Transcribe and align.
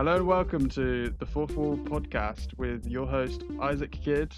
Hello 0.00 0.16
and 0.16 0.26
welcome 0.26 0.66
to 0.70 1.10
the 1.18 1.26
Fourth 1.26 1.54
Wall 1.56 1.76
podcast 1.76 2.56
with 2.56 2.86
your 2.86 3.06
host 3.06 3.44
Isaac 3.60 3.92
Kidd. 3.92 4.32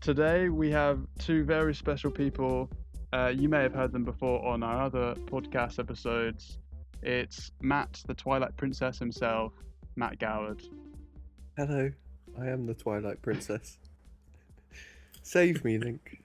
Today 0.00 0.50
we 0.50 0.70
have 0.70 1.00
two 1.18 1.42
very 1.42 1.74
special 1.74 2.12
people. 2.12 2.70
Uh, 3.12 3.32
you 3.36 3.48
may 3.48 3.60
have 3.60 3.74
heard 3.74 3.90
them 3.90 4.04
before 4.04 4.46
on 4.46 4.62
our 4.62 4.84
other 4.84 5.16
podcast 5.24 5.80
episodes. 5.80 6.58
It's 7.02 7.50
Matt, 7.60 8.00
the 8.06 8.14
Twilight 8.14 8.56
Princess 8.56 9.00
himself, 9.00 9.52
Matt 9.96 10.20
Goward. 10.20 10.62
Hello, 11.56 11.90
I 12.40 12.46
am 12.46 12.64
the 12.64 12.74
Twilight 12.74 13.20
Princess. 13.20 13.78
Save 15.24 15.64
me, 15.64 15.78
Link. 15.78 16.22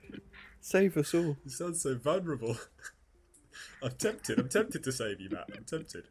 Save 0.60 0.96
us 0.96 1.12
all. 1.12 1.36
You 1.44 1.50
sound 1.50 1.76
so 1.76 1.96
vulnerable. 1.96 2.56
I'm 3.82 3.96
tempted. 3.98 4.38
I'm 4.38 4.48
tempted 4.48 4.84
to 4.84 4.92
save 4.92 5.20
you, 5.20 5.30
Matt. 5.30 5.50
I'm 5.56 5.64
tempted. 5.64 6.04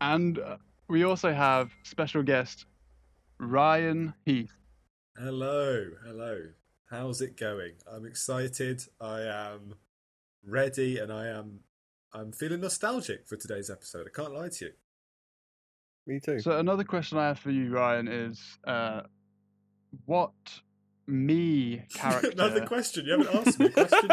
And 0.00 0.38
uh, 0.40 0.56
we 0.90 1.04
also 1.04 1.32
have 1.32 1.70
special 1.84 2.22
guest 2.22 2.66
Ryan 3.38 4.12
Heath. 4.26 4.52
Hello, 5.16 5.86
hello. 6.04 6.48
How's 6.90 7.20
it 7.20 7.36
going? 7.36 7.74
I'm 7.90 8.04
excited. 8.04 8.82
I 9.00 9.20
am 9.20 9.74
ready, 10.44 10.98
and 10.98 11.12
I 11.12 11.28
am. 11.28 11.60
I'm 12.12 12.32
feeling 12.32 12.60
nostalgic 12.60 13.28
for 13.28 13.36
today's 13.36 13.70
episode. 13.70 14.08
I 14.08 14.10
can't 14.14 14.34
lie 14.34 14.48
to 14.48 14.64
you. 14.64 14.72
Me 16.06 16.18
too. 16.18 16.40
So 16.40 16.58
another 16.58 16.82
question 16.82 17.18
I 17.18 17.28
have 17.28 17.38
for 17.38 17.52
you, 17.52 17.70
Ryan, 17.70 18.08
is 18.08 18.58
uh, 18.66 19.02
what 20.06 20.32
me 21.06 21.84
character? 21.94 22.30
Another 22.30 22.66
question. 22.66 23.06
You 23.06 23.12
haven't 23.20 23.46
asked 23.46 23.60
me 23.60 23.66
a 23.66 23.70
question 23.70 24.08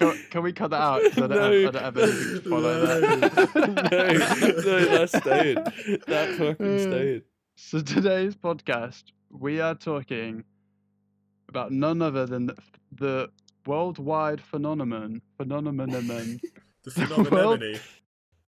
can, 0.00 0.18
can 0.30 0.42
we 0.42 0.52
cut 0.52 0.70
that 0.70 0.80
out? 0.80 1.02
'Cause 1.02 1.18
I 1.18 1.26
don't, 1.26 1.40
have, 1.40 1.52
I 1.52 1.70
don't 1.70 1.82
have 1.82 1.96
anything 1.98 2.42
to 2.42 2.48
follow 2.50 2.86
that. 2.86 3.90
no, 4.64 4.72
no, 4.72 4.84
that's 4.86 5.18
staying. 5.18 5.56
That's 6.06 6.38
fucking 6.38 6.76
uh, 6.76 6.78
staying. 6.78 7.22
So 7.56 7.80
today's 7.80 8.34
podcast, 8.34 9.04
we 9.30 9.60
are 9.60 9.74
talking 9.74 10.44
about 11.48 11.72
none 11.72 12.00
other 12.00 12.26
than 12.26 12.46
the, 12.46 12.56
the 12.96 13.30
worldwide 13.66 14.40
phenomenon, 14.40 15.20
phenomenon, 15.36 15.90
the 16.84 16.90
phenomenon. 16.90 17.74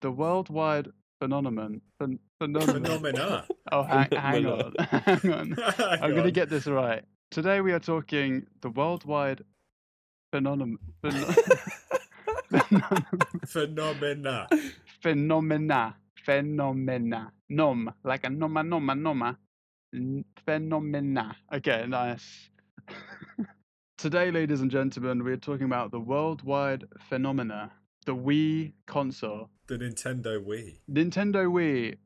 the 0.01 0.11
worldwide 0.11 0.89
phenomenon, 1.21 1.81
phen- 2.01 2.19
phenomenon. 2.39 2.85
Phenomena. 2.85 3.47
Oh, 3.73 3.83
hang, 3.83 4.09
hang 4.13 4.47
on, 4.47 4.75
hang 4.79 5.33
on. 5.33 5.57
I'm 6.01 6.11
going 6.13 6.25
to 6.25 6.31
get 6.31 6.49
this 6.49 6.67
right. 6.67 7.03
Today 7.31 7.61
we 7.63 7.73
are 7.73 7.81
talking 7.81 8.47
the 8.61 8.69
worldwide 8.71 9.43
phenomenon, 10.37 10.79
phenom- 11.05 11.37
Phenomena. 13.47 14.49
phenomena, 15.03 15.95
phenomena, 16.25 17.33
nom, 17.51 17.93
like 18.03 18.25
a 18.25 18.31
noma, 18.31 18.63
noma, 18.63 18.95
noma, 18.95 19.39
phenomena. 20.47 21.37
Okay, 21.55 21.85
nice. 21.87 22.49
Today, 23.99 24.31
ladies 24.31 24.61
and 24.63 24.71
gentlemen, 24.71 25.23
we 25.23 25.33
are 25.33 25.37
talking 25.37 25.67
about 25.67 25.91
the 25.93 26.01
worldwide 26.01 26.85
phenomena, 27.09 27.71
the 28.07 28.15
Wii 28.17 28.73
console. 28.87 29.51
The 29.69 29.77
Nintendo 29.79 30.43
Wii. 30.45 30.79
Nintendo 30.91 31.47
Wii 31.47 31.97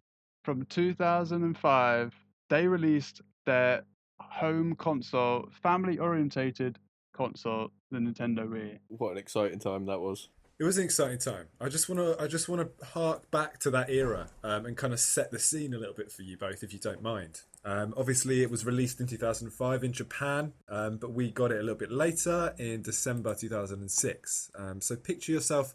from 0.44 0.64
2005, 0.66 2.12
they 2.50 2.66
released 2.66 3.22
their 3.46 3.84
home 4.20 4.74
console, 4.76 5.48
family 5.62 5.98
orientated 5.98 6.78
console, 7.14 7.70
the 7.90 7.98
Nintendo 7.98 8.48
Wii. 8.48 8.78
What 8.88 9.12
an 9.12 9.18
exciting 9.18 9.58
time 9.58 9.86
that 9.86 10.00
was. 10.00 10.28
It 10.58 10.64
was 10.64 10.78
an 10.78 10.84
exciting 10.84 11.18
time. 11.18 11.48
I 11.60 11.68
just 11.68 11.86
want 11.88 11.98
to, 12.00 12.22
I 12.22 12.28
just 12.28 12.48
want 12.48 12.62
to 12.62 12.86
hark 12.86 13.30
back 13.30 13.58
to 13.60 13.70
that 13.72 13.90
era 13.90 14.28
um, 14.42 14.64
and 14.64 14.74
kind 14.74 14.94
of 14.94 15.00
set 15.00 15.30
the 15.30 15.38
scene 15.38 15.74
a 15.74 15.78
little 15.78 15.94
bit 15.94 16.10
for 16.10 16.22
you 16.22 16.38
both, 16.38 16.62
if 16.62 16.72
you 16.72 16.78
don't 16.78 17.02
mind. 17.02 17.42
Um, 17.62 17.92
obviously, 17.94 18.42
it 18.42 18.50
was 18.50 18.64
released 18.64 18.98
in 18.98 19.06
2005 19.06 19.84
in 19.84 19.92
Japan, 19.92 20.54
um, 20.70 20.96
but 20.96 21.12
we 21.12 21.30
got 21.30 21.52
it 21.52 21.58
a 21.58 21.62
little 21.62 21.74
bit 21.74 21.92
later 21.92 22.54
in 22.58 22.80
December 22.80 23.34
2006. 23.34 24.50
Um, 24.54 24.80
so 24.80 24.96
picture 24.96 25.32
yourself 25.32 25.74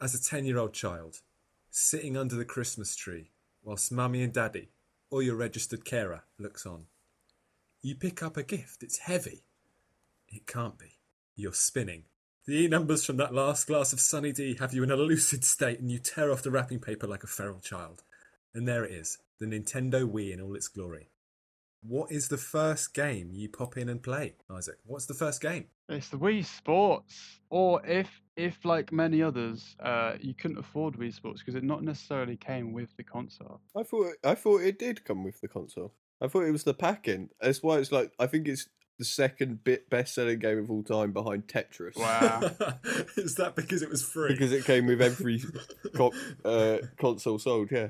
as 0.00 0.12
a 0.14 0.18
10-year-old 0.18 0.72
child 0.72 1.20
sitting 1.70 2.16
under 2.16 2.34
the 2.34 2.44
Christmas 2.44 2.96
tree 2.96 3.30
whilst 3.62 3.92
mummy 3.92 4.22
and 4.22 4.32
daddy, 4.32 4.70
or 5.08 5.22
your 5.22 5.36
registered 5.36 5.84
carer, 5.84 6.24
looks 6.36 6.66
on. 6.66 6.86
You 7.80 7.94
pick 7.94 8.24
up 8.24 8.36
a 8.36 8.42
gift. 8.42 8.82
It's 8.82 8.98
heavy. 8.98 9.44
It 10.28 10.46
can't 10.46 10.78
be. 10.78 10.99
You're 11.40 11.54
spinning. 11.54 12.04
The 12.46 12.64
E 12.64 12.68
numbers 12.68 13.06
from 13.06 13.16
that 13.16 13.32
last 13.32 13.66
glass 13.66 13.94
of 13.94 14.00
Sunny 14.00 14.30
D 14.30 14.56
have 14.60 14.74
you 14.74 14.82
in 14.82 14.90
a 14.90 14.96
lucid 14.96 15.42
state 15.42 15.80
and 15.80 15.90
you 15.90 15.98
tear 15.98 16.30
off 16.30 16.42
the 16.42 16.50
wrapping 16.50 16.80
paper 16.80 17.06
like 17.06 17.24
a 17.24 17.26
feral 17.26 17.60
child. 17.60 18.02
And 18.54 18.68
there 18.68 18.84
it 18.84 18.92
is, 18.92 19.16
the 19.38 19.46
Nintendo 19.46 20.06
Wii 20.06 20.34
in 20.34 20.40
all 20.42 20.54
its 20.54 20.68
glory. 20.68 21.08
What 21.82 22.12
is 22.12 22.28
the 22.28 22.36
first 22.36 22.92
game 22.92 23.30
you 23.32 23.48
pop 23.48 23.78
in 23.78 23.88
and 23.88 24.02
play, 24.02 24.34
Isaac? 24.50 24.76
What's 24.84 25.06
the 25.06 25.14
first 25.14 25.40
game? 25.40 25.68
It's 25.88 26.10
the 26.10 26.18
Wii 26.18 26.44
Sports. 26.44 27.40
Or 27.48 27.80
if, 27.86 28.20
if 28.36 28.62
like 28.66 28.92
many 28.92 29.22
others, 29.22 29.76
uh, 29.82 30.16
you 30.20 30.34
couldn't 30.34 30.58
afford 30.58 30.98
Wii 30.98 31.14
Sports 31.14 31.40
because 31.40 31.54
it 31.54 31.64
not 31.64 31.82
necessarily 31.82 32.36
came 32.36 32.74
with 32.74 32.94
the 32.98 33.04
console. 33.04 33.62
I 33.74 33.82
thought 33.82 34.12
I 34.22 34.34
thought 34.34 34.60
it 34.60 34.78
did 34.78 35.06
come 35.06 35.24
with 35.24 35.40
the 35.40 35.48
console. 35.48 35.94
I 36.20 36.28
thought 36.28 36.44
it 36.44 36.52
was 36.52 36.64
the 36.64 36.74
pack-in. 36.74 37.30
That's 37.40 37.62
why 37.62 37.78
it's 37.78 37.92
like 37.92 38.12
I 38.18 38.26
think 38.26 38.46
it's 38.46 38.68
the 39.00 39.04
second 39.06 39.64
bit 39.64 39.88
best-selling 39.88 40.38
game 40.38 40.58
of 40.58 40.70
all 40.70 40.82
time 40.82 41.10
behind 41.10 41.48
Tetris. 41.48 41.96
Wow. 41.96 42.40
is 43.16 43.34
that 43.36 43.54
because 43.56 43.80
it 43.80 43.88
was 43.88 44.04
free? 44.04 44.28
Because 44.28 44.52
it 44.52 44.66
came 44.66 44.86
with 44.86 45.00
every 45.00 45.42
co- 45.96 46.12
uh, 46.44 46.78
console 46.98 47.38
sold. 47.38 47.70
Yeah, 47.72 47.88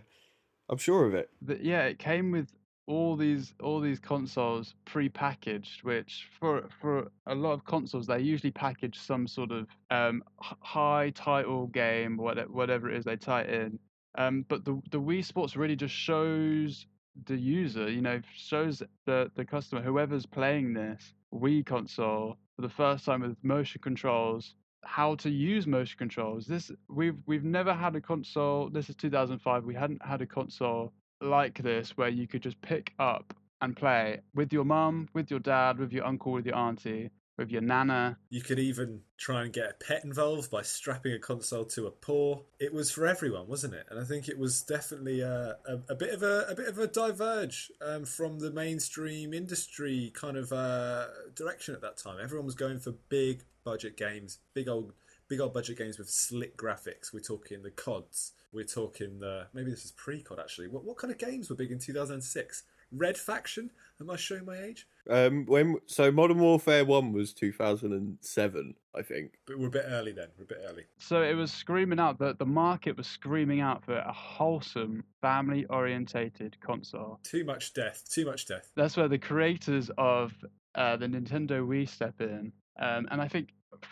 I'm 0.68 0.78
sure 0.78 1.06
of 1.06 1.14
it. 1.14 1.28
But 1.42 1.64
yeah, 1.64 1.82
it 1.82 1.98
came 1.98 2.30
with 2.30 2.52
all 2.86 3.16
these 3.16 3.54
all 3.60 3.80
these 3.80 3.98
consoles 3.98 4.74
pre-packaged, 4.84 5.82
which 5.82 6.28
for 6.38 6.68
for 6.80 7.10
a 7.26 7.34
lot 7.34 7.54
of 7.54 7.64
consoles 7.64 8.06
they 8.06 8.20
usually 8.20 8.52
package 8.52 8.96
some 8.96 9.26
sort 9.26 9.50
of 9.50 9.66
um, 9.90 10.22
high 10.38 11.10
title 11.10 11.66
game, 11.66 12.16
whatever 12.16 12.52
whatever 12.52 12.88
it 12.88 12.96
is 12.96 13.04
they 13.04 13.16
tie 13.16 13.42
it 13.42 13.50
in. 13.50 13.78
Um, 14.16 14.46
but 14.48 14.64
the 14.64 14.80
the 14.92 15.00
Wii 15.00 15.24
Sports 15.24 15.56
really 15.56 15.76
just 15.76 15.94
shows 15.94 16.86
the 17.26 17.36
user, 17.36 17.90
you 17.90 18.00
know, 18.00 18.20
shows 18.34 18.82
the 19.06 19.30
the 19.34 19.44
customer, 19.44 19.82
whoever's 19.82 20.26
playing 20.26 20.72
this 20.74 21.14
Wii 21.34 21.64
console 21.64 22.36
for 22.56 22.62
the 22.62 22.68
first 22.68 23.04
time 23.04 23.20
with 23.20 23.36
motion 23.42 23.80
controls, 23.82 24.54
how 24.84 25.14
to 25.16 25.30
use 25.30 25.66
motion 25.66 25.98
controls. 25.98 26.46
This 26.46 26.70
we've 26.88 27.18
we've 27.26 27.44
never 27.44 27.74
had 27.74 27.96
a 27.96 28.00
console. 28.00 28.70
This 28.70 28.88
is 28.88 28.96
2005. 28.96 29.64
We 29.64 29.74
hadn't 29.74 30.04
had 30.04 30.22
a 30.22 30.26
console 30.26 30.92
like 31.20 31.62
this 31.62 31.96
where 31.96 32.08
you 32.08 32.26
could 32.26 32.42
just 32.42 32.60
pick 32.62 32.92
up 32.98 33.34
and 33.60 33.76
play 33.76 34.20
with 34.34 34.52
your 34.52 34.64
mum, 34.64 35.08
with 35.12 35.30
your 35.30 35.40
dad, 35.40 35.78
with 35.78 35.92
your 35.92 36.06
uncle, 36.06 36.32
with 36.32 36.46
your 36.46 36.56
auntie, 36.56 37.10
with 37.40 37.50
your 37.50 37.62
nana. 37.62 38.18
You 38.28 38.42
could 38.42 38.60
even 38.60 39.00
try 39.16 39.42
and 39.42 39.52
get 39.52 39.70
a 39.70 39.74
pet 39.74 40.04
involved 40.04 40.50
by 40.50 40.62
strapping 40.62 41.12
a 41.12 41.18
console 41.18 41.64
to 41.64 41.86
a 41.86 41.90
paw. 41.90 42.42
It 42.60 42.72
was 42.72 42.92
for 42.92 43.06
everyone, 43.06 43.48
wasn't 43.48 43.74
it? 43.74 43.86
And 43.90 43.98
I 43.98 44.04
think 44.04 44.28
it 44.28 44.38
was 44.38 44.62
definitely 44.62 45.20
a, 45.22 45.56
a, 45.66 45.78
a 45.88 45.94
bit 45.96 46.14
of 46.14 46.22
a, 46.22 46.46
a 46.48 46.54
bit 46.54 46.68
of 46.68 46.78
a 46.78 46.86
diverge 46.86 47.72
um, 47.80 48.04
from 48.04 48.38
the 48.38 48.52
mainstream 48.52 49.34
industry 49.34 50.12
kind 50.14 50.36
of 50.36 50.52
uh, 50.52 51.06
direction 51.34 51.74
at 51.74 51.80
that 51.80 51.96
time. 51.96 52.18
Everyone 52.22 52.46
was 52.46 52.54
going 52.54 52.78
for 52.78 52.92
big 53.08 53.42
budget 53.64 53.96
games, 53.96 54.38
big 54.54 54.68
old 54.68 54.92
big 55.28 55.40
old 55.40 55.54
budget 55.54 55.78
games 55.78 55.98
with 55.98 56.10
slick 56.10 56.56
graphics. 56.56 57.12
We're 57.12 57.20
talking 57.20 57.62
the 57.62 57.70
CODs. 57.70 58.32
We're 58.52 58.64
talking 58.64 59.20
the 59.20 59.46
maybe 59.54 59.70
this 59.70 59.84
is 59.84 59.92
pre-COD 59.92 60.38
actually. 60.38 60.68
What 60.68 60.84
what 60.84 60.98
kind 60.98 61.10
of 61.10 61.18
games 61.18 61.48
were 61.48 61.56
big 61.56 61.72
in 61.72 61.78
2006? 61.78 62.64
Red 62.92 63.16
Faction. 63.16 63.70
Am 64.00 64.10
I 64.10 64.16
showing 64.16 64.44
my 64.44 64.58
age? 64.58 64.86
Um, 65.10 65.44
when 65.46 65.76
so 65.86 66.10
Modern 66.12 66.38
Warfare 66.38 66.84
One 66.84 67.12
was 67.12 67.34
2007, 67.34 68.74
I 68.96 69.02
think. 69.02 69.32
But 69.46 69.58
we're 69.58 69.66
a 69.66 69.70
bit 69.70 69.84
early 69.88 70.12
then. 70.12 70.28
We're 70.38 70.44
a 70.44 70.46
bit 70.46 70.60
early. 70.68 70.84
So 70.98 71.22
it 71.22 71.34
was 71.34 71.52
screaming 71.52 71.98
out 71.98 72.18
that 72.20 72.38
the 72.38 72.46
market 72.46 72.96
was 72.96 73.06
screaming 73.06 73.60
out 73.60 73.84
for 73.84 73.96
a 73.96 74.12
wholesome, 74.12 75.04
family 75.20 75.66
orientated 75.66 76.56
console. 76.60 77.20
Too 77.24 77.44
much 77.44 77.74
death. 77.74 78.04
Too 78.08 78.24
much 78.24 78.46
death. 78.46 78.70
That's 78.76 78.96
where 78.96 79.08
the 79.08 79.18
creators 79.18 79.90
of 79.98 80.32
uh, 80.76 80.96
the 80.96 81.06
Nintendo 81.06 81.66
Wii 81.66 81.88
step 81.88 82.20
in. 82.20 82.52
Um, 82.80 83.08
and 83.10 83.20
I 83.20 83.28
think 83.28 83.48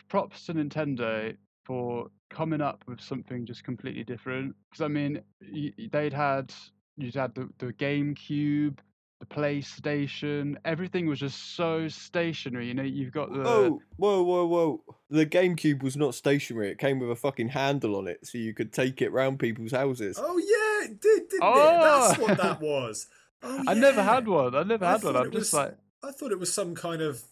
props 0.08 0.46
to 0.46 0.54
Nintendo 0.54 1.36
for 1.66 2.08
coming 2.30 2.60
up 2.60 2.84
with 2.86 3.00
something 3.00 3.44
just 3.44 3.64
completely 3.64 4.04
different. 4.04 4.54
Because 4.70 4.84
I 4.84 4.88
mean, 4.88 5.20
y- 5.42 5.72
y- 5.78 5.88
they'd 5.90 6.12
had 6.12 6.52
you'd 6.96 7.14
had 7.14 7.34
the, 7.34 7.48
the 7.58 7.72
GameCube, 7.74 8.78
the 9.20 9.26
PlayStation. 9.26 10.56
Everything 10.64 11.06
was 11.06 11.18
just 11.18 11.56
so 11.56 11.88
stationary. 11.88 12.68
You 12.68 12.74
know, 12.74 12.82
you've 12.82 13.12
got 13.12 13.32
the 13.32 13.40
Whoa, 13.40 13.80
whoa, 13.96 14.22
whoa, 14.22 14.46
whoa! 14.46 14.84
The 15.10 15.26
GameCube 15.26 15.82
was 15.82 15.96
not 15.96 16.14
stationary. 16.14 16.70
It 16.70 16.78
came 16.78 16.98
with 17.00 17.10
a 17.10 17.16
fucking 17.16 17.48
handle 17.50 17.96
on 17.96 18.06
it, 18.08 18.26
so 18.26 18.38
you 18.38 18.54
could 18.54 18.72
take 18.72 19.02
it 19.02 19.10
round 19.12 19.38
people's 19.38 19.72
houses. 19.72 20.18
Oh 20.20 20.38
yeah, 20.38 20.90
it 20.90 21.00
did, 21.00 21.28
didn't 21.28 21.42
Oh! 21.42 21.52
it? 21.52 21.80
That's 21.82 22.18
what 22.18 22.36
that 22.38 22.56
ah! 22.56 22.58
was. 22.60 23.06
Oh, 23.40 23.62
I 23.68 23.74
never 23.74 24.02
had 24.02 24.26
one. 24.26 24.56
I 24.56 24.64
never 24.64 24.84
I 24.84 24.90
had 24.90 25.04
one. 25.04 25.14
I'm 25.16 25.26
it 25.28 25.32
just 25.32 25.52
was- 25.52 25.54
like, 25.54 25.76
I 26.02 26.10
thought 26.10 26.32
it 26.32 26.40
was 26.40 26.52
some 26.52 26.74
kind 26.74 27.00
of 27.00 27.22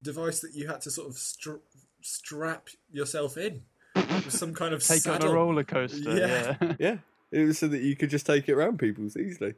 device 0.00 0.38
that 0.42 0.54
you 0.54 0.68
had 0.68 0.80
to 0.82 0.92
sort 0.92 1.08
of 1.08 1.16
str- 1.16 1.56
strap 2.02 2.68
yourself 2.92 3.36
in 3.36 3.62
with 3.96 4.30
some 4.30 4.54
kind 4.54 4.72
of 4.72 4.80
Take 4.86 5.00
saddle. 5.02 5.30
on 5.30 5.34
a 5.34 5.36
roller 5.36 5.64
coaster. 5.64 6.16
Yeah. 6.16 6.56
Yeah. 6.60 6.74
Yeah, 6.78 6.96
it 7.32 7.46
was 7.46 7.58
so 7.58 7.66
that 7.66 7.80
you 7.82 7.96
could 7.96 8.10
just 8.10 8.26
take 8.26 8.48
it 8.48 8.52
around 8.52 8.78
people's 8.78 9.16
easily, 9.16 9.54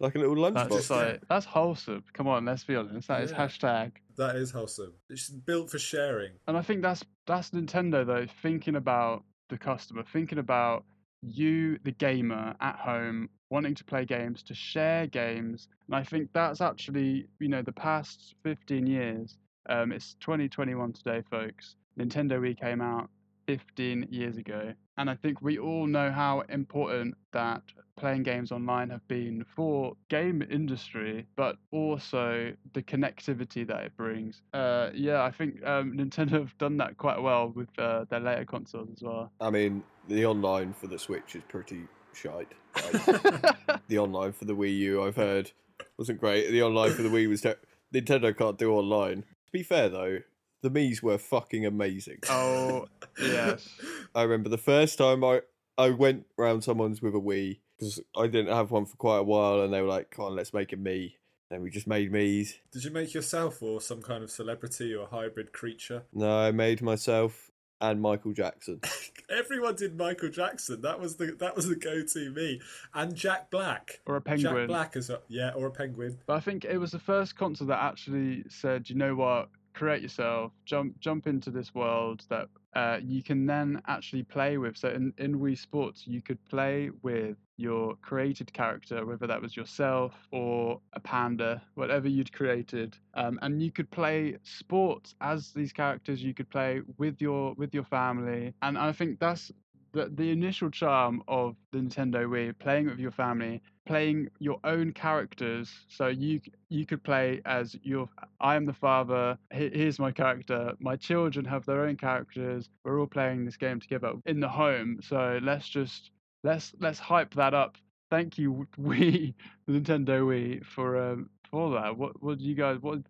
like 0.00 0.14
a 0.14 0.18
little 0.18 0.34
That's 0.50 0.68
lunchbox. 0.68 0.76
just 0.76 0.90
like 0.90 1.22
that's 1.28 1.46
wholesome. 1.46 2.04
Come 2.12 2.26
on, 2.28 2.44
let's 2.44 2.64
be 2.64 2.76
honest. 2.76 3.08
That 3.08 3.22
is 3.22 3.30
Yeah. 3.30 3.46
hashtag. 3.46 3.92
That 4.16 4.36
is 4.36 4.50
wholesome. 4.50 4.92
It's 5.08 5.28
built 5.30 5.70
for 5.70 5.78
sharing. 5.78 6.32
And 6.46 6.56
I 6.56 6.62
think 6.62 6.82
that's 6.82 7.04
that's 7.26 7.50
Nintendo 7.50 8.04
though, 8.06 8.26
thinking 8.42 8.76
about 8.76 9.24
the 9.48 9.58
customer, 9.58 10.02
thinking 10.12 10.38
about 10.38 10.84
you, 11.22 11.78
the 11.84 11.92
gamer 11.92 12.54
at 12.60 12.76
home, 12.76 13.28
wanting 13.50 13.74
to 13.76 13.84
play 13.84 14.04
games, 14.04 14.42
to 14.44 14.54
share 14.54 15.06
games. 15.06 15.68
And 15.86 15.94
I 15.94 16.02
think 16.02 16.30
that's 16.32 16.60
actually, 16.60 17.28
you 17.38 17.48
know, 17.48 17.62
the 17.62 17.72
past 17.72 18.34
15 18.42 18.86
years. 18.86 19.38
Um, 19.68 19.92
it's 19.92 20.14
2021 20.14 20.92
today, 20.94 21.22
folks. 21.30 21.76
Nintendo 21.96 22.40
Wii 22.40 22.58
came 22.58 22.80
out 22.80 23.08
15 23.46 24.08
years 24.10 24.36
ago. 24.36 24.72
And 24.98 25.08
I 25.08 25.14
think 25.14 25.40
we 25.40 25.58
all 25.58 25.86
know 25.86 26.10
how 26.10 26.40
important 26.48 27.14
that 27.32 27.62
playing 27.96 28.22
games 28.22 28.52
online 28.52 28.90
have 28.90 29.06
been 29.08 29.44
for 29.54 29.94
game 30.08 30.42
industry, 30.50 31.26
but 31.36 31.56
also 31.70 32.52
the 32.74 32.82
connectivity 32.82 33.66
that 33.66 33.84
it 33.84 33.96
brings. 33.96 34.42
Uh, 34.52 34.90
yeah, 34.94 35.22
I 35.22 35.30
think 35.30 35.64
um, 35.64 35.92
Nintendo 35.96 36.32
have 36.32 36.56
done 36.58 36.76
that 36.78 36.98
quite 36.98 37.20
well 37.20 37.52
with 37.54 37.68
uh, 37.78 38.04
their 38.10 38.20
later 38.20 38.44
consoles 38.44 38.88
as 38.96 39.02
well. 39.02 39.32
I 39.40 39.50
mean, 39.50 39.82
the 40.08 40.26
online 40.26 40.74
for 40.74 40.88
the 40.88 40.98
Switch 40.98 41.36
is 41.36 41.42
pretty 41.48 41.82
shite. 42.12 42.52
Like, 42.74 43.82
the 43.88 43.98
online 43.98 44.32
for 44.32 44.44
the 44.44 44.56
Wii 44.56 44.76
U, 44.78 45.04
I've 45.04 45.16
heard, 45.16 45.52
wasn't 45.98 46.20
great. 46.20 46.50
The 46.50 46.62
online 46.62 46.92
for 46.92 47.02
the 47.02 47.08
Wii 47.08 47.28
was 47.28 47.40
ter- 47.40 47.58
Nintendo 47.94 48.36
can't 48.36 48.58
do 48.58 48.72
online. 48.72 49.22
To 49.22 49.52
be 49.52 49.62
fair 49.62 49.88
though, 49.88 50.18
the 50.62 50.70
Mii's 50.70 51.02
were 51.02 51.18
fucking 51.18 51.66
amazing. 51.66 52.18
oh, 52.30 52.86
yes. 53.20 53.68
I 54.14 54.22
remember 54.22 54.48
the 54.48 54.58
first 54.58 54.98
time 54.98 55.22
I 55.22 55.42
I 55.78 55.90
went 55.90 56.26
round 56.36 56.64
someone's 56.64 57.02
with 57.02 57.14
a 57.14 57.20
Wii 57.20 57.58
because 57.78 58.00
I 58.16 58.26
didn't 58.26 58.54
have 58.54 58.70
one 58.70 58.86
for 58.86 58.96
quite 58.96 59.18
a 59.18 59.22
while, 59.22 59.62
and 59.62 59.72
they 59.72 59.80
were 59.80 59.88
like, 59.88 60.10
"Come 60.10 60.26
on, 60.26 60.36
let's 60.36 60.54
make 60.54 60.72
a 60.72 60.76
Mii." 60.76 61.14
Then 61.50 61.62
we 61.62 61.70
just 61.70 61.86
made 61.86 62.10
Mii's. 62.10 62.58
Did 62.70 62.84
you 62.84 62.90
make 62.90 63.12
yourself 63.12 63.62
or 63.62 63.80
some 63.80 64.00
kind 64.00 64.24
of 64.24 64.30
celebrity 64.30 64.94
or 64.94 65.06
hybrid 65.06 65.52
creature? 65.52 66.04
No, 66.12 66.38
I 66.38 66.50
made 66.50 66.80
myself 66.80 67.50
and 67.82 68.00
Michael 68.00 68.32
Jackson. 68.32 68.80
Everyone 69.28 69.74
did 69.74 69.98
Michael 69.98 70.30
Jackson. 70.30 70.80
That 70.80 71.00
was 71.00 71.16
the 71.16 71.32
that 71.40 71.56
was 71.56 71.68
the 71.68 71.76
go-to 71.76 72.30
me. 72.30 72.60
And 72.94 73.14
Jack 73.14 73.50
Black. 73.50 74.00
Or 74.06 74.16
a 74.16 74.20
Jack 74.20 74.26
penguin. 74.44 74.66
Black 74.68 74.96
as 74.96 75.08
well. 75.08 75.22
Yeah, 75.28 75.50
or 75.50 75.66
a 75.66 75.70
penguin. 75.70 76.18
But 76.26 76.36
I 76.36 76.40
think 76.40 76.64
it 76.64 76.78
was 76.78 76.92
the 76.92 77.00
first 77.00 77.36
concert 77.36 77.66
that 77.66 77.82
actually 77.82 78.44
said, 78.48 78.88
you 78.88 78.96
know 78.96 79.14
what, 79.14 79.48
create 79.74 80.02
yourself, 80.02 80.52
jump 80.64 80.98
jump 81.00 81.26
into 81.26 81.50
this 81.50 81.74
world 81.74 82.24
that 82.28 82.48
uh, 82.74 82.98
you 83.02 83.22
can 83.22 83.46
then 83.46 83.80
actually 83.86 84.22
play 84.22 84.56
with. 84.58 84.76
So 84.76 84.88
in, 84.88 85.12
in 85.18 85.38
Wii 85.38 85.58
Sports, 85.58 86.06
you 86.06 86.22
could 86.22 86.42
play 86.46 86.90
with 87.02 87.36
your 87.56 87.96
created 87.96 88.52
character, 88.52 89.04
whether 89.04 89.26
that 89.26 89.40
was 89.40 89.56
yourself 89.56 90.14
or 90.30 90.80
a 90.94 91.00
panda, 91.00 91.62
whatever 91.74 92.08
you'd 92.08 92.32
created, 92.32 92.96
um, 93.14 93.38
and 93.42 93.62
you 93.62 93.70
could 93.70 93.90
play 93.90 94.36
sports 94.42 95.14
as 95.20 95.52
these 95.52 95.72
characters. 95.72 96.22
You 96.22 96.34
could 96.34 96.50
play 96.50 96.80
with 96.98 97.20
your 97.20 97.54
with 97.54 97.74
your 97.74 97.84
family, 97.84 98.54
and 98.62 98.78
I 98.78 98.92
think 98.92 99.20
that's 99.20 99.52
the, 99.92 100.10
the 100.14 100.30
initial 100.30 100.70
charm 100.70 101.22
of 101.28 101.56
the 101.72 101.78
Nintendo 101.78 102.26
Wii, 102.26 102.58
playing 102.58 102.86
with 102.86 102.98
your 102.98 103.10
family, 103.10 103.62
playing 103.86 104.28
your 104.38 104.58
own 104.64 104.92
characters. 104.92 105.70
So 105.88 106.08
you 106.08 106.40
you 106.68 106.86
could 106.86 107.02
play 107.02 107.40
as 107.44 107.76
your 107.82 108.08
I 108.40 108.56
am 108.56 108.64
the 108.66 108.72
father. 108.72 109.38
Here's 109.50 109.98
my 109.98 110.10
character. 110.12 110.72
My 110.80 110.96
children 110.96 111.44
have 111.44 111.64
their 111.66 111.84
own 111.86 111.96
characters. 111.96 112.68
We're 112.84 113.00
all 113.00 113.06
playing 113.06 113.44
this 113.44 113.56
game 113.56 113.80
together 113.80 114.14
in 114.26 114.40
the 114.40 114.48
home. 114.48 114.98
So 115.02 115.38
let's 115.42 115.68
just 115.68 116.10
let's 116.42 116.72
let's 116.80 116.98
hype 116.98 117.34
that 117.34 117.54
up. 117.54 117.76
Thank 118.10 118.38
you, 118.38 118.66
Wii, 118.80 119.34
the 119.66 119.72
Nintendo 119.80 120.22
Wii, 120.22 120.64
for 120.64 120.96
um 121.12 121.30
for 121.50 121.70
that. 121.72 121.96
What 121.96 122.22
what 122.22 122.38
do 122.38 122.44
you 122.44 122.54
guys 122.54 122.78
what 122.80 123.00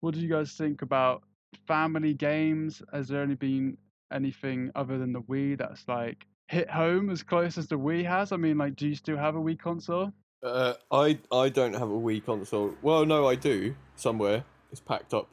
what 0.00 0.14
do 0.14 0.20
you 0.20 0.28
guys 0.28 0.52
think 0.52 0.82
about 0.82 1.22
family 1.66 2.14
games? 2.14 2.82
Has 2.92 3.08
there 3.08 3.20
only 3.22 3.34
been 3.36 3.76
anything 4.12 4.70
other 4.74 4.98
than 4.98 5.12
the 5.12 5.22
Wii 5.22 5.58
that's 5.58 5.86
like 5.88 6.26
hit 6.48 6.70
home 6.70 7.10
as 7.10 7.22
close 7.22 7.58
as 7.58 7.68
the 7.68 7.78
Wii 7.78 8.04
has? 8.06 8.32
I 8.32 8.36
mean, 8.36 8.58
like, 8.58 8.76
do 8.76 8.88
you 8.88 8.94
still 8.94 9.16
have 9.16 9.36
a 9.36 9.40
Wii 9.40 9.58
console? 9.58 10.12
Uh, 10.42 10.74
I 10.90 11.18
I 11.30 11.48
don't 11.48 11.74
have 11.74 11.90
a 11.90 11.98
Wii 11.98 12.24
console. 12.24 12.74
Well, 12.82 13.06
no, 13.06 13.26
I 13.28 13.36
do 13.36 13.74
somewhere. 13.96 14.44
It's 14.70 14.80
packed 14.80 15.14
up 15.14 15.32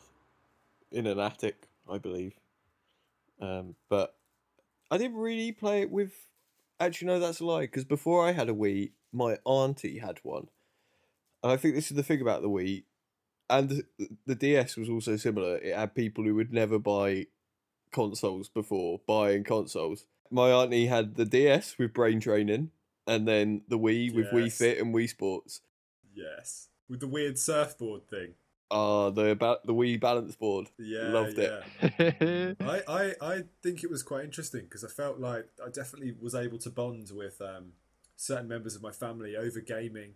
in 0.92 1.08
an 1.08 1.20
attic, 1.20 1.68
I 1.90 1.98
believe. 1.98 2.34
Um, 3.42 3.76
but 3.90 4.16
I 4.92 4.98
didn't 4.98 5.18
really 5.18 5.52
play 5.52 5.81
it 5.81 5.92
with. 5.92 6.14
Actually, 6.80 7.08
no, 7.08 7.20
that's 7.20 7.40
a 7.40 7.46
lie. 7.46 7.62
Because 7.62 7.86
before 7.86 8.28
I 8.28 8.31
had 8.31 8.50
a 8.50 8.54
Wii, 8.54 8.92
my 9.12 9.38
auntie 9.46 10.00
had 10.00 10.20
one, 10.24 10.48
and 11.44 11.52
I 11.52 11.58
think 11.58 11.76
this 11.76 11.90
is 11.90 11.98
the 11.98 12.04
thing 12.04 12.22
about 12.22 12.42
the 12.42 12.50
Wii, 12.50 12.84
and 13.50 13.70
the, 13.70 13.84
the 14.26 14.36
DS 14.36 14.78
was 14.78 14.90
also 14.90 15.16
similar. 15.16 15.58
It 15.58 15.76
had 15.76 15.96
people 15.96 16.24
who 16.24 16.36
would 16.36 16.54
never 16.54 16.78
buy 16.78 17.28
consoles 17.91 18.50
before 18.50 19.01
buying 19.07 19.44
consoles. 19.44 20.06
My 20.31 20.51
auntie 20.51 20.88
had 20.88 21.15
the 21.15 21.25
DS 21.25 21.77
with 21.77 21.94
brain 21.94 22.19
training, 22.19 22.71
and 23.07 23.27
then 23.27 23.62
the 23.68 23.80
Wii 23.80 24.13
with 24.13 24.27
Wii 24.27 24.51
Fit 24.51 24.80
and 24.80 24.94
Wii 24.94 25.09
Sports. 25.09 25.62
Yes. 26.13 26.68
With 26.88 27.00
the 27.00 27.07
weird 27.07 27.38
surfboard 27.38 28.07
thing. 28.07 28.36
Ah, 28.71 29.09
the 29.09 29.36
ba- 29.36 29.59
the 29.65 29.74
Wii 29.74 30.00
balance 30.00 30.36
board. 30.36 30.69
Yeah. 30.77 31.09
Loved 31.09 31.38
yeah. 31.38 31.62
it. 31.81 32.57
I, 32.62 32.81
I, 32.88 33.15
I 33.21 33.44
think 33.63 33.83
it 33.83 33.89
was 33.89 34.03
quite 34.03 34.25
interesting 34.25 34.62
because 34.62 34.83
I 34.83 34.89
felt 34.89 35.19
like 35.19 35.47
I 35.65 35.69
definitely 35.69 36.15
was 36.19 36.35
able 36.35 36.59
to 36.59 36.69
bond 36.69 37.09
with 37.12 37.42
um, 37.42 37.74
certain 38.15 38.47
members 38.47 38.75
of 38.75 38.83
my 38.83 38.92
family 38.92 39.35
over 39.35 39.59
gaming. 39.59 40.13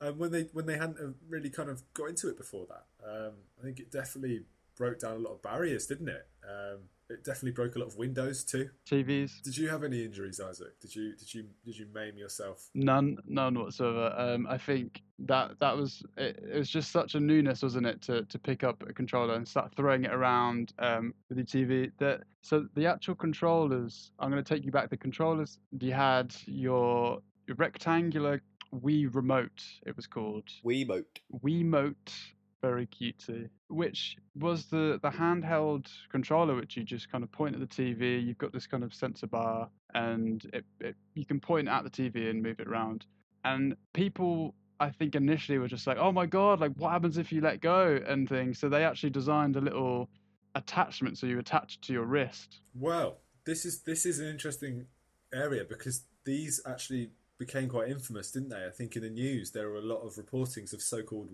Um, 0.00 0.18
when 0.18 0.30
they 0.30 0.42
when 0.52 0.64
they 0.66 0.78
hadn't 0.78 0.98
uh, 0.98 1.12
really 1.28 1.50
kind 1.50 1.68
of 1.68 1.82
got 1.92 2.08
into 2.08 2.28
it 2.28 2.38
before 2.38 2.66
that, 2.68 2.86
um, 3.06 3.32
I 3.60 3.64
think 3.64 3.80
it 3.80 3.90
definitely 3.90 4.44
broke 4.78 5.00
down 5.00 5.16
a 5.16 5.18
lot 5.18 5.32
of 5.34 5.42
barriers, 5.42 5.86
didn't 5.86 6.08
it? 6.08 6.26
Um, 6.48 6.78
it 7.10 7.24
definitely 7.24 7.52
broke 7.52 7.74
a 7.74 7.78
lot 7.78 7.88
of 7.88 7.96
windows 7.96 8.44
too. 8.44 8.68
TVs? 8.88 9.42
Did 9.42 9.56
you 9.56 9.68
have 9.68 9.82
any 9.82 10.04
injuries, 10.04 10.40
Isaac? 10.40 10.78
Did 10.80 10.94
you 10.94 11.16
did 11.16 11.32
you 11.32 11.44
did 11.64 11.78
you 11.78 11.86
maim 11.94 12.18
yourself? 12.18 12.68
None, 12.74 13.16
none 13.26 13.58
whatsoever. 13.58 14.14
Um, 14.16 14.46
I 14.46 14.58
think 14.58 15.02
that 15.20 15.58
that 15.60 15.76
was 15.76 16.02
it, 16.16 16.38
it. 16.52 16.58
was 16.58 16.68
just 16.68 16.92
such 16.92 17.14
a 17.14 17.20
newness, 17.20 17.62
wasn't 17.62 17.86
it, 17.86 18.02
to 18.02 18.24
to 18.24 18.38
pick 18.38 18.62
up 18.62 18.82
a 18.86 18.92
controller 18.92 19.34
and 19.34 19.48
start 19.48 19.72
throwing 19.74 20.04
it 20.04 20.12
around 20.12 20.74
um, 20.78 21.14
with 21.28 21.38
your 21.38 21.46
TV. 21.46 21.90
That 21.98 22.24
so 22.42 22.66
the 22.74 22.86
actual 22.86 23.14
controllers. 23.14 24.12
I'm 24.18 24.30
going 24.30 24.42
to 24.42 24.54
take 24.54 24.64
you 24.64 24.70
back. 24.70 24.90
The 24.90 24.96
controllers. 24.96 25.58
You 25.80 25.92
had 25.92 26.34
your, 26.46 27.20
your 27.46 27.56
rectangular 27.56 28.42
Wii 28.74 29.14
remote. 29.14 29.62
It 29.86 29.96
was 29.96 30.06
called 30.06 30.48
Wii 30.64 30.86
mote. 30.86 31.20
Wiimote. 31.42 31.94
Wiimote. 32.04 32.12
Very 32.60 32.86
cutesy. 32.86 33.48
Which 33.68 34.16
was 34.34 34.66
the 34.66 34.98
the 35.02 35.10
handheld 35.10 35.86
controller, 36.10 36.56
which 36.56 36.76
you 36.76 36.82
just 36.82 37.10
kind 37.10 37.22
of 37.22 37.30
point 37.30 37.54
at 37.54 37.60
the 37.60 37.66
TV. 37.66 38.24
You've 38.24 38.38
got 38.38 38.52
this 38.52 38.66
kind 38.66 38.82
of 38.82 38.92
sensor 38.92 39.28
bar, 39.28 39.68
and 39.94 40.44
it, 40.52 40.64
it 40.80 40.96
you 41.14 41.24
can 41.24 41.38
point 41.38 41.68
at 41.68 41.84
the 41.84 41.90
TV 41.90 42.30
and 42.30 42.42
move 42.42 42.58
it 42.58 42.66
around. 42.66 43.06
And 43.44 43.76
people, 43.92 44.54
I 44.80 44.90
think, 44.90 45.14
initially 45.14 45.58
were 45.58 45.68
just 45.68 45.86
like, 45.86 45.98
"Oh 45.98 46.10
my 46.10 46.26
god! 46.26 46.60
Like, 46.60 46.72
what 46.76 46.90
happens 46.90 47.16
if 47.16 47.30
you 47.30 47.40
let 47.40 47.60
go?" 47.60 48.00
and 48.06 48.28
things. 48.28 48.58
So 48.58 48.68
they 48.68 48.84
actually 48.84 49.10
designed 49.10 49.56
a 49.56 49.60
little 49.60 50.08
attachment, 50.56 51.18
so 51.18 51.26
you 51.26 51.38
attach 51.38 51.76
it 51.76 51.82
to 51.82 51.92
your 51.92 52.04
wrist. 52.04 52.60
Well, 52.74 53.18
this 53.44 53.64
is 53.64 53.82
this 53.82 54.04
is 54.04 54.18
an 54.18 54.26
interesting 54.26 54.86
area 55.32 55.64
because 55.64 56.02
these 56.24 56.60
actually 56.66 57.10
became 57.38 57.68
quite 57.68 57.88
infamous, 57.88 58.32
didn't 58.32 58.48
they? 58.50 58.66
I 58.66 58.70
think 58.70 58.96
in 58.96 59.02
the 59.02 59.10
news 59.10 59.52
there 59.52 59.68
were 59.68 59.76
a 59.76 59.80
lot 59.80 60.00
of 60.00 60.16
reportings 60.16 60.72
of 60.72 60.82
so-called 60.82 61.28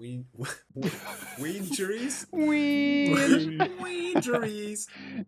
winjuries. 0.00 0.24
Win, 0.74 0.90
winjuries? 1.38 2.26
Wee, 2.32 3.08
winjuries. 4.14 4.86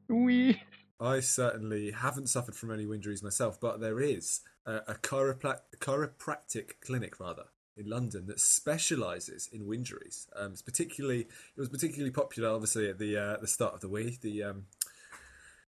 wee. 0.08 0.62
I 1.00 1.20
certainly 1.20 1.90
haven't 1.90 2.28
suffered 2.28 2.54
from 2.54 2.72
any 2.72 2.86
winjuries 2.86 3.22
myself, 3.22 3.60
but 3.60 3.80
there 3.80 4.00
is 4.00 4.40
a, 4.64 4.76
a 4.88 4.94
chiropla- 4.94 5.60
chiropractic 5.80 6.80
clinic, 6.84 7.18
rather, 7.18 7.46
in 7.76 7.88
London 7.88 8.26
that 8.26 8.38
specialises 8.40 9.48
in 9.52 9.66
winjuries. 9.66 10.26
Um, 10.36 10.52
it's 10.52 10.62
particularly, 10.62 11.22
it 11.22 11.28
was 11.56 11.68
particularly 11.68 12.12
popular, 12.12 12.50
obviously, 12.50 12.88
at 12.88 12.98
the 12.98 13.16
uh, 13.16 13.36
the 13.38 13.48
start 13.48 13.74
of 13.74 13.80
the 13.80 13.88
week. 13.88 14.20
The 14.20 14.44
um, 14.44 14.66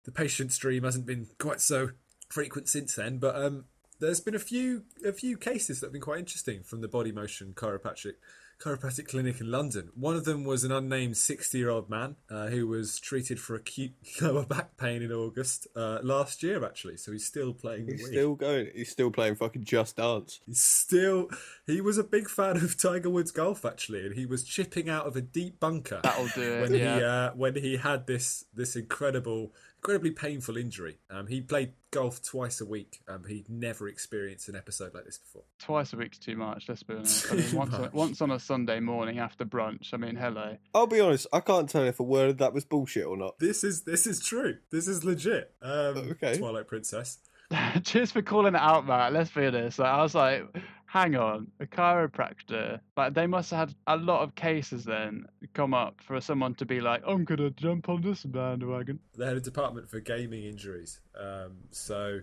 the 0.05 0.11
patient 0.11 0.51
stream 0.51 0.83
hasn't 0.83 1.05
been 1.05 1.27
quite 1.39 1.61
so 1.61 1.89
frequent 2.29 2.69
since 2.69 2.95
then, 2.95 3.17
but 3.17 3.35
um, 3.35 3.65
there's 3.99 4.19
been 4.19 4.35
a 4.35 4.39
few 4.39 4.83
a 5.05 5.13
few 5.13 5.37
cases 5.37 5.79
that 5.79 5.87
have 5.87 5.93
been 5.93 6.01
quite 6.01 6.19
interesting 6.19 6.61
from 6.61 6.81
the 6.81 6.87
body 6.87 7.11
motion 7.11 7.53
chiropractic 7.55 8.13
chiropractic 8.59 9.07
clinic 9.07 9.41
in 9.41 9.51
London. 9.51 9.89
One 9.95 10.15
of 10.15 10.23
them 10.25 10.43
was 10.45 10.63
an 10.63 10.71
unnamed 10.71 11.17
60 11.17 11.57
year 11.57 11.69
old 11.69 11.89
man 11.89 12.15
uh, 12.29 12.47
who 12.47 12.67
was 12.67 12.99
treated 12.99 13.39
for 13.39 13.55
acute 13.55 13.93
lower 14.21 14.45
back 14.45 14.77
pain 14.77 15.01
in 15.01 15.11
August 15.11 15.67
uh, 15.75 15.99
last 16.01 16.43
year, 16.43 16.63
actually. 16.63 16.97
So 16.97 17.11
he's 17.11 17.25
still 17.25 17.53
playing 17.53 17.87
He's 17.87 18.03
Wii. 18.03 18.07
still 18.07 18.35
going. 18.35 18.67
He's 18.73 18.89
still 18.89 19.11
playing 19.11 19.35
fucking 19.35 19.63
Just 19.65 19.97
Dance. 19.97 20.39
He's 20.45 20.61
still. 20.61 21.29
He 21.65 21.81
was 21.81 21.97
a 21.97 22.03
big 22.03 22.29
fan 22.29 22.57
of 22.57 22.77
Tiger 22.77 23.09
Woods 23.09 23.31
golf, 23.31 23.65
actually, 23.65 24.05
and 24.05 24.15
he 24.15 24.25
was 24.25 24.43
chipping 24.43 24.89
out 24.89 25.05
of 25.05 25.15
a 25.15 25.21
deep 25.21 25.59
bunker 25.59 25.99
That'll 26.03 26.27
do 26.27 26.41
it. 26.41 26.61
when 26.61 26.73
yeah. 26.73 26.95
he 26.97 27.03
uh, 27.03 27.31
when 27.35 27.55
he 27.55 27.77
had 27.77 28.07
this 28.07 28.45
this 28.53 28.75
incredible, 28.75 29.51
incredibly 29.83 30.11
painful 30.11 30.55
injury. 30.55 30.97
Um, 31.09 31.27
he 31.27 31.41
played 31.41 31.73
golf 31.91 32.21
twice 32.23 32.61
a 32.61 32.65
week. 32.65 33.01
Um, 33.05 33.25
he'd 33.27 33.49
never 33.49 33.89
experienced 33.89 34.47
an 34.47 34.55
episode 34.55 34.93
like 34.93 35.03
this 35.03 35.17
before. 35.17 35.43
Twice 35.59 35.91
a 35.91 35.97
week's 35.97 36.17
too 36.17 36.37
much. 36.37 36.69
Let's 36.69 36.83
be 36.83 36.93
honest. 36.95 37.29
I 37.29 37.35
mean, 37.35 37.53
once, 37.53 37.73
on, 37.73 37.89
once 37.91 38.21
on 38.21 38.31
a 38.31 38.39
Sunday 38.39 38.79
morning 38.79 39.19
after 39.19 39.43
brunch. 39.43 39.93
I 39.93 39.97
mean, 39.97 40.15
hello. 40.15 40.55
I'll 40.73 40.87
be 40.87 41.01
honest. 41.01 41.27
I 41.33 41.41
can't 41.41 41.67
tell 41.69 41.83
if 41.83 41.99
a 41.99 42.03
word 42.03 42.29
of 42.29 42.37
that 42.37 42.53
was 42.53 42.63
bullshit 42.63 43.05
or 43.05 43.17
not. 43.17 43.39
This 43.39 43.65
is 43.65 43.83
this 43.83 44.07
is 44.07 44.21
true. 44.25 44.57
This 44.71 44.87
is 44.87 45.03
legit. 45.03 45.53
Um, 45.61 45.97
Okay. 46.13 46.37
Twilight 46.37 46.67
Princess. 46.67 47.17
Cheers 47.83 48.11
for 48.11 48.21
calling 48.21 48.55
it 48.55 48.61
out, 48.61 48.87
Matt. 48.87 49.11
Let's 49.11 49.31
be 49.31 49.45
honest. 49.45 49.79
Like, 49.79 49.89
I 49.89 50.01
was 50.01 50.15
like, 50.15 50.45
hang 50.93 51.15
on, 51.15 51.47
a 51.59 51.65
chiropractor. 51.65 52.79
Like, 52.95 53.15
they 53.15 53.25
must 53.25 53.49
have 53.49 53.69
had 53.69 53.75
a 53.87 53.97
lot 53.97 54.21
of 54.21 54.35
cases 54.35 54.85
then 54.85 55.25
come 55.55 55.73
up 55.73 55.95
for 55.99 56.21
someone 56.21 56.53
to 56.55 56.67
be 56.67 56.81
like, 56.81 57.01
I'm 57.07 57.25
gonna 57.25 57.49
jump 57.49 57.89
on 57.89 58.03
this 58.03 58.23
bandwagon. 58.23 58.99
They 59.17 59.25
had 59.25 59.35
a 59.37 59.41
department 59.41 59.89
for 59.89 59.99
gaming 59.99 60.43
injuries. 60.43 60.99
Um, 61.19 61.53
so 61.71 62.19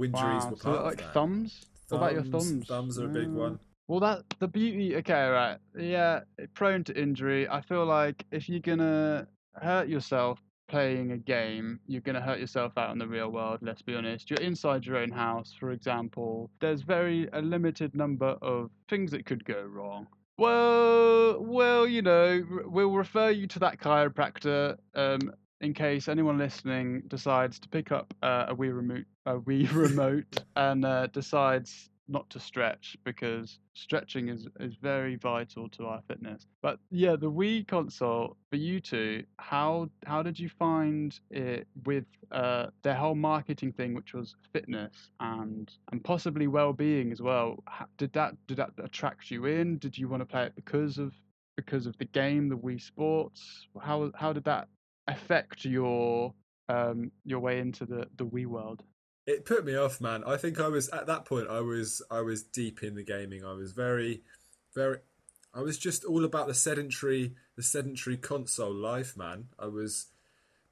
injuries 0.00 0.44
Wow. 0.44 0.50
were 0.50 0.56
So, 0.56 0.70
part 0.70 0.84
like 0.84 0.92
of 0.92 0.98
that. 1.00 1.14
thumbs. 1.14 1.66
What 1.88 1.98
about 1.98 2.12
your 2.12 2.22
thumbs? 2.22 2.68
Thumbs 2.68 2.98
are 3.00 3.06
a 3.06 3.08
big 3.08 3.28
Mm. 3.28 3.34
one. 3.34 3.58
Well, 3.88 4.00
that 4.00 4.22
the 4.38 4.46
beauty. 4.46 4.94
Okay, 4.96 5.26
right. 5.28 5.58
Yeah, 5.76 6.20
prone 6.54 6.84
to 6.84 7.00
injury. 7.00 7.48
I 7.48 7.60
feel 7.60 7.86
like 7.86 8.24
if 8.30 8.48
you're 8.48 8.60
gonna 8.60 9.26
hurt 9.54 9.88
yourself 9.88 10.38
playing 10.68 11.12
a 11.12 11.16
game, 11.16 11.80
you're 11.86 12.00
gonna 12.00 12.20
hurt 12.20 12.38
yourself 12.38 12.76
out 12.76 12.92
in 12.92 12.98
the 12.98 13.06
real 13.06 13.30
world. 13.30 13.58
Let's 13.62 13.82
be 13.82 13.94
honest. 13.94 14.30
You're 14.30 14.40
inside 14.40 14.84
your 14.84 14.96
own 14.96 15.10
house, 15.10 15.54
for 15.58 15.70
example. 15.70 16.50
There's 16.60 16.82
very 16.82 17.28
a 17.32 17.40
limited 17.40 17.94
number 17.94 18.36
of 18.42 18.70
things 18.88 19.10
that 19.12 19.26
could 19.26 19.44
go 19.44 19.62
wrong. 19.62 20.06
Well, 20.38 21.42
well, 21.42 21.86
you 21.86 22.02
know, 22.02 22.44
we'll 22.66 22.92
refer 22.92 23.30
you 23.30 23.46
to 23.48 23.58
that 23.60 23.78
chiropractor. 23.80 24.76
Um, 24.94 25.32
in 25.60 25.72
case 25.72 26.08
anyone 26.08 26.36
listening 26.36 27.02
decides 27.08 27.58
to 27.58 27.68
pick 27.68 27.90
up 27.90 28.12
uh, 28.22 28.46
a 28.48 28.54
Wii 28.54 28.76
remote, 28.76 29.04
a 29.24 29.38
Wii 29.38 29.72
remote, 29.74 30.44
and 30.56 30.84
uh, 30.84 31.06
decides 31.08 31.88
not 32.08 32.28
to 32.30 32.40
stretch 32.40 32.96
because 33.04 33.58
stretching 33.74 34.28
is, 34.28 34.46
is 34.60 34.74
very 34.76 35.16
vital 35.16 35.68
to 35.70 35.86
our 35.86 36.00
fitness. 36.08 36.46
But 36.62 36.78
yeah, 36.90 37.16
the 37.16 37.30
Wii 37.30 37.66
console 37.66 38.36
for 38.50 38.56
you 38.56 38.80
two, 38.80 39.24
how 39.38 39.90
how 40.04 40.22
did 40.22 40.38
you 40.38 40.48
find 40.48 41.18
it 41.30 41.66
with 41.84 42.04
uh, 42.30 42.66
their 42.82 42.94
whole 42.94 43.14
marketing 43.14 43.72
thing, 43.72 43.94
which 43.94 44.14
was 44.14 44.34
fitness 44.52 45.10
and 45.20 45.70
and 45.90 46.02
possibly 46.02 46.46
well 46.46 46.72
being 46.72 47.12
as 47.12 47.20
well? 47.20 47.62
Did 47.98 48.12
that 48.12 48.34
did 48.46 48.58
that 48.58 48.70
attract 48.82 49.30
you 49.30 49.46
in? 49.46 49.78
Did 49.78 49.98
you 49.98 50.08
want 50.08 50.20
to 50.20 50.26
play 50.26 50.44
it 50.46 50.54
because 50.54 50.98
of 50.98 51.12
because 51.56 51.86
of 51.86 51.96
the 51.98 52.04
game, 52.04 52.48
the 52.48 52.56
Wii 52.56 52.80
Sports? 52.80 53.66
How 53.80 54.10
how 54.14 54.32
did 54.32 54.44
that 54.44 54.68
affect 55.08 55.64
your 55.64 56.34
um 56.68 57.10
your 57.24 57.40
way 57.40 57.58
into 57.60 57.84
the 57.84 58.06
the 58.16 58.26
Wii 58.26 58.46
world? 58.46 58.82
It 59.26 59.44
put 59.44 59.64
me 59.64 59.74
off, 59.74 60.00
man. 60.00 60.22
I 60.24 60.36
think 60.36 60.60
I 60.60 60.68
was 60.68 60.88
at 60.90 61.06
that 61.08 61.24
point. 61.24 61.48
I 61.50 61.60
was 61.60 62.00
I 62.10 62.20
was 62.20 62.44
deep 62.44 62.82
in 62.82 62.94
the 62.94 63.02
gaming. 63.02 63.44
I 63.44 63.54
was 63.54 63.72
very, 63.72 64.22
very. 64.74 64.98
I 65.52 65.60
was 65.60 65.78
just 65.78 66.04
all 66.04 66.24
about 66.24 66.46
the 66.46 66.54
sedentary, 66.54 67.34
the 67.56 67.62
sedentary 67.62 68.16
console 68.16 68.72
life, 68.72 69.16
man. 69.16 69.48
I 69.58 69.66
was 69.66 70.06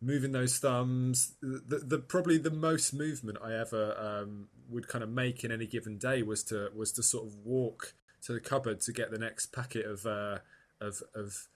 moving 0.01 0.33
those 0.33 0.59
thumbs. 0.59 1.35
The, 1.43 1.79
the 1.85 1.99
probably 1.99 2.39
the 2.39 2.51
most 2.51 2.93
movement 2.93 3.39
I 3.43 3.55
ever 3.55 3.97
um, 3.99 4.49
would 4.69 4.87
kind 4.87 5.03
of 5.03 5.11
make 5.11 5.43
in 5.43 5.51
any 5.51 5.67
given 5.67 5.99
day 5.99 6.23
was 6.23 6.45
to 6.45 6.71
was 6.77 6.93
to 6.93 7.03
sort 7.03 7.27
of 7.27 7.35
walk 7.45 7.95
to 8.23 8.33
the 8.33 8.41
cupboard 8.41 8.81
to 8.83 8.93
get 8.93 9.11
the 9.11 9.19
next 9.19 9.47
packet 9.47 9.85
of 9.85 10.07
uh, 10.07 10.39
of 10.81 11.03
of 11.13 11.49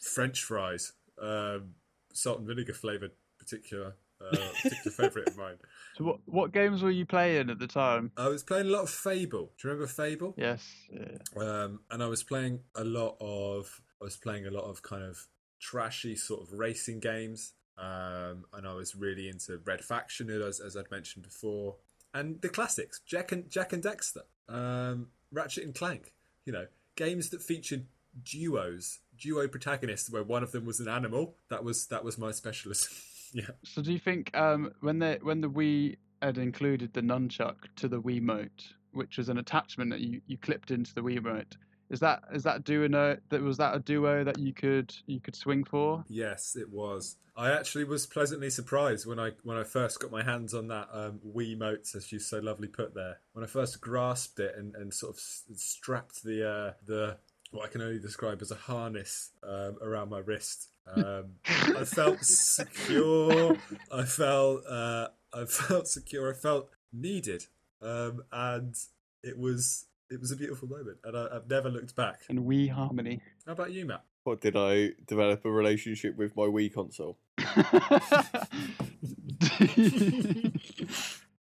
French 0.00 0.42
fries, 0.42 0.94
um, 1.22 1.74
salt 2.12 2.38
and 2.38 2.48
vinegar 2.48 2.74
flavored, 2.74 3.12
particular 3.38 3.94
uh, 4.20 4.36
particular 4.62 4.90
favorite 4.96 5.28
of 5.28 5.36
mine. 5.36 5.56
So 5.96 6.04
what 6.04 6.20
what 6.26 6.52
games 6.52 6.80
were 6.80 6.92
you 6.92 7.04
playing 7.04 7.50
at 7.50 7.58
the 7.58 7.66
time? 7.66 8.12
I 8.16 8.28
was 8.28 8.44
playing 8.44 8.66
a 8.66 8.70
lot 8.70 8.82
of 8.82 8.90
Fable. 8.90 9.50
Do 9.60 9.66
you 9.66 9.74
remember 9.74 9.88
Fable? 9.88 10.32
Yes. 10.36 10.64
Yeah. 10.92 11.18
Um, 11.36 11.80
and 11.90 12.04
I 12.04 12.06
was 12.06 12.22
playing 12.22 12.60
a 12.76 12.84
lot 12.84 13.16
of 13.20 13.82
I 14.00 14.04
was 14.04 14.16
playing 14.16 14.46
a 14.46 14.50
lot 14.52 14.62
of 14.62 14.80
kind 14.80 15.02
of 15.02 15.26
trashy 15.60 16.14
sort 16.14 16.42
of 16.42 16.52
racing 16.52 17.00
games. 17.00 17.54
Um, 17.76 18.44
and 18.52 18.66
I 18.66 18.74
was 18.74 18.94
really 18.94 19.28
into 19.28 19.60
Red 19.64 19.84
Faction, 19.84 20.30
as, 20.30 20.60
as 20.60 20.76
I'd 20.76 20.90
mentioned 20.90 21.24
before, 21.24 21.76
and 22.14 22.40
the 22.40 22.48
classics, 22.48 23.00
Jak 23.06 23.32
and 23.32 23.48
Jak 23.50 23.72
and 23.72 23.82
Daxter, 23.82 24.22
um, 24.48 25.08
Ratchet 25.32 25.64
and 25.64 25.74
Clank. 25.74 26.12
You 26.44 26.52
know, 26.52 26.66
games 26.96 27.30
that 27.30 27.42
featured 27.42 27.86
duos, 28.24 29.00
duo 29.16 29.46
protagonists, 29.48 30.10
where 30.10 30.22
one 30.22 30.42
of 30.42 30.52
them 30.52 30.64
was 30.64 30.80
an 30.80 30.88
animal. 30.88 31.34
That 31.50 31.62
was 31.64 31.86
that 31.86 32.04
was 32.04 32.18
my 32.18 32.30
specialism. 32.32 32.92
yeah. 33.32 33.50
So 33.64 33.82
do 33.82 33.92
you 33.92 33.98
think 33.98 34.34
um 34.36 34.72
when 34.80 34.98
the 34.98 35.18
when 35.22 35.40
the 35.40 35.50
Wii 35.50 35.96
had 36.22 36.38
included 36.38 36.92
the 36.92 37.00
nunchuck 37.00 37.56
to 37.76 37.88
the 37.88 38.00
Wiimote, 38.00 38.72
which 38.92 39.18
was 39.18 39.28
an 39.28 39.38
attachment 39.38 39.90
that 39.90 40.00
you, 40.00 40.20
you 40.26 40.36
clipped 40.36 40.70
into 40.70 40.94
the 40.94 41.00
Wiimote, 41.00 41.56
is 41.90 42.00
that 42.00 42.22
is 42.32 42.42
that 42.42 42.64
doing 42.64 42.94
a 42.94 43.18
that 43.30 43.40
was 43.40 43.56
that 43.58 43.74
a 43.74 43.78
duo 43.78 44.24
that 44.24 44.38
you 44.38 44.52
could 44.52 44.94
you 45.06 45.20
could 45.20 45.36
swing 45.36 45.64
for? 45.64 46.04
Yes, 46.08 46.56
it 46.56 46.70
was. 46.70 47.16
I 47.36 47.52
actually 47.52 47.84
was 47.84 48.04
pleasantly 48.04 48.50
surprised 48.50 49.06
when 49.06 49.18
I 49.18 49.30
when 49.44 49.56
I 49.56 49.62
first 49.62 50.00
got 50.00 50.10
my 50.10 50.22
hands 50.22 50.54
on 50.54 50.68
that 50.68 50.88
um, 50.92 51.20
Wiimote, 51.24 51.94
as 51.94 52.10
you 52.12 52.18
so 52.18 52.38
lovely 52.38 52.68
put 52.68 52.94
there. 52.94 53.20
When 53.32 53.44
I 53.44 53.46
first 53.46 53.80
grasped 53.80 54.40
it 54.40 54.54
and, 54.56 54.74
and 54.74 54.92
sort 54.92 55.14
of 55.14 55.18
s- 55.18 55.44
strapped 55.54 56.24
the 56.24 56.48
uh, 56.48 56.72
the 56.84 57.16
what 57.50 57.64
I 57.64 57.68
can 57.68 57.80
only 57.80 58.00
describe 58.00 58.42
as 58.42 58.50
a 58.50 58.56
harness 58.56 59.30
um, 59.42 59.78
around 59.80 60.10
my 60.10 60.18
wrist, 60.18 60.68
um, 60.96 61.24
I 61.44 61.84
felt 61.84 62.20
secure. 62.22 63.56
I 63.92 64.04
felt 64.04 64.62
uh, 64.68 65.08
I 65.32 65.44
felt 65.44 65.88
secure. 65.88 66.30
I 66.30 66.34
felt 66.34 66.68
needed, 66.92 67.46
um, 67.82 68.22
and 68.32 68.74
it 69.22 69.38
was 69.38 69.86
it 70.10 70.20
was 70.20 70.30
a 70.30 70.36
beautiful 70.36 70.68
moment, 70.68 70.98
and 71.04 71.16
I, 71.16 71.36
I've 71.36 71.48
never 71.48 71.70
looked 71.70 71.96
back. 71.96 72.22
And 72.28 72.40
Wii 72.40 72.70
Harmony. 72.70 73.20
How 73.46 73.52
about 73.52 73.72
you, 73.72 73.86
Matt? 73.86 74.04
What 74.24 74.40
did 74.40 74.56
I 74.56 74.90
develop 75.06 75.44
a 75.44 75.50
relationship 75.50 76.16
with 76.16 76.36
my 76.36 76.44
Wii 76.44 76.72
console? 76.72 77.18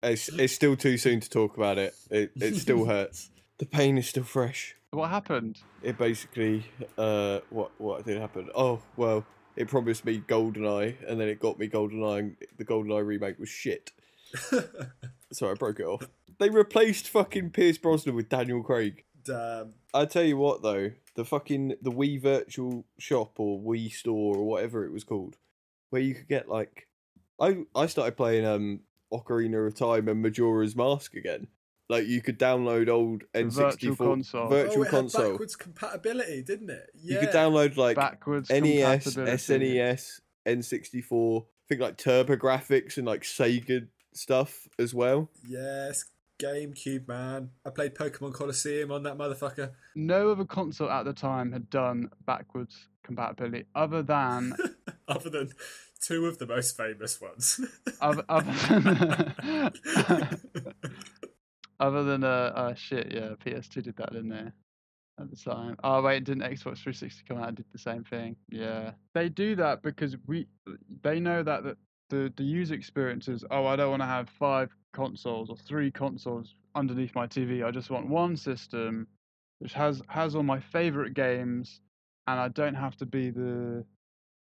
It's 0.03 0.29
it's 0.29 0.53
still 0.53 0.75
too 0.75 0.97
soon 0.97 1.19
to 1.21 1.29
talk 1.29 1.57
about 1.57 1.77
it. 1.77 1.95
It 2.11 2.31
it 2.35 2.55
still 2.55 2.85
hurts. 2.85 3.31
The 3.57 3.65
pain 3.65 3.97
is 3.97 4.07
still 4.07 4.23
fresh. 4.23 4.75
what 4.91 5.09
happened? 5.09 5.59
It 5.81 5.97
basically 5.97 6.65
uh 6.97 7.39
what 7.49 7.71
what 7.79 8.05
did 8.05 8.19
happen? 8.19 8.49
Oh 8.55 8.79
well, 8.95 9.25
it 9.57 9.67
promised 9.67 10.05
me 10.05 10.19
GoldenEye 10.19 10.95
and 11.07 11.19
then 11.19 11.27
it 11.27 11.39
got 11.39 11.59
me 11.59 11.67
GoldenEye. 11.67 12.19
And 12.19 12.37
the 12.57 12.65
GoldenEye 12.65 13.05
remake 13.05 13.39
was 13.39 13.49
shit. 13.49 13.91
So 15.31 15.51
I 15.51 15.55
broke 15.55 15.79
it 15.79 15.85
off. 15.85 16.07
They 16.39 16.49
replaced 16.49 17.09
fucking 17.09 17.49
Pierce 17.49 17.77
Brosnan 17.77 18.15
with 18.15 18.29
Daniel 18.29 18.63
Craig. 18.63 19.03
Damn. 19.25 19.73
I 19.93 20.05
tell 20.05 20.23
you 20.23 20.37
what 20.37 20.61
though, 20.61 20.91
the 21.15 21.25
fucking 21.25 21.75
the 21.81 21.91
Wii 21.91 22.21
Virtual 22.21 22.85
Shop 22.97 23.39
or 23.39 23.59
Wii 23.59 23.91
Store 23.91 24.37
or 24.37 24.45
whatever 24.45 24.85
it 24.85 24.93
was 24.93 25.03
called, 25.03 25.37
where 25.89 26.01
you 26.01 26.15
could 26.15 26.27
get 26.27 26.47
like, 26.47 26.87
I 27.41 27.65
I 27.75 27.87
started 27.87 28.15
playing 28.15 28.45
um 28.45 28.81
Ocarina 29.11 29.67
of 29.67 29.75
Time 29.75 30.07
and 30.07 30.21
Majora's 30.21 30.75
Mask 30.75 31.15
again. 31.15 31.47
Like 31.89 32.07
you 32.07 32.21
could 32.21 32.37
download 32.37 32.89
old 32.89 33.23
The 33.33 33.39
N 33.39 33.49
Virtual 33.49 33.71
sixty 33.71 33.95
four 33.95 34.07
Console. 34.07 34.49
virtual 34.49 34.79
oh, 34.79 34.83
it 34.83 34.89
console. 34.89 35.21
Had 35.23 35.31
backwards 35.31 35.55
compatibility, 35.55 36.41
didn't 36.43 36.69
it? 36.69 36.89
Yeah. 37.01 37.13
You 37.15 37.19
could 37.21 37.35
download 37.35 37.77
like 37.77 37.95
Backwards 37.95 38.49
NES, 38.49 39.03
compatibility. 39.03 39.77
SNES, 39.77 40.19
N64. 40.45 41.41
I 41.43 41.45
think 41.69 41.81
like 41.81 41.97
TurboGrafx 41.97 42.97
and 42.97 43.07
like 43.07 43.21
Sega 43.23 43.87
stuff 44.13 44.67
as 44.77 44.93
well. 44.93 45.29
Yes, 45.47 46.05
GameCube, 46.39 47.07
man. 47.07 47.51
I 47.65 47.69
played 47.69 47.95
Pokemon 47.95 48.33
Colosseum 48.33 48.91
on 48.91 49.03
that 49.03 49.17
motherfucker. 49.17 49.71
No 49.95 50.31
other 50.31 50.45
console 50.45 50.89
at 50.89 51.05
the 51.05 51.13
time 51.13 51.51
had 51.53 51.69
done 51.69 52.09
backwards 52.25 52.87
compatibility 53.03 53.65
other 53.73 54.01
than 54.03 54.53
Other 55.07 55.29
than 55.29 55.49
two 56.01 56.25
of 56.25 56.37
the 56.37 56.45
most 56.45 56.75
famous 56.75 57.21
ones. 57.21 57.61
other, 58.01 58.23
other 58.27 58.51
than 58.67 59.73
other 61.79 62.03
than 62.03 62.23
uh, 62.23 62.51
uh 62.55 62.73
shit 62.73 63.11
yeah 63.13 63.29
PS2 63.45 63.83
did 63.83 63.97
that 63.97 64.11
didn't 64.11 64.29
they 64.29 64.51
at 65.19 65.29
the 65.29 65.35
time? 65.35 65.75
Oh 65.83 66.01
wait 66.01 66.23
didn't 66.23 66.43
Xbox 66.43 66.79
360 66.79 67.23
come 67.27 67.37
out 67.37 67.49
and 67.49 67.57
did 67.57 67.65
the 67.71 67.79
same 67.79 68.03
thing? 68.03 68.35
Yeah. 68.49 68.91
They 69.13 69.29
do 69.29 69.55
that 69.55 69.81
because 69.81 70.15
we 70.27 70.47
they 71.03 71.19
know 71.19 71.43
that 71.43 71.63
the 71.63 71.77
the, 72.09 72.33
the 72.37 72.43
user 72.43 72.73
experience 72.73 73.27
is 73.27 73.43
oh 73.51 73.65
I 73.65 73.75
don't 73.75 73.89
want 73.89 74.01
to 74.01 74.07
have 74.07 74.29
five 74.29 74.69
consoles 74.93 75.49
or 75.49 75.57
three 75.57 75.91
consoles 75.91 76.55
underneath 76.75 77.13
my 77.15 77.27
TV 77.27 77.65
I 77.65 77.71
just 77.71 77.89
want 77.89 78.07
one 78.07 78.37
system 78.37 79.07
which 79.59 79.73
has 79.73 80.01
has 80.07 80.35
all 80.35 80.43
my 80.43 80.59
favorite 80.59 81.13
games, 81.13 81.81
and 82.27 82.39
I 82.39 82.47
don't 82.49 82.75
have 82.75 82.95
to 82.97 83.05
be 83.05 83.29
the 83.29 83.83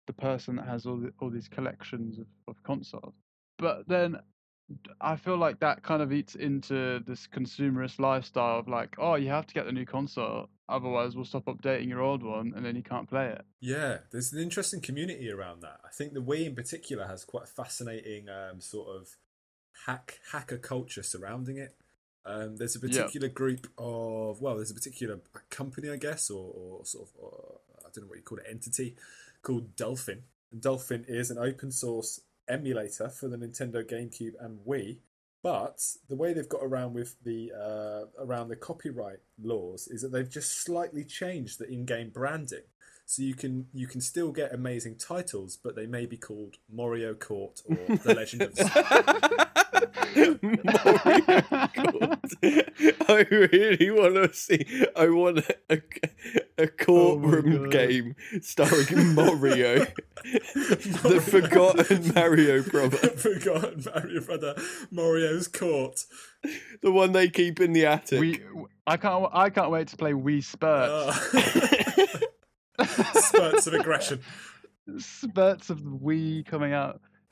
the 0.07 0.13
person 0.13 0.57
that 0.57 0.67
has 0.67 0.85
all 0.85 0.97
the, 0.97 1.11
all 1.19 1.29
these 1.29 1.47
collections 1.47 2.19
of, 2.19 2.27
of 2.47 2.61
consoles. 2.63 3.15
But 3.57 3.87
then 3.87 4.17
I 4.99 5.15
feel 5.15 5.37
like 5.37 5.59
that 5.59 5.83
kind 5.83 6.01
of 6.01 6.11
eats 6.11 6.35
into 6.35 6.99
this 7.05 7.27
consumerist 7.27 7.99
lifestyle 7.99 8.59
of 8.59 8.67
like, 8.67 8.95
oh, 8.97 9.15
you 9.15 9.29
have 9.29 9.45
to 9.47 9.53
get 9.53 9.65
the 9.65 9.71
new 9.71 9.85
console, 9.85 10.49
otherwise 10.67 11.15
we'll 11.15 11.25
stop 11.25 11.45
updating 11.45 11.87
your 11.87 12.01
old 12.01 12.23
one, 12.23 12.53
and 12.55 12.65
then 12.65 12.75
you 12.75 12.81
can't 12.81 13.07
play 13.07 13.27
it. 13.27 13.45
Yeah, 13.59 13.99
there's 14.11 14.33
an 14.33 14.41
interesting 14.41 14.81
community 14.81 15.29
around 15.29 15.61
that. 15.61 15.79
I 15.85 15.89
think 15.89 16.13
the 16.13 16.19
Wii 16.21 16.47
in 16.47 16.55
particular 16.55 17.07
has 17.07 17.23
quite 17.23 17.43
a 17.43 17.47
fascinating 17.47 18.27
um, 18.29 18.59
sort 18.59 18.87
of 18.95 19.09
hack 19.85 20.19
hacker 20.31 20.57
culture 20.57 21.03
surrounding 21.03 21.57
it. 21.57 21.75
Um, 22.25 22.57
there's 22.57 22.75
a 22.75 22.79
Yeah. 22.79 23.03
particular 23.03 23.27
group 23.27 23.67
of 23.77 24.41
well, 24.41 24.55
there's 24.55 24.71
a 24.71 24.75
particular 24.75 25.19
company, 25.51 25.89
I 25.91 25.97
guess, 25.97 26.31
or, 26.31 26.51
or 26.55 26.85
sort 26.85 27.07
of 27.07 27.13
or, 27.19 27.59
I 27.81 27.89
don't 27.93 28.05
know 28.05 28.09
what 28.09 28.17
you 28.17 28.23
call 28.23 28.39
it, 28.39 28.45
entity 28.49 28.95
called 29.43 29.75
Dolphin. 29.75 30.23
And 30.51 30.59
Dolphin 30.59 31.05
is 31.07 31.29
an 31.29 31.37
open 31.37 31.71
source 31.71 32.21
emulator 32.47 33.09
for 33.09 33.27
the 33.27 33.37
Nintendo 33.37 33.83
GameCube 33.83 34.33
and 34.39 34.59
Wii. 34.67 34.99
But 35.43 35.79
the 36.09 36.15
way 36.15 36.33
they've 36.33 36.49
got 36.49 36.63
around 36.63 36.93
with 36.93 37.15
the 37.23 37.51
uh, 37.51 38.05
around 38.23 38.47
the 38.47 38.55
copyright 38.55 39.19
laws 39.41 39.87
is 39.87 40.01
that 40.01 40.11
they've 40.11 40.29
just 40.29 40.63
slightly 40.63 41.03
changed 41.03 41.59
the 41.59 41.69
in-game 41.69 42.09
branding. 42.09 42.63
So 43.05 43.21
you 43.21 43.35
can 43.35 43.67
you 43.71 43.85
can 43.85 44.01
still 44.01 44.31
get 44.31 44.51
amazing 44.55 44.95
titles, 44.95 45.55
but 45.63 45.75
they 45.75 45.85
may 45.85 46.07
be 46.07 46.17
called 46.17 46.55
Mario 46.67 47.13
Court 47.13 47.61
or 47.65 47.75
The 47.75 48.15
Legend 48.15 48.41
of 48.41 48.57
Mario 50.63 51.41
Kart. 51.69 52.33
I 53.07 53.27
really 53.29 53.91
want 53.91 54.15
to 54.15 54.33
see. 54.33 54.65
I 54.95 55.09
want 55.09 55.45
a, 55.69 55.81
a 56.57 56.67
courtroom 56.67 57.63
God. 57.63 57.71
game 57.71 58.15
starring 58.41 59.13
Mario, 59.15 59.85
the 60.23 61.21
forgotten 61.25 62.13
Mario 62.13 62.63
brother, 62.63 62.97
Forgotten 62.97 63.83
Mario 63.93 64.21
Brother 64.21 64.55
Mario's 64.91 65.47
Court. 65.47 66.05
the 66.81 66.91
one 66.91 67.11
they 67.11 67.29
keep 67.29 67.59
in 67.59 67.73
the 67.73 67.85
attic. 67.85 68.19
we, 68.19 68.41
I 68.87 68.97
can't, 68.97 69.29
I 69.33 69.49
can't 69.49 69.71
wait 69.71 69.87
to 69.89 69.97
play 69.97 70.13
Wii 70.13 70.43
Spurts. 70.43 71.33
Uh, 71.33 72.85
spurts 73.19 73.67
of 73.67 73.73
aggression. 73.73 74.21
Spurts 74.97 75.69
of 75.69 75.83
the 75.83 75.89
Wii 75.89 76.45
coming 76.45 76.73
out. 76.73 77.01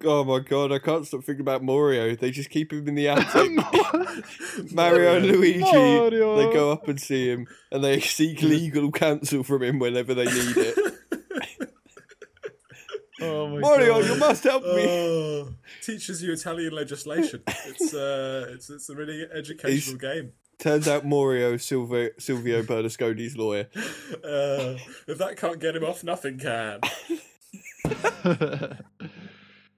oh 0.04 0.24
my 0.24 0.40
god! 0.40 0.72
I 0.72 0.78
can't 0.78 1.06
stop 1.06 1.24
thinking 1.24 1.42
about 1.42 1.62
Mario. 1.62 2.14
They 2.16 2.30
just 2.30 2.50
keep 2.50 2.72
him 2.72 2.86
in 2.88 2.94
the 2.94 3.08
attic. 3.08 4.72
Mario 4.72 5.16
and 5.16 5.26
Luigi, 5.26 5.60
Mario. 5.60 6.36
they 6.36 6.52
go 6.52 6.72
up 6.72 6.88
and 6.88 7.00
see 7.00 7.30
him, 7.30 7.46
and 7.70 7.82
they 7.82 8.00
seek 8.18 8.42
legal 8.42 8.90
counsel 8.90 9.42
from 9.42 9.62
him 9.62 9.78
whenever 9.78 10.14
they 10.14 10.24
need 10.24 10.56
it. 10.56 10.78
Oh 13.20 13.48
my 13.48 13.58
Mario, 13.60 14.00
God. 14.00 14.10
you 14.10 14.16
must 14.16 14.44
help 14.44 14.64
me. 14.64 14.86
Oh, 14.86 15.48
teaches 15.82 16.22
you 16.22 16.32
Italian 16.32 16.72
legislation. 16.72 17.42
It's 17.46 17.94
uh, 17.94 18.46
it's 18.50 18.68
it's 18.70 18.88
a 18.88 18.94
really 18.94 19.26
educational 19.32 19.98
game. 19.98 20.32
Turns 20.58 20.86
out 20.86 21.04
Mario 21.04 21.56
Silvio, 21.56 22.10
Silvio 22.18 22.62
Berlusconi's 22.62 23.36
lawyer. 23.36 23.68
Uh, 24.22 24.76
if 25.08 25.18
that 25.18 25.36
can't 25.36 25.58
get 25.58 25.74
him 25.76 25.84
off, 25.84 26.04
nothing 26.04 26.38
can. 26.38 26.80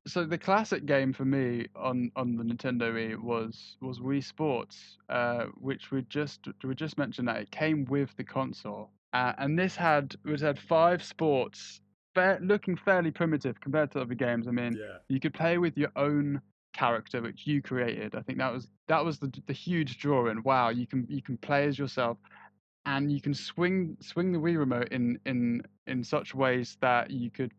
So 0.07 0.25
the 0.25 0.39
classic 0.39 0.87
game 0.87 1.13
for 1.13 1.25
me 1.25 1.67
on, 1.75 2.11
on 2.17 2.37
the 2.37 2.45
Nintendo 2.45 2.93
Wii 2.93 3.21
was 3.21 3.77
was 3.81 3.99
Wii 3.99 4.23
Sports, 4.25 4.99
uh, 5.09 5.45
which 5.61 5.91
we 5.91 6.03
just 6.03 6.41
we 6.65 6.75
just 6.75 6.97
mentioned 6.99 7.29
that 7.29 7.37
it 7.37 7.51
came 7.51 7.85
with 7.87 8.17
the 8.17 8.25
console, 8.25 8.91
uh, 9.13 9.33
and 9.39 9.59
this 9.59 9.77
had 9.77 10.15
it 10.25 10.41
had 10.41 10.59
five 10.59 11.03
sports, 11.03 11.81
fair, 12.15 12.39
looking 12.43 12.77
fairly 12.77 13.11
primitive 13.11 13.61
compared 13.61 13.91
to 13.93 14.01
other 14.01 14.15
games. 14.15 14.47
I 14.49 14.53
mean, 14.53 14.75
Yeah. 14.75 14.99
you 15.09 15.21
could 15.21 15.35
play 15.35 15.59
with 15.59 15.77
your 15.77 15.93
own 15.97 16.41
character 16.73 17.23
which 17.23 17.47
you 17.47 17.63
created. 17.63 18.15
I 18.15 18.23
think 18.23 18.39
that 18.39 18.53
was 18.53 18.69
that 18.89 19.05
was 19.05 19.19
the 19.19 19.33
the 19.47 19.53
huge 19.53 19.99
draw 19.99 20.29
in. 20.29 20.43
Wow, 20.43 20.69
you 20.69 20.87
can 20.87 21.07
you 21.09 21.23
can 21.23 21.37
play 21.39 21.67
as 21.67 21.79
yourself 21.79 22.19
and 22.87 23.11
you 23.11 23.21
can 23.21 23.35
swing 23.35 23.97
swing 24.01 24.33
the 24.33 24.39
Wii 24.39 24.59
remote 24.59 24.89
in 24.89 25.19
in 25.27 25.63
in 25.87 26.05
such 26.05 26.35
ways 26.35 26.77
that 26.81 27.11
you 27.11 27.31
could 27.31 27.53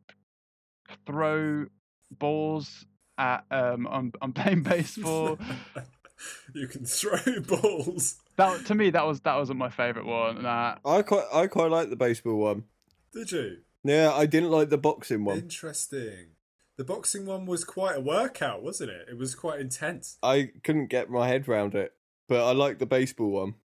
throw 1.05 1.65
balls 2.11 2.85
at 3.17 3.45
um 3.51 3.87
I'm 3.87 4.13
I'm 4.21 4.33
playing 4.39 4.63
baseball. 4.63 5.37
you 6.53 6.67
can 6.67 6.85
throw 6.85 7.41
balls. 7.41 8.15
that 8.37 8.65
to 8.67 8.75
me 8.75 8.89
that 8.91 9.05
was 9.05 9.21
that 9.21 9.35
wasn't 9.35 9.59
my 9.59 9.69
favorite 9.69 10.05
one. 10.05 10.43
Nah. 10.43 10.77
I 10.85 11.01
quite, 11.01 11.25
I 11.33 11.47
quite 11.47 11.71
like 11.71 11.89
the 11.89 11.95
baseball 11.95 12.37
one. 12.37 12.63
Did 13.13 13.31
you? 13.31 13.57
Yeah, 13.83 14.11
I 14.13 14.25
didn't 14.25 14.49
like 14.51 14.69
the 14.69 14.77
boxing 14.77 15.23
one. 15.25 15.37
Interesting. 15.37 16.27
The 16.75 16.83
boxing 16.83 17.25
one 17.25 17.45
was 17.45 17.63
quite 17.63 17.95
a 17.97 18.01
workout, 18.01 18.61
wasn't 18.61 18.91
it? 18.91 19.07
It 19.09 19.17
was 19.17 19.33
quite 19.33 19.59
intense. 19.59 20.17
I 20.21 20.51
couldn't 20.63 20.87
get 20.87 21.09
my 21.09 21.27
head 21.27 21.47
round 21.47 21.73
it, 21.73 21.93
but 22.27 22.43
I 22.45 22.51
liked 22.51 22.79
the 22.79 22.85
baseball 22.85 23.29
one 23.31 23.55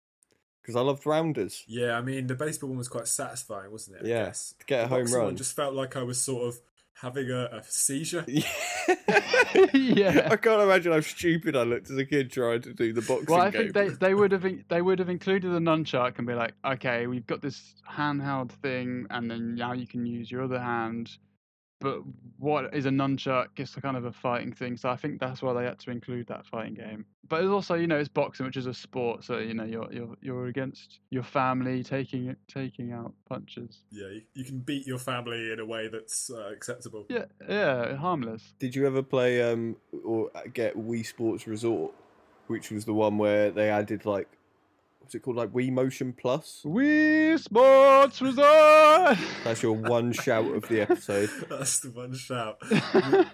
because 0.61 0.75
I 0.75 0.81
loved 0.81 1.05
rounders. 1.05 1.63
Yeah, 1.67 1.97
I 1.97 2.01
mean 2.01 2.27
the 2.27 2.35
baseball 2.35 2.69
one 2.69 2.77
was 2.77 2.87
quite 2.87 3.07
satisfying, 3.07 3.71
wasn't 3.71 3.97
it? 3.97 4.05
Yes, 4.07 4.55
Yeah, 4.59 4.63
get 4.67 4.79
a 4.79 4.83
The 4.83 4.87
home 4.89 4.99
boxing 5.01 5.17
one 5.19 5.27
run. 5.27 5.35
just 5.37 5.55
felt 5.55 5.73
like 5.75 5.95
I 5.95 6.03
was 6.03 6.19
sort 6.21 6.47
of 6.47 6.59
having 7.03 7.29
a, 7.29 7.43
a 7.57 7.63
seizure. 7.67 8.25
yeah. 9.73 10.27
I 10.31 10.35
can't 10.37 10.61
imagine 10.61 10.91
how 10.93 11.01
stupid 11.01 11.55
I 11.55 11.63
looked 11.63 11.89
as 11.89 11.97
a 11.97 12.05
kid 12.05 12.31
trying 12.31 12.61
to 12.61 12.73
do 12.73 12.93
the 12.93 13.01
boxing 13.01 13.25
Well, 13.29 13.41
I 13.41 13.49
game. 13.49 13.71
think 13.71 13.73
they, 13.73 13.89
they 14.07 14.13
would 14.13 14.31
have 14.31 14.45
in- 14.45 14.65
they 14.69 14.81
would 14.81 14.99
have 14.99 15.09
included 15.09 15.49
the 15.51 15.59
nunchuck 15.59 16.17
and 16.17 16.25
be 16.27 16.33
like, 16.33 16.53
okay, 16.65 17.07
we've 17.07 17.27
got 17.27 17.41
this 17.41 17.75
handheld 17.91 18.51
thing, 18.51 19.05
and 19.09 19.29
then 19.29 19.55
now 19.55 19.73
you 19.73 19.85
can 19.87 20.05
use 20.05 20.31
your 20.31 20.43
other 20.43 20.59
hand. 20.59 21.11
But 21.83 21.99
what 22.37 22.73
is 22.73 22.85
a 22.85 22.89
nunchuck? 22.89 23.49
It's 23.57 23.75
a 23.75 23.81
kind 23.81 23.97
of 23.97 24.05
a 24.05 24.13
fighting 24.13 24.53
thing, 24.53 24.77
so 24.77 24.87
I 24.87 24.95
think 24.95 25.19
that's 25.19 25.41
why 25.41 25.51
they 25.51 25.65
had 25.65 25.79
to 25.79 25.91
include 25.91 26.27
that 26.27 26.45
fighting 26.45 26.75
game. 26.75 27.05
But 27.27 27.41
it's 27.41 27.49
also, 27.49 27.73
you 27.73 27.87
know, 27.87 27.97
it's 27.97 28.07
boxing, 28.07 28.45
which 28.45 28.55
is 28.55 28.67
a 28.67 28.73
sport, 28.73 29.25
so 29.25 29.39
you 29.39 29.53
know 29.53 29.65
you're 29.65 29.91
you're 29.91 30.15
you're 30.21 30.45
against 30.45 30.99
your 31.09 31.23
family 31.23 31.83
taking 31.83 32.37
taking 32.47 32.93
out 32.93 33.13
punches. 33.27 33.81
Yeah, 33.91 34.07
you, 34.07 34.21
you 34.33 34.45
can 34.45 34.59
beat 34.59 34.87
your 34.87 34.97
family 34.97 35.51
in 35.51 35.59
a 35.59 35.65
way 35.65 35.89
that's 35.89 36.31
uh, 36.31 36.53
acceptable. 36.53 37.05
Yeah, 37.09 37.25
yeah, 37.49 37.97
harmless. 37.97 38.53
Did 38.59 38.77
you 38.77 38.87
ever 38.87 39.03
play 39.03 39.41
um 39.41 39.75
or 40.05 40.31
get 40.53 40.77
Wii 40.77 41.05
Sports 41.05 41.47
Resort, 41.47 41.93
which 42.47 42.71
was 42.71 42.85
the 42.85 42.93
one 42.93 43.17
where 43.17 43.51
they 43.51 43.69
added 43.69 44.05
like 44.05 44.29
what's 45.03 45.15
it 45.15 45.21
called 45.21 45.35
like 45.35 45.51
Wii 45.51 45.69
Motion 45.69 46.13
Plus? 46.13 46.61
Wii 46.65 47.37
Sports 47.37 48.21
Resort. 48.21 49.17
That's 49.43 49.61
your 49.61 49.73
one 49.73 50.13
shout 50.13 50.45
of 50.45 50.67
the 50.69 50.81
episode. 50.81 51.29
That's 51.49 51.81
the 51.81 51.89
one 51.89 52.15
shout. 52.15 52.57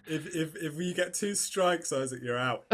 if 0.07 0.35
if 0.35 0.55
if 0.55 0.75
we 0.75 0.95
get 0.95 1.13
two 1.13 1.35
strikes, 1.35 1.93
Isaac, 1.93 2.21
you're 2.23 2.37
out. 2.37 2.65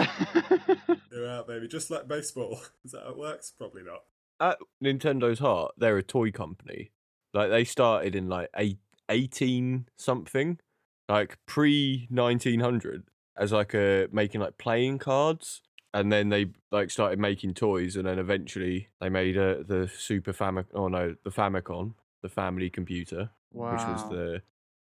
You're 1.11 1.29
out, 1.29 1.47
baby. 1.47 1.67
Just 1.69 1.89
like 1.89 2.09
baseball. 2.09 2.59
Is 2.83 2.91
that 2.91 3.03
how 3.03 3.11
it 3.11 3.17
works? 3.17 3.53
Probably 3.57 3.83
not. 3.83 4.03
At 4.41 4.59
Nintendo's 4.83 5.39
heart, 5.39 5.71
they're 5.77 5.97
a 5.97 6.03
toy 6.03 6.29
company. 6.29 6.91
Like 7.33 7.49
they 7.49 7.63
started 7.63 8.15
in 8.15 8.27
like 8.27 8.49
eight, 8.57 8.79
18 9.07 9.87
something, 9.95 10.59
like 11.07 11.37
pre 11.45 12.07
1900 12.09 13.03
as 13.37 13.53
like 13.53 13.73
a 13.73 14.07
making 14.11 14.41
like 14.41 14.57
playing 14.57 14.99
cards 14.99 15.61
and 15.95 16.11
then 16.11 16.27
they 16.27 16.47
like 16.71 16.91
started 16.91 17.19
making 17.19 17.53
toys 17.53 17.95
and 17.95 18.05
then 18.05 18.19
eventually 18.19 18.89
they 18.99 19.07
made 19.07 19.37
uh, 19.37 19.63
the 19.65 19.89
Super 19.97 20.33
Famicom 20.33 20.65
oh 20.73 20.89
no, 20.89 21.15
the 21.23 21.31
Famicom, 21.31 21.93
the 22.21 22.27
family 22.27 22.69
computer, 22.69 23.29
wow. 23.53 23.71
which 23.71 23.81
was 23.81 24.09
the 24.09 24.41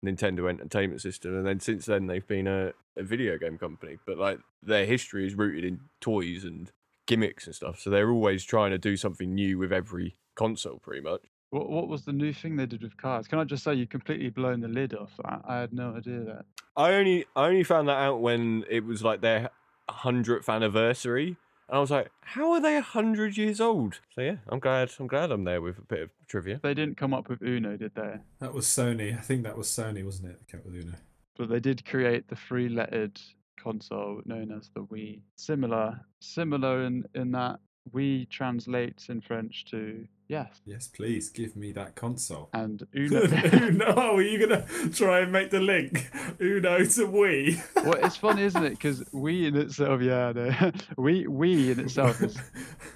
Nintendo 0.06 0.48
Entertainment 0.48 1.02
System, 1.02 1.36
and 1.36 1.48
then 1.48 1.60
since 1.60 1.88
then 1.88 2.06
they've 2.06 2.28
been 2.28 2.48
a, 2.48 2.74
a 2.96 3.04
video 3.04 3.40
game 3.40 3.58
company. 3.58 3.98
But 4.06 4.20
like 4.20 4.40
their 4.62 4.86
history 4.86 5.26
is 5.26 5.34
rooted 5.34 5.66
in 5.66 5.80
toys 6.00 6.44
and 6.44 6.72
gimmicks 7.08 7.48
and 7.48 7.56
stuff, 7.56 7.80
so 7.80 7.90
they're 7.90 8.12
always 8.12 8.44
trying 8.44 8.70
to 8.72 8.78
do 8.78 8.96
something 8.96 9.34
new 9.34 9.58
with 9.58 9.74
every 9.74 10.16
console, 10.36 10.78
pretty 10.78 11.02
much. 11.02 11.22
What 11.50 11.72
what 11.72 11.88
was 11.88 12.06
the 12.06 12.14
new 12.14 12.34
thing 12.34 12.56
they 12.56 12.68
did 12.68 12.84
with 12.84 12.98
cars? 12.98 13.28
Can 13.28 13.40
I 13.40 13.46
just 13.46 13.64
say 13.64 13.74
you 13.74 13.88
completely 13.88 14.30
blown 14.30 14.62
the 14.62 14.68
lid 14.68 14.94
off? 14.94 15.20
I, 15.26 15.40
I 15.44 15.58
had 15.62 15.74
no 15.74 15.96
idea 15.96 16.20
that. 16.20 16.46
I 16.78 16.94
only 16.94 17.26
I 17.36 17.48
only 17.48 17.64
found 17.64 17.88
that 17.90 17.98
out 17.98 18.22
when 18.22 18.64
it 18.70 18.86
was 18.86 19.04
like 19.04 19.22
their 19.22 19.50
hundredth 19.94 20.50
anniversary, 20.50 21.38
and 21.68 21.78
I 21.78 21.80
was 21.80 21.92
like, 21.92 22.12
how 22.22 22.52
are 22.52 22.62
they 22.62 22.80
hundred 22.80 23.38
years 23.38 23.62
old? 23.62 24.00
So 24.16 24.22
yeah, 24.22 24.38
I'm 24.48 24.60
glad 24.60 24.92
I'm 25.00 25.08
glad 25.08 25.32
I'm 25.32 25.44
there 25.44 25.62
with 25.62 25.78
a 25.78 25.82
bit 25.82 26.02
of 26.02 26.10
trivia. 26.28 26.60
They 26.62 26.74
didn't 26.74 26.98
come 26.98 27.14
up 27.14 27.30
with 27.30 27.42
Uno, 27.42 27.78
did 27.78 27.94
they? 27.96 28.16
That 28.40 28.54
was 28.54 28.66
Sony. 28.66 29.18
I 29.18 29.22
think 29.22 29.44
that 29.44 29.58
was 29.58 29.68
Sony, 29.68 30.04
wasn't 30.04 30.32
it? 30.32 30.40
Came 30.50 30.62
with 30.66 30.76
Uno. 30.76 30.94
But 31.38 31.50
they 31.50 31.60
did 31.60 31.86
create 31.86 32.28
the 32.28 32.36
three-lettered 32.36 33.20
console 33.62 34.22
known 34.26 34.52
as 34.52 34.70
the 34.74 34.82
Wii. 34.86 35.22
Similar, 35.36 36.00
similar 36.20 36.84
in 36.84 37.06
in 37.14 37.32
that 37.32 37.60
Wii 37.94 38.30
translates 38.30 39.10
in 39.10 39.22
French 39.22 39.66
to 39.72 40.06
Yes. 40.30 40.62
Yes, 40.64 40.88
please 40.88 41.30
give 41.30 41.56
me 41.56 41.72
that 41.72 41.96
console. 41.96 42.50
And 42.54 42.86
Uno. 42.96 43.22
Uno, 43.22 43.86
are 44.16 44.22
you 44.22 44.48
gonna 44.48 44.64
try 44.94 45.22
and 45.22 45.32
make 45.32 45.50
the 45.50 45.60
link 45.60 46.08
Uno 46.40 46.78
to 46.78 47.08
Wii? 47.08 47.60
well, 47.84 47.96
it's 47.96 48.16
funny, 48.16 48.44
isn't 48.44 48.64
it? 48.64 48.70
Because 48.70 49.02
Wii 49.06 49.48
in 49.48 49.58
itself, 49.58 50.02
yeah, 50.02 50.32
no, 50.34 50.50
Wii 50.98 51.26
Wii 51.26 51.72
in 51.72 51.80
itself 51.80 52.22
is. 52.22 52.38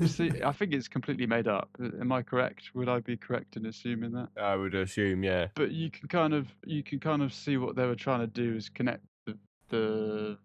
See, 0.05 0.31
I 0.45 0.51
think 0.51 0.73
it's 0.73 0.87
completely 0.87 1.25
made 1.25 1.47
up. 1.47 1.69
Am 1.99 2.11
I 2.11 2.21
correct? 2.21 2.69
Would 2.75 2.87
I 2.87 2.99
be 2.99 3.17
correct 3.17 3.57
in 3.57 3.65
assuming 3.65 4.11
that? 4.11 4.29
I 4.39 4.55
would 4.55 4.75
assume, 4.75 5.23
yeah. 5.23 5.47
But 5.55 5.71
you 5.71 5.89
can 5.89 6.07
kind 6.07 6.35
of 6.35 6.47
you 6.65 6.83
can 6.83 6.99
kind 6.99 7.23
of 7.23 7.33
see 7.33 7.57
what 7.57 7.75
they 7.75 7.87
were 7.87 7.95
trying 7.95 8.19
to 8.19 8.27
do 8.27 8.55
is 8.55 8.69
connect 8.69 9.03
the 9.25 9.37
the 9.69 10.37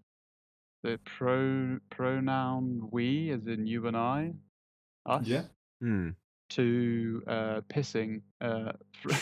the 0.83 0.98
pro 1.05 1.79
pronoun 1.90 2.88
we 2.90 3.31
as 3.31 3.46
in 3.46 3.66
you 3.66 3.87
and 3.87 3.96
I, 3.96 4.33
us, 5.05 5.27
Yeah. 5.27 5.42
Hmm. 5.83 6.11
To 6.51 7.23
uh, 7.27 7.61
pissing 7.69 8.23
uh, 8.41 8.73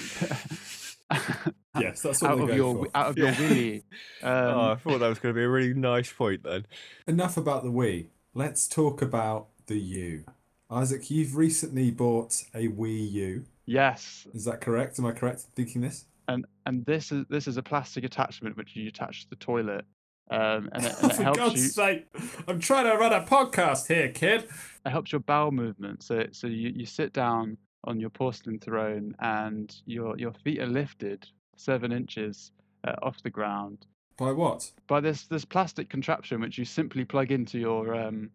Yes, 1.78 2.02
that's 2.02 2.22
what 2.22 2.30
out 2.30 2.38
they 2.38 2.42
of 2.52 2.56
your 2.56 2.74
for. 2.84 2.88
out 2.96 3.10
of 3.10 3.18
Yeah. 3.18 3.38
your 3.38 3.48
willy. 3.48 3.76
Um, 4.22 4.32
oh, 4.32 4.70
I 4.72 4.74
thought 4.76 4.98
that 4.98 5.08
was 5.08 5.18
going 5.18 5.34
to 5.34 5.38
be 5.38 5.44
a 5.44 5.48
really 5.48 5.74
nice 5.74 6.12
point 6.12 6.42
then. 6.42 6.66
Enough 7.06 7.36
about 7.36 7.62
the 7.62 7.70
Wii. 7.70 8.06
Let's 8.34 8.66
talk 8.66 9.02
about 9.02 9.48
the 9.66 9.78
U. 9.78 10.24
Isaac, 10.70 11.10
you've 11.10 11.36
recently 11.36 11.90
bought 11.90 12.42
a 12.54 12.68
Wii 12.68 13.12
U. 13.12 13.44
Yes, 13.66 14.26
Is 14.34 14.44
that 14.44 14.60
correct? 14.60 14.98
Am 14.98 15.06
I 15.06 15.12
correct 15.12 15.40
in 15.44 15.64
thinking 15.64 15.82
this? 15.82 16.04
and 16.28 16.44
and 16.66 16.84
this 16.86 17.12
is 17.12 17.24
this 17.30 17.46
is 17.46 17.56
a 17.56 17.62
plastic 17.62 18.02
attachment 18.02 18.56
which 18.56 18.74
you 18.74 18.88
attach 18.88 19.22
to 19.22 19.30
the 19.30 19.36
toilet, 19.36 19.84
um, 20.30 20.68
and 20.72 20.84
it, 20.86 20.94
and 21.02 21.10
it 21.12 21.16
For 21.16 21.22
helps 21.22 21.38
God's 21.38 21.62
you. 21.62 21.68
sake, 21.68 22.06
I'm 22.48 22.60
trying 22.60 22.84
to 22.84 22.96
run 22.96 23.12
a 23.12 23.22
podcast 23.24 23.86
here, 23.86 24.10
kid. 24.10 24.48
It 24.84 24.90
helps 24.90 25.12
your 25.12 25.20
bowel 25.20 25.50
movement. 25.52 26.02
So 26.02 26.26
so 26.32 26.46
you, 26.46 26.72
you 26.74 26.86
sit 26.86 27.12
down 27.12 27.56
on 27.84 28.00
your 28.00 28.10
porcelain 28.10 28.58
throne 28.58 29.14
and 29.20 29.74
your 29.86 30.18
your 30.18 30.32
feet 30.32 30.60
are 30.60 30.66
lifted 30.66 31.26
seven 31.56 31.92
inches 31.92 32.50
uh, 32.86 32.94
off 33.02 33.22
the 33.22 33.30
ground 33.30 33.86
By 34.18 34.32
what? 34.32 34.70
by 34.86 35.00
this 35.00 35.26
this 35.26 35.44
plastic 35.44 35.88
contraption 35.88 36.40
which 36.40 36.58
you 36.58 36.64
simply 36.64 37.04
plug 37.04 37.30
into 37.32 37.58
your 37.58 37.94
um 37.94 38.30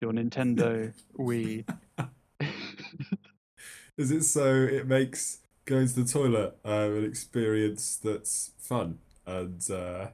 your 0.00 0.12
Nintendo 0.12 0.92
Wii. 1.18 1.64
Is 3.98 4.10
it 4.10 4.22
so 4.24 4.54
it 4.54 4.86
makes 4.86 5.38
going 5.64 5.86
to 5.86 5.94
the 6.02 6.04
toilet 6.10 6.56
uh, 6.64 6.90
an 6.90 7.04
experience 7.04 7.96
that's 8.02 8.52
fun 8.58 8.98
and 9.26 9.68
uh, 9.70 10.08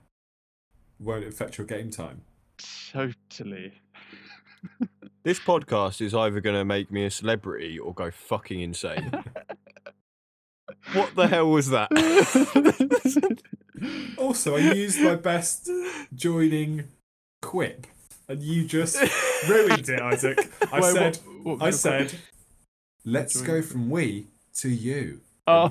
won't 1.01 1.25
affect 1.25 1.59
your 1.59 1.67
game 1.67 1.91
time? 1.91 2.23
Totally. 2.93 3.75
This 5.25 5.41
podcast 5.41 6.01
is 6.01 6.15
either 6.15 6.41
going 6.41 6.57
to 6.57 6.65
make 6.65 6.91
me 6.91 7.05
a 7.05 7.11
celebrity 7.11 7.79
or 7.79 7.93
go 7.93 8.11
fucking 8.11 8.61
insane. 8.61 9.13
what 10.95 11.15
the 11.17 11.27
hell 11.27 11.51
was 11.51 11.69
that? 11.71 11.91
Also, 14.17 14.57
I 14.57 14.61
used 14.73 15.01
my 15.01 15.15
best 15.17 15.71
joining 16.15 16.85
quip, 17.43 17.87
and 18.27 18.43
you 18.43 18.65
just 18.65 18.97
ruined 19.49 19.89
it, 19.89 20.01
Isaac. 20.01 20.51
I 20.73 20.81
Wait, 20.81 20.95
said, 20.95 21.17
what- 21.43 21.59
what 21.59 21.67
I 21.67 21.71
said, 21.71 22.15
let's 23.05 23.41
go 23.43 23.61
from 23.63 23.91
we 23.91 24.27
to 24.57 24.69
you. 24.69 25.21
Oh. 25.47 25.69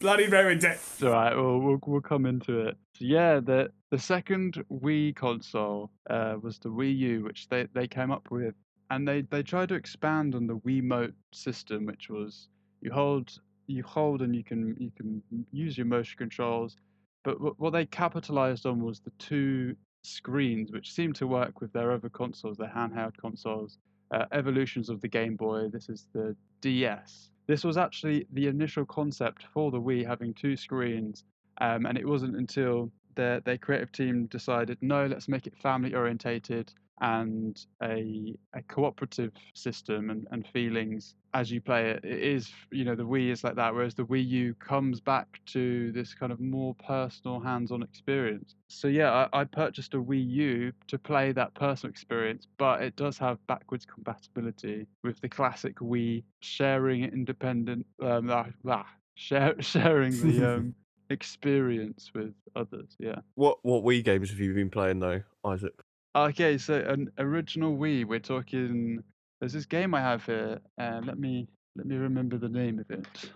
Bloody 0.00 0.26
ruined 0.28 0.64
it. 0.64 0.78
All 1.02 1.10
right. 1.10 1.34
We'll, 1.34 1.58
we'll 1.58 1.78
we'll 1.86 2.00
come 2.00 2.26
into 2.26 2.60
it. 2.60 2.76
So 2.98 3.04
yeah, 3.04 3.40
the 3.40 3.70
the 3.90 3.98
second 3.98 4.62
Wii 4.70 5.14
console 5.16 5.90
uh, 6.10 6.34
was 6.40 6.58
the 6.58 6.68
Wii 6.68 6.96
U, 6.98 7.24
which 7.24 7.48
they, 7.48 7.66
they 7.72 7.86
came 7.86 8.10
up 8.10 8.30
with, 8.30 8.54
and 8.90 9.06
they, 9.06 9.22
they 9.22 9.42
tried 9.42 9.68
to 9.70 9.74
expand 9.74 10.34
on 10.34 10.46
the 10.46 10.56
Wii 10.56 10.82
Mote 10.82 11.14
system, 11.32 11.86
which 11.86 12.08
was 12.10 12.48
you 12.80 12.92
hold 12.92 13.38
you 13.66 13.82
hold 13.82 14.22
and 14.22 14.34
you 14.34 14.44
can 14.44 14.76
you 14.78 14.90
can 14.96 15.22
use 15.52 15.76
your 15.78 15.86
motion 15.86 16.16
controls, 16.18 16.76
but 17.24 17.40
what, 17.40 17.58
what 17.58 17.72
they 17.72 17.86
capitalized 17.86 18.66
on 18.66 18.82
was 18.82 19.00
the 19.00 19.12
two 19.18 19.74
screens, 20.02 20.70
which 20.72 20.92
seemed 20.92 21.16
to 21.16 21.26
work 21.26 21.60
with 21.60 21.72
their 21.72 21.90
other 21.90 22.08
consoles, 22.08 22.56
their 22.56 22.72
handheld 22.74 23.16
consoles, 23.16 23.78
uh, 24.12 24.24
evolutions 24.32 24.88
of 24.88 25.00
the 25.00 25.08
Game 25.08 25.36
Boy. 25.36 25.68
This 25.68 25.88
is 25.88 26.06
the 26.12 26.36
DS. 26.60 27.30
This 27.46 27.64
was 27.64 27.76
actually 27.76 28.26
the 28.32 28.48
initial 28.48 28.84
concept 28.84 29.44
for 29.52 29.70
the 29.70 29.80
Wii 29.80 30.06
having 30.06 30.34
two 30.34 30.56
screens, 30.56 31.24
um, 31.60 31.86
and 31.86 31.96
it 31.96 32.06
wasn't 32.06 32.36
until 32.36 32.90
their 33.14 33.40
their 33.40 33.58
creative 33.58 33.92
team 33.92 34.26
decided, 34.26 34.78
no, 34.80 35.06
let's 35.06 35.28
make 35.28 35.46
it 35.46 35.56
family 35.56 35.94
orientated 35.94 36.72
and 37.00 37.66
a 37.82 38.34
a 38.54 38.62
cooperative 38.62 39.32
system 39.54 40.10
and, 40.10 40.26
and 40.30 40.46
feelings 40.48 41.14
as 41.34 41.50
you 41.50 41.60
play 41.60 41.90
it. 41.90 42.00
It 42.02 42.22
is, 42.22 42.50
you 42.70 42.84
know, 42.84 42.94
the 42.94 43.02
Wii 43.02 43.30
is 43.30 43.44
like 43.44 43.56
that, 43.56 43.74
whereas 43.74 43.94
the 43.94 44.06
Wii 44.06 44.26
U 44.26 44.54
comes 44.54 45.00
back 45.00 45.38
to 45.46 45.92
this 45.92 46.14
kind 46.14 46.32
of 46.32 46.40
more 46.40 46.74
personal, 46.76 47.40
hands-on 47.40 47.82
experience. 47.82 48.54
So 48.68 48.88
yeah, 48.88 49.28
I, 49.32 49.40
I 49.40 49.44
purchased 49.44 49.92
a 49.92 49.98
Wii 49.98 50.26
U 50.30 50.72
to 50.88 50.98
play 50.98 51.32
that 51.32 51.54
personal 51.54 51.90
experience, 51.90 52.46
but 52.56 52.82
it 52.82 52.96
does 52.96 53.18
have 53.18 53.44
backwards 53.46 53.84
compatibility 53.84 54.86
with 55.04 55.20
the 55.20 55.28
classic 55.28 55.76
Wii, 55.80 56.24
sharing 56.40 57.04
independent, 57.04 57.84
um, 58.02 58.30
ah, 58.30 58.46
ah, 58.66 58.86
share, 59.14 59.54
sharing 59.60 60.12
the 60.12 60.56
um, 60.56 60.74
experience 61.10 62.10
with 62.14 62.32
others. 62.54 62.96
Yeah. 62.98 63.16
what 63.34 63.58
what 63.62 63.84
Wii 63.84 64.02
games 64.02 64.30
have 64.30 64.40
you 64.40 64.54
been 64.54 64.70
playing 64.70 65.00
though, 65.00 65.22
Isaac? 65.44 65.74
Okay, 66.16 66.56
so 66.56 66.76
an 66.76 67.10
original 67.18 67.76
Wii. 67.76 68.06
We're 68.06 68.20
talking. 68.20 69.02
There's 69.38 69.52
this 69.52 69.66
game 69.66 69.94
I 69.94 70.00
have 70.00 70.24
here, 70.24 70.60
and 70.78 71.06
let 71.06 71.18
me 71.18 71.46
let 71.76 71.86
me 71.86 71.96
remember 71.96 72.38
the 72.38 72.48
name 72.48 72.78
of 72.78 72.90
it. 72.90 73.30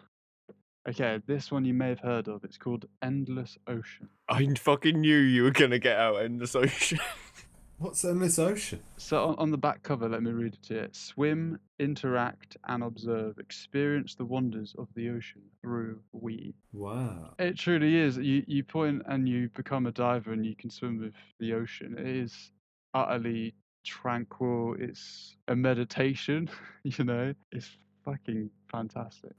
Okay, 0.89 1.21
this 1.27 1.51
one 1.51 1.67
you 1.67 1.75
may 1.75 1.91
have 1.91 2.01
heard 2.01 2.29
of. 2.29 2.43
It's 2.43 2.57
called 2.57 2.87
Endless 3.03 3.59
Ocean. 3.67 4.09
I 4.31 4.47
fucking 4.55 4.99
knew 4.99 5.19
you 5.19 5.43
were 5.43 5.51
going 5.51 5.73
to 5.73 5.79
get 5.79 5.99
out 5.99 6.23
in 6.23 6.39
the 6.39 6.51
ocean. 6.57 6.99
What's 7.79 8.03
Endless 8.03 8.39
Ocean? 8.39 8.81
So 8.97 9.27
on, 9.27 9.35
on 9.37 9.51
the 9.51 9.59
back 9.59 9.83
cover, 9.83 10.09
let 10.09 10.23
me 10.23 10.31
read 10.31 10.55
it 10.55 10.63
to 10.69 10.75
you. 10.75 10.89
Swim, 10.93 11.59
interact, 11.79 12.57
and 12.67 12.83
observe. 12.83 13.39
Experience 13.39 14.15
the 14.15 14.25
wonders 14.25 14.75
of 14.79 14.89
the 14.95 15.11
ocean 15.11 15.43
through 15.61 16.01
Wii. 16.15 16.55
Wow. 16.73 17.35
It 17.39 17.59
truly 17.59 17.97
is. 17.97 18.17
You 18.17 18.43
you 18.47 18.65
point 18.65 19.03
and 19.05 19.29
you 19.29 19.51
become 19.55 19.85
a 19.85 19.93
diver 19.93 20.33
and 20.33 20.47
you 20.47 20.57
can 20.57 20.71
swim 20.71 20.99
with 20.99 21.15
the 21.41 21.53
ocean. 21.53 21.97
It 21.99 22.07
is 22.07 22.53
utterly 22.95 23.55
tranquil. 23.85 24.77
It's 24.79 25.37
a 25.49 25.57
meditation, 25.57 26.51
you 26.85 27.05
know. 27.05 27.35
It's 27.53 27.69
fucking 28.05 28.51
fantastic. 28.71 29.33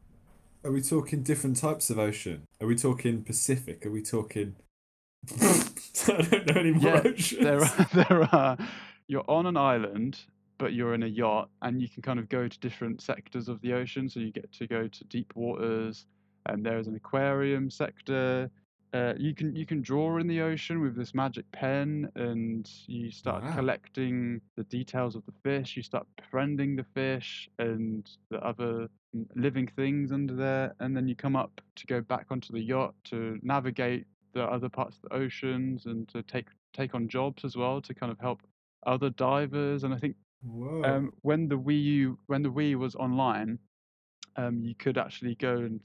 Are 0.64 0.72
we 0.72 0.82
talking 0.82 1.24
different 1.24 1.58
types 1.58 1.90
of 1.90 1.98
ocean? 1.98 2.44
Are 2.62 2.68
we 2.68 2.76
talking 2.76 3.24
Pacific? 3.24 3.86
Are 3.86 3.92
we 3.92 4.04
talking? 4.04 4.56
I 5.42 5.72
don't 6.08 6.48
know 6.48 6.60
any 6.60 6.72
more 6.72 6.94
Yeah, 6.94 7.02
oceans. 7.06 7.44
There 7.44 7.64
are 7.64 7.88
there 7.94 8.36
are 8.36 8.58
you're 9.08 9.26
on 9.28 9.46
an 9.48 9.58
island, 9.58 10.20
but 10.58 10.74
you're 10.74 10.94
in 10.94 11.04
a 11.04 11.08
yacht 11.08 11.50
and 11.64 11.82
you 11.82 11.90
can 11.90 12.04
kind 12.04 12.20
of 12.20 12.30
go 12.30 12.48
to 12.48 12.60
different 12.60 13.02
sectors 13.02 13.50
of 13.50 13.60
the 13.62 13.74
ocean. 13.74 14.08
So 14.08 14.20
you 14.20 14.32
get 14.32 14.52
to 14.54 14.68
go 14.68 14.88
to 14.88 15.04
deep 15.06 15.34
waters 15.36 16.06
and 16.46 16.64
there's 16.66 16.88
an 16.88 16.96
aquarium 16.96 17.70
sector. 17.70 18.50
Uh, 18.94 19.14
you 19.18 19.34
can 19.34 19.56
you 19.56 19.66
can 19.66 19.82
draw 19.82 20.18
in 20.18 20.28
the 20.28 20.42
ocean 20.42 20.82
with 20.82 20.96
this 20.96 21.14
magic 21.14 21.50
pen, 21.54 22.12
and 22.16 22.70
you 22.88 23.10
start 23.10 23.42
Wow. 23.44 23.56
collecting 23.56 24.42
the 24.58 24.64
details 24.66 25.16
of 25.16 25.26
the 25.26 25.32
fish. 25.44 25.78
You 25.78 25.84
start 25.84 26.06
befriending 26.18 26.76
the 26.76 26.84
fish 26.94 27.50
and 27.60 28.10
the 28.30 28.38
other 28.46 28.90
living 29.36 29.68
things 29.68 30.12
under 30.12 30.36
there, 30.36 30.76
and 30.80 30.96
then 30.96 31.08
you 31.08 31.16
come 31.16 31.36
up 31.38 31.62
to 31.76 31.88
go 31.88 32.02
back 32.02 32.28
onto 32.32 32.52
the 32.52 32.60
yacht 32.62 32.94
to 33.06 33.40
navigate 33.42 34.08
the 34.34 34.44
other 34.44 34.70
parts 34.70 34.98
of 34.98 35.04
the 35.04 35.16
oceans 35.16 35.86
and 35.86 36.08
to 36.10 36.22
take 36.24 36.48
take 36.74 36.94
on 36.94 37.08
jobs 37.08 37.46
as 37.46 37.56
well 37.56 37.82
to 37.82 37.94
kind 37.94 38.12
of 38.12 38.20
help 38.20 38.42
other 38.86 39.10
divers. 39.10 39.84
And 39.84 39.94
I 39.94 39.98
think 39.98 40.16
um, 40.84 41.14
when 41.22 41.48
the 41.48 41.58
Wii 41.58 41.84
U, 41.84 42.20
when 42.28 42.44
the 42.44 42.52
Wii 42.52 42.76
was 42.76 42.96
online, 42.96 43.60
um, 44.36 44.62
you 44.64 44.76
could 44.76 44.98
actually 44.98 45.36
go 45.36 45.58
and 45.58 45.82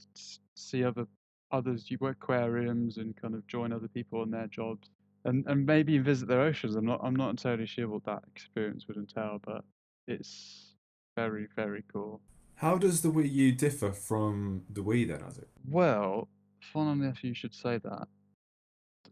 see 0.55 0.83
other 0.83 1.05
others. 1.51 1.89
You 1.89 1.97
work 1.99 2.17
aquariums 2.21 2.97
and 2.97 3.15
kind 3.15 3.33
of 3.35 3.45
join 3.47 3.71
other 3.71 3.87
people 3.87 4.21
on 4.21 4.31
their 4.31 4.47
jobs, 4.47 4.89
and 5.25 5.45
and 5.47 5.65
maybe 5.65 5.97
visit 5.97 6.27
their 6.27 6.41
oceans. 6.41 6.75
I'm 6.75 6.85
not 6.85 7.01
I'm 7.03 7.15
not 7.15 7.29
entirely 7.29 7.65
sure 7.65 7.87
what 7.87 8.05
that 8.05 8.23
experience 8.35 8.87
would 8.87 8.97
entail, 8.97 9.39
but 9.45 9.63
it's 10.07 10.73
very 11.15 11.47
very 11.55 11.83
cool. 11.91 12.21
How 12.55 12.77
does 12.77 13.01
the 13.01 13.09
Wii 13.09 13.31
U 13.31 13.51
differ 13.51 13.91
from 13.91 14.63
the 14.69 14.81
Wii 14.81 15.07
then, 15.07 15.21
Isaac? 15.23 15.47
Well, 15.69 16.27
fun 16.73 17.01
enough 17.01 17.23
you 17.23 17.35
should 17.35 17.53
say 17.53 17.77
that. 17.77 18.07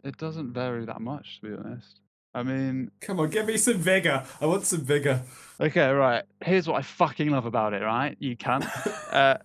It 0.04 0.18
doesn't 0.18 0.52
vary 0.54 0.86
that 0.86 1.02
much, 1.02 1.40
to 1.42 1.48
be 1.50 1.54
honest. 1.56 2.00
I 2.34 2.44
mean, 2.44 2.92
Come 3.00 3.20
on, 3.22 3.30
give 3.30 3.46
me 3.46 3.56
some 3.58 3.76
vigor. 3.76 4.24
I 4.42 4.46
want 4.46 4.66
some 4.66 4.82
vigor. 4.82 5.22
Okay, 5.60 5.90
right. 5.90 6.24
Here's 6.44 6.68
what 6.68 6.76
I 6.78 6.82
fucking 6.82 7.30
love 7.30 7.46
about 7.46 7.74
it, 7.74 7.82
right? 7.82 8.16
You 8.20 8.36
can. 8.36 8.68
Uh, 9.16 9.38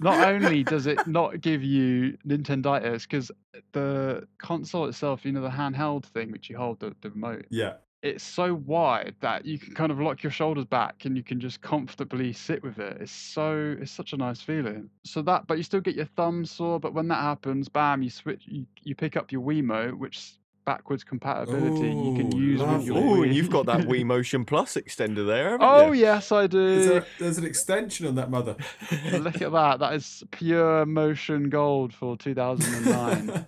not 0.00 0.28
only 0.28 0.62
does 0.62 0.86
it 0.86 1.06
not 1.06 1.40
give 1.40 1.62
you 1.62 2.16
Nintenditis, 2.26 3.02
because 3.02 3.30
the 3.72 4.26
console 4.38 4.86
itself, 4.86 5.24
you 5.24 5.32
know, 5.32 5.40
the 5.42 5.48
handheld 5.48 6.04
thing 6.04 6.30
which 6.30 6.48
you 6.48 6.56
hold 6.56 6.80
the, 6.80 6.94
the 7.02 7.10
remote, 7.10 7.46
Yeah. 7.50 7.74
it's 8.02 8.24
so 8.24 8.54
wide 8.54 9.14
that 9.20 9.44
you 9.44 9.58
can 9.58 9.74
kind 9.74 9.90
of 9.90 9.98
lock 10.00 10.22
your 10.22 10.30
shoulders 10.32 10.64
back 10.64 11.04
and 11.04 11.16
you 11.16 11.22
can 11.22 11.40
just 11.40 11.60
comfortably 11.60 12.32
sit 12.32 12.62
with 12.62 12.78
it. 12.78 12.98
It's 13.00 13.12
so 13.12 13.76
it's 13.80 13.90
such 13.92 14.12
a 14.12 14.16
nice 14.16 14.40
feeling. 14.40 14.88
So 15.04 15.22
that, 15.22 15.46
but 15.46 15.56
you 15.56 15.62
still 15.64 15.80
get 15.80 15.96
your 15.96 16.06
thumb 16.16 16.44
sore. 16.44 16.78
But 16.78 16.94
when 16.94 17.08
that 17.08 17.22
happens, 17.22 17.68
bam, 17.68 18.02
you 18.02 18.10
switch, 18.10 18.42
you, 18.46 18.66
you 18.82 18.94
pick 18.94 19.16
up 19.16 19.32
your 19.32 19.42
Wiimote, 19.42 19.98
which 19.98 20.34
backwards 20.68 21.04
compatibility 21.04 21.88
you 21.92 22.12
can 22.12 22.30
Ooh, 22.32 22.36
use 22.36 22.60
with 22.62 22.86
your. 22.86 22.98
Oh, 22.98 23.22
and 23.22 23.34
you've 23.34 23.50
got 23.50 23.66
that 23.66 23.80
Wii 23.82 24.04
Motion 24.04 24.44
Plus 24.44 24.74
extender 24.74 25.26
there, 25.26 25.50
haven't 25.50 25.66
Oh 25.66 25.86
you? 25.86 25.92
yes, 25.92 26.30
I 26.32 26.42
Is 26.42 26.50
do. 26.52 26.84
there, 26.84 27.06
there's 27.18 27.38
an 27.38 27.44
extension 27.44 28.06
on 28.06 28.14
that 28.16 28.30
mother. 28.30 28.56
Look 29.10 29.42
at 29.42 29.52
that. 29.52 29.78
That 29.80 29.94
is 29.94 30.22
pure 30.30 30.84
motion 30.86 31.48
gold 31.50 31.92
for 31.94 32.16
2009. 32.16 33.46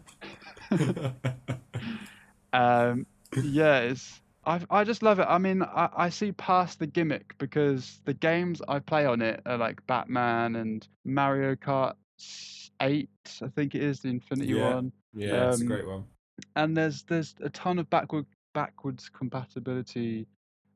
um, 2.52 3.06
yeah, 3.40 3.80
it's 3.80 4.20
I 4.44 4.60
I 4.70 4.84
just 4.84 5.02
love 5.02 5.18
it. 5.20 5.26
I 5.28 5.38
mean, 5.38 5.62
I, 5.62 5.88
I 5.96 6.08
see 6.08 6.32
past 6.32 6.78
the 6.78 6.86
gimmick 6.86 7.36
because 7.38 8.00
the 8.04 8.14
games 8.14 8.62
I 8.68 8.78
play 8.78 9.06
on 9.06 9.22
it 9.22 9.40
are 9.46 9.58
like 9.58 9.86
Batman 9.86 10.56
and 10.56 10.86
Mario 11.04 11.54
Kart 11.54 11.94
8, 12.80 13.08
I 13.42 13.48
think 13.48 13.74
it 13.74 13.82
is 13.82 14.00
the 14.00 14.08
Infinity 14.08 14.54
Yeah. 14.54 14.70
one. 14.70 14.92
yeah, 15.14 15.48
it's 15.48 15.60
a 15.60 15.64
Um, 15.64 15.68
great 15.68 15.86
one. 15.86 16.04
And 16.56 16.76
there's 16.76 17.02
there's 17.04 17.34
a 17.42 17.50
ton 17.50 17.78
of 17.78 17.88
backward 17.90 18.26
backwards 18.52 19.08
compatibility 19.08 20.26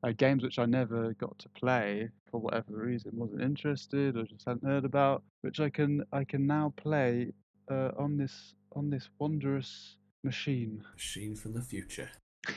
uh, 0.03 0.11
games 0.17 0.43
which 0.43 0.59
I 0.59 0.65
never 0.65 1.13
got 1.13 1.37
to 1.39 1.49
play 1.49 2.09
for 2.29 2.39
whatever 2.39 2.77
reason, 2.77 3.11
wasn't 3.15 3.41
interested 3.41 4.17
or 4.17 4.23
just 4.23 4.45
hadn't 4.45 4.65
heard 4.65 4.85
about, 4.85 5.23
which 5.41 5.59
I 5.59 5.69
can 5.69 6.03
I 6.11 6.23
can 6.23 6.45
now 6.45 6.73
play 6.77 7.31
uh, 7.71 7.91
on 7.97 8.17
this 8.17 8.53
on 8.75 8.89
this 8.89 9.09
wondrous 9.19 9.97
machine. 10.23 10.83
Machine 10.93 11.35
from 11.35 11.53
the 11.53 11.61
future. 11.61 12.09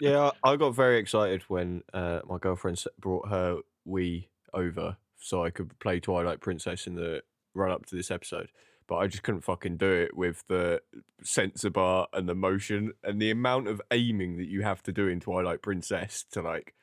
Yeah, 0.00 0.32
I 0.42 0.50
I 0.50 0.56
got 0.56 0.74
very 0.74 0.98
excited 0.98 1.42
when 1.46 1.82
uh, 1.92 2.20
my 2.28 2.38
girlfriend 2.38 2.82
brought 2.98 3.28
her 3.28 3.58
Wii 3.86 4.26
over 4.52 4.96
so 5.20 5.44
I 5.44 5.50
could 5.50 5.78
play 5.78 6.00
Twilight 6.00 6.40
Princess 6.40 6.88
in 6.88 6.96
the 6.96 7.22
run 7.54 7.70
up 7.70 7.86
to 7.86 7.96
this 7.96 8.10
episode. 8.10 8.48
But 8.86 8.96
I 8.96 9.06
just 9.06 9.22
couldn't 9.22 9.42
fucking 9.42 9.78
do 9.78 9.90
it 9.90 10.16
with 10.16 10.44
the 10.48 10.82
sensor 11.22 11.70
bar 11.70 12.08
and 12.12 12.28
the 12.28 12.34
motion 12.34 12.92
and 13.02 13.20
the 13.20 13.30
amount 13.30 13.68
of 13.68 13.80
aiming 13.90 14.36
that 14.36 14.48
you 14.48 14.62
have 14.62 14.82
to 14.82 14.92
do 14.92 15.08
in 15.08 15.20
Twilight 15.20 15.62
Princess 15.62 16.24
to 16.32 16.42
like 16.42 16.74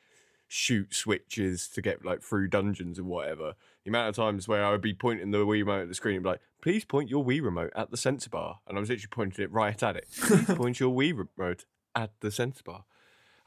shoot 0.47 0.93
switches 0.93 1.67
to 1.69 1.81
get 1.81 2.03
like 2.03 2.21
through 2.21 2.47
dungeons 2.47 2.97
and 2.97 3.07
whatever. 3.07 3.53
The 3.85 3.89
amount 3.89 4.09
of 4.09 4.15
times 4.15 4.47
where 4.47 4.65
I 4.65 4.71
would 4.71 4.81
be 4.81 4.93
pointing 4.93 5.31
the 5.31 5.39
Wii 5.39 5.59
remote 5.59 5.83
at 5.83 5.87
the 5.87 5.95
screen 5.95 6.15
and 6.15 6.23
be 6.23 6.29
like, 6.31 6.41
please 6.61 6.83
point 6.83 7.09
your 7.09 7.23
Wii 7.23 7.41
remote 7.41 7.71
at 7.75 7.91
the 7.91 7.97
sensor 7.97 8.29
bar. 8.29 8.59
And 8.67 8.77
I 8.77 8.81
was 8.81 8.89
literally 8.89 9.07
pointing 9.11 9.45
it 9.45 9.51
right 9.51 9.81
at 9.81 9.95
it. 9.95 10.07
Please 10.11 10.45
point 10.57 10.79
your 10.79 10.93
Wii 10.93 11.27
remote 11.37 11.65
at 11.95 12.11
the 12.19 12.31
sensor 12.31 12.63
bar. 12.63 12.83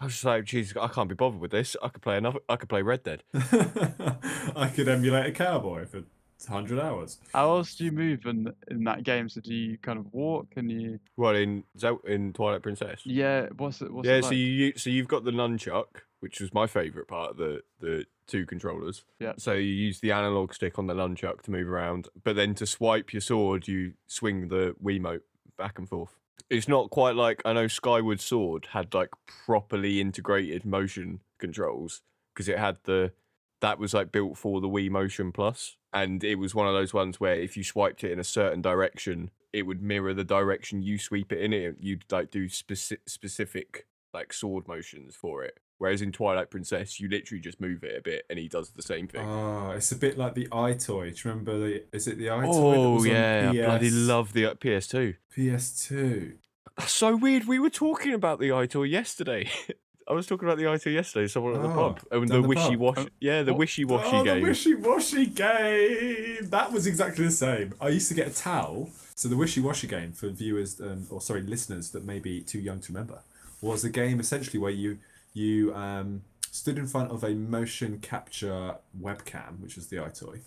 I 0.01 0.07
was 0.07 0.15
just 0.15 0.25
like, 0.25 0.45
Jesus, 0.45 0.77
I 0.77 0.89
can't 0.89 1.09
be 1.09 1.15
bothered 1.15 1.41
with 1.41 1.51
this. 1.51 1.77
I 1.83 1.89
could 1.89 2.03
play 2.03 2.17
another. 2.17 2.41
I 2.49 2.57
could 2.57 2.69
play 2.69 2.83
Red 2.83 3.05
Dead. 3.05 3.23
I 3.35 4.71
could 4.75 4.89
emulate 4.89 5.27
a 5.27 5.33
cowboy 5.33 5.87
for 5.87 6.05
100 6.49 6.79
hours. 6.81 7.19
How 7.33 7.57
else 7.57 7.75
do 7.75 7.85
you 7.85 7.93
move 7.93 8.27
in 8.27 8.53
in 8.71 8.85
that 8.85 9.03
game? 9.05 9.29
So 9.29 9.41
do 9.41 9.55
you 9.55 9.79
kind 9.79 9.99
of 9.99 10.13
walk? 10.13 10.51
Can 10.51 10.69
you? 10.69 10.99
Well, 11.17 11.35
in 11.35 11.65
Zel- 11.79 12.01
in 12.07 12.33
Twilight 12.33 12.63
Princess. 12.63 13.01
Yeah. 13.05 13.47
What's 13.57 13.81
it? 13.83 13.93
What's 13.93 14.07
yeah. 14.09 14.17
it 14.17 14.23
So 14.25 14.29
like? 14.31 14.39
you 14.39 14.73
so 14.77 14.91
you've 14.91 15.09
got 15.09 15.25
the 15.25 15.31
nunchuck, 15.31 16.03
which 16.21 16.41
was 16.41 16.53
my 16.53 16.67
favorite 16.67 17.09
part 17.09 17.31
of 17.31 17.37
the 17.37 17.63
the 17.81 18.07
two 18.27 18.47
controllers. 18.47 19.05
Yeah. 19.21 19.35
So 19.39 19.53
you 19.53 19.73
use 19.73 20.01
the 20.01 20.13
analog 20.13 20.55
stick 20.55 20.79
on 20.79 20.87
the 20.87 20.95
nunchuck 20.95 21.43
to 21.43 21.51
move 21.51 21.69
around, 21.69 22.09
but 22.23 22.37
then 22.37 22.55
to 22.57 22.67
swipe 22.67 23.13
your 23.13 23.21
sword, 23.21 23.69
you 23.69 23.95
swing 24.07 24.49
the 24.49 24.75
Wiimote 24.83 25.21
back 25.57 25.79
and 25.79 25.89
forth. 25.89 26.17
It's 26.51 26.69
not 26.69 26.91
quite 26.91 27.15
like 27.17 27.41
I 27.45 27.53
know 27.53 27.69
Skyward 27.69 28.21
Sword 28.21 28.69
had 28.73 28.93
like 28.93 29.11
properly 29.47 30.01
integrated 30.01 30.65
motion 30.65 31.21
controls 31.39 32.03
because 32.35 32.49
it 32.49 32.59
had 32.59 32.79
the 32.85 33.13
that 33.61 33.79
was 33.79 33.95
like 33.95 34.13
built 34.13 34.37
for 34.37 34.61
the 34.61 34.69
Wii 34.69 34.91
Motion 34.91 35.33
Plus, 35.33 35.77
and 35.95 36.23
it 36.25 36.35
was 36.35 36.55
one 36.55 36.67
of 36.67 36.75
those 36.75 36.93
ones 36.93 37.21
where 37.21 37.35
if 37.35 37.57
you 37.57 37.65
swiped 37.65 38.05
it 38.05 38.11
in 38.11 38.19
a 38.19 38.25
certain 38.25 38.61
direction, 38.61 39.31
it 39.53 39.63
would 39.63 39.81
mirror 39.81 40.13
the 40.13 40.25
direction 40.25 40.83
you 40.83 40.99
sweep 40.99 41.33
it 41.33 41.41
in. 41.41 41.53
It 41.53 41.77
you'd 41.81 42.05
like 42.11 42.31
do 42.31 42.49
speci- 42.49 42.99
specific 43.07 43.87
like 44.13 44.33
sword 44.33 44.69
motions 44.69 45.15
for 45.15 45.45
it. 45.45 45.59
Whereas 45.79 46.03
in 46.03 46.13
Twilight 46.13 46.51
Princess, 46.51 47.01
you 47.01 47.09
literally 47.09 47.41
just 47.41 47.61
move 47.61 47.83
it 47.83 47.99
a 47.99 48.01
bit, 48.01 48.25
and 48.31 48.39
he 48.39 48.49
does 48.49 48.71
the 48.71 48.83
same 48.83 49.09
thing. 49.09 49.27
Oh, 49.27 49.71
it's 49.71 49.91
a 49.93 49.97
bit 49.97 50.17
like 50.17 50.35
the 50.35 50.47
EyeToy. 50.49 50.87
Do 50.87 51.09
you 51.09 51.15
remember 51.25 51.59
the? 51.59 51.85
Is 51.93 52.07
it 52.07 52.19
the 52.19 52.27
that 52.27 52.45
Oh 52.45 52.99
on 52.99 53.07
yeah, 53.07 53.51
I 53.51 53.53
bloody 53.53 53.91
love 53.91 54.33
the 54.33 54.47
uh, 54.47 54.55
PS2. 54.55 55.17
PS2. 55.37 56.35
That's 56.77 56.93
so 56.93 57.17
weird. 57.17 57.47
We 57.47 57.59
were 57.59 57.71
talking 57.71 58.13
about 58.13 58.39
the 58.41 58.49
EyeToy 58.49 58.91
yesterday. 58.91 59.49
I 60.09 60.13
was 60.13 60.27
talking 60.27 60.47
about 60.47 60.59
the 60.59 60.65
EyeToy 60.65 60.93
yesterday. 60.93 61.27
Someone 61.29 61.55
at 61.55 61.63
the 61.63 61.69
Oh, 61.69 61.95
pub. 61.95 62.01
And 62.11 62.29
the 62.29 62.41
the 62.43 62.49
wishy 62.49 62.77
wash. 62.77 62.99
Oh, 62.99 63.07
Yeah, 63.21 63.43
the 63.43 63.55
wishy 63.55 63.85
washy 63.85 64.17
oh, 64.17 64.25
game. 64.25 64.43
the 64.43 64.49
wishy-washy 64.49 65.27
game. 65.27 66.49
That 66.51 66.73
was 66.73 66.87
exactly 66.87 67.25
the 67.25 67.31
same. 67.31 67.75
I 67.81 67.89
used 67.89 68.09
to 68.09 68.15
get 68.15 68.29
a 68.29 68.35
towel. 68.35 68.91
So 69.15 69.29
the 69.29 69.37
wishy-washy 69.37 69.87
game 69.87 70.13
for 70.13 70.29
viewers, 70.29 70.81
um, 70.81 71.07
or 71.11 71.21
sorry, 71.21 71.43
listeners 71.43 71.91
that 71.93 72.05
may 72.05 72.19
be 72.19 72.41
too 72.41 72.59
young 72.61 72.81
to 72.81 72.93
remember, 72.93 73.21
was 73.63 73.85
a 73.85 73.91
game 73.91 74.21
essentially 74.21 74.59
where 74.59 74.73
you 74.73 74.99
you 75.33 75.75
um, 75.75 76.23
stood 76.51 76.79
in 76.79 76.87
front 76.87 77.11
of 77.11 77.25
a 77.25 77.31
motion 77.35 77.99
capture 78.01 78.77
webcam, 79.01 79.61
which 79.61 79.77
was 79.77 79.87
the 79.89 79.97
EyeToy, 79.97 80.41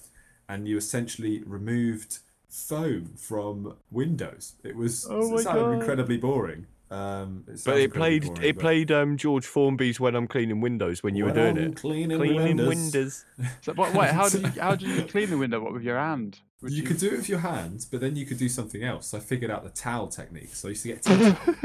and 0.48 0.68
you 0.68 0.78
essentially 0.78 1.44
removed 1.46 2.20
foam 2.50 3.14
from 3.18 3.76
windows. 3.92 4.54
It 4.64 4.76
was 4.76 5.08
Oh 5.10 5.38
it 5.38 5.44
sounded 5.44 5.62
God. 5.64 5.72
incredibly 5.80 6.18
boring. 6.18 6.68
Um, 6.90 7.44
it 7.48 7.62
but 7.66 7.78
it 7.78 7.94
played 7.94 8.24
boring, 8.26 8.44
it 8.44 8.56
but 8.56 8.62
played 8.62 8.92
um, 8.92 9.18
George 9.18 9.46
Formby's 9.46 10.00
"When 10.00 10.16
I'm 10.16 10.26
Cleaning 10.28 10.62
Windows" 10.62 11.04
when 11.04 11.16
you 11.16 11.26
were 11.26 11.32
doing 11.34 11.58
I'm 11.58 11.64
it. 11.72 11.76
Cleaning, 11.76 12.18
Cleaning 12.18 12.44
windows. 12.58 12.68
windows. 12.68 13.26
So, 13.62 13.74
what, 13.74 13.94
wait, 13.94 14.12
how 14.12 14.30
do 14.30 14.40
you 14.40 14.48
how 14.62 14.76
do 14.76 14.86
you 14.88 15.02
clean 15.04 15.30
the 15.30 15.38
window? 15.38 15.60
What 15.60 15.74
with 15.74 15.84
your 15.84 15.98
hand? 16.00 16.40
Would 16.62 16.72
you, 16.72 16.82
could 16.84 16.98
do 16.98 17.08
it 17.10 17.18
with 17.18 17.30
your 17.30 17.40
hands, 17.40 17.86
but 17.86 18.00
then 18.02 18.16
you 18.16 18.26
could 18.26 18.38
do 18.40 18.50
something 18.50 18.84
else. 18.84 19.14
I 19.14 19.20
figured 19.20 19.52
out 19.52 19.64
the 19.64 19.70
towel 19.70 20.08
technique. 20.08 20.56
So 20.56 20.68
I 20.68 20.72
used 20.72 20.82
to 20.84 20.88
get 20.88 21.06
a 21.06 21.10
tea 21.10 21.16
towel. 21.20 21.56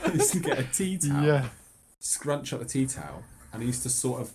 I 0.06 0.12
used 0.12 0.32
to 0.32 0.40
get 0.40 0.58
a 0.58 0.62
tea 0.64 0.98
towel, 0.98 1.24
Yeah. 1.24 1.48
scrunch 2.00 2.52
up 2.52 2.58
the 2.60 2.66
tea 2.66 2.86
towel, 2.86 3.22
and 3.52 3.62
I 3.62 3.66
used 3.66 3.82
to 3.84 3.90
sort 3.90 4.22
of 4.22 4.32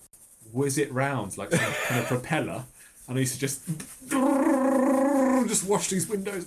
whiz 0.53 0.77
it 0.77 0.89
round 0.93 1.37
like 1.37 1.51
some 1.51 1.73
kind 1.87 1.99
of 2.01 2.07
propeller, 2.07 2.63
and 3.09 3.17
I 3.17 3.21
used 3.21 3.33
to 3.33 3.39
just 3.39 3.65
just 5.47 5.67
wash 5.67 5.89
these 5.89 6.07
windows 6.07 6.45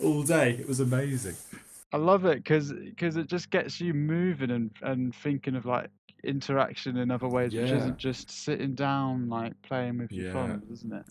all 0.00 0.22
day. 0.22 0.52
It 0.58 0.66
was 0.66 0.80
amazing. 0.80 1.36
I 1.92 1.96
love 1.96 2.24
it 2.26 2.44
because 2.44 2.70
it 2.70 3.26
just 3.28 3.50
gets 3.50 3.80
you 3.80 3.94
moving 3.94 4.50
and, 4.50 4.70
and 4.82 5.14
thinking 5.14 5.54
of 5.56 5.64
like 5.66 5.88
interaction 6.24 6.96
in 6.98 7.10
other 7.10 7.28
ways, 7.28 7.54
which 7.54 7.70
isn't 7.70 7.96
just 7.96 8.30
sitting 8.30 8.74
down 8.74 9.28
like 9.28 9.54
playing 9.62 9.98
with 9.98 10.12
your 10.12 10.26
Yeah. 10.26 10.32
phone, 10.32 10.62
isn't 10.72 10.92
it? 10.92 11.04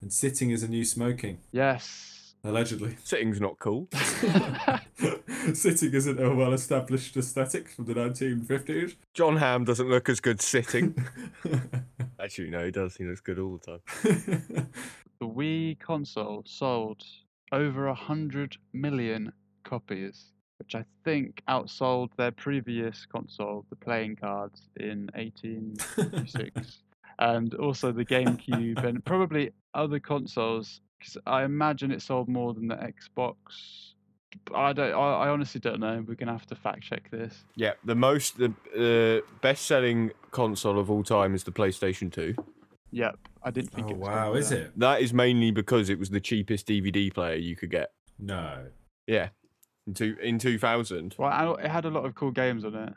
And 0.00 0.12
sitting 0.12 0.50
is 0.50 0.62
a 0.62 0.68
new 0.68 0.84
smoking, 0.84 1.38
Yes. 1.52 2.34
allegedly. 2.44 2.96
Sitting's 3.04 3.40
not 3.40 3.58
cool. 3.58 3.88
sitting 5.54 5.92
isn't 5.92 6.20
a 6.20 6.34
well-established 6.34 7.16
aesthetic 7.16 7.68
from 7.68 7.84
the 7.86 7.94
1950s. 7.94 8.96
Jon 9.12 9.36
Hamm 9.36 9.64
doesn't 9.64 9.88
look 9.88 10.08
as 10.08 10.20
good 10.20 10.40
sitting. 10.40 10.94
Actually, 12.20 12.50
no, 12.50 12.64
he 12.64 12.70
does. 12.70 12.96
He 12.96 13.04
looks 13.04 13.20
good 13.20 13.38
all 13.38 13.58
the 13.58 13.78
time. 13.78 14.68
The 15.20 15.26
Wii 15.28 15.78
console 15.80 16.42
sold 16.46 17.02
over 17.52 17.86
a 17.88 17.94
hundred 17.94 18.56
million 18.72 19.32
copies, 19.64 20.32
which 20.58 20.74
I 20.74 20.84
think 21.04 21.42
outsold 21.48 22.10
their 22.16 22.30
previous 22.30 23.06
console, 23.06 23.64
the 23.70 23.76
playing 23.76 24.16
cards, 24.16 24.68
in 24.76 25.10
1896, 25.14 26.78
and 27.18 27.54
also 27.54 27.92
the 27.92 28.04
GameCube, 28.04 28.82
and 28.84 29.04
probably 29.04 29.50
other 29.74 29.98
consoles. 29.98 30.80
Because 30.98 31.18
I 31.26 31.44
imagine 31.44 31.90
it 31.90 32.02
sold 32.02 32.28
more 32.28 32.54
than 32.54 32.68
the 32.68 32.76
Xbox. 32.76 33.36
I 34.54 34.72
don't. 34.72 34.92
I, 34.92 35.24
I 35.24 35.28
honestly 35.28 35.60
don't 35.60 35.80
know. 35.80 36.04
We're 36.06 36.14
gonna 36.14 36.32
have 36.32 36.46
to 36.46 36.56
fact 36.56 36.82
check 36.82 37.10
this. 37.10 37.44
Yeah, 37.56 37.72
the 37.84 37.94
most 37.94 38.38
the 38.38 38.52
uh, 38.74 39.26
best-selling 39.40 40.12
console 40.30 40.78
of 40.78 40.90
all 40.90 41.04
time 41.04 41.34
is 41.34 41.44
the 41.44 41.52
PlayStation 41.52 42.12
2. 42.12 42.34
Yep, 42.90 43.18
I 43.42 43.50
didn't 43.50 43.72
think. 43.72 43.88
oh 43.88 43.90
it 43.90 43.96
was 43.98 44.08
wow, 44.08 44.34
is 44.34 44.48
that. 44.50 44.58
it? 44.58 44.78
That 44.78 45.02
is 45.02 45.12
mainly 45.12 45.50
because 45.50 45.88
it 45.90 45.98
was 45.98 46.10
the 46.10 46.20
cheapest 46.20 46.66
DVD 46.66 47.12
player 47.12 47.36
you 47.36 47.56
could 47.56 47.70
get. 47.70 47.92
No. 48.18 48.66
Yeah, 49.06 49.28
in 49.86 49.94
two 49.94 50.16
in 50.22 50.38
2000. 50.38 51.14
Well, 51.18 51.56
it 51.56 51.68
had 51.70 51.84
a 51.84 51.90
lot 51.90 52.04
of 52.04 52.14
cool 52.14 52.30
games 52.30 52.64
on 52.64 52.74
it. 52.74 52.92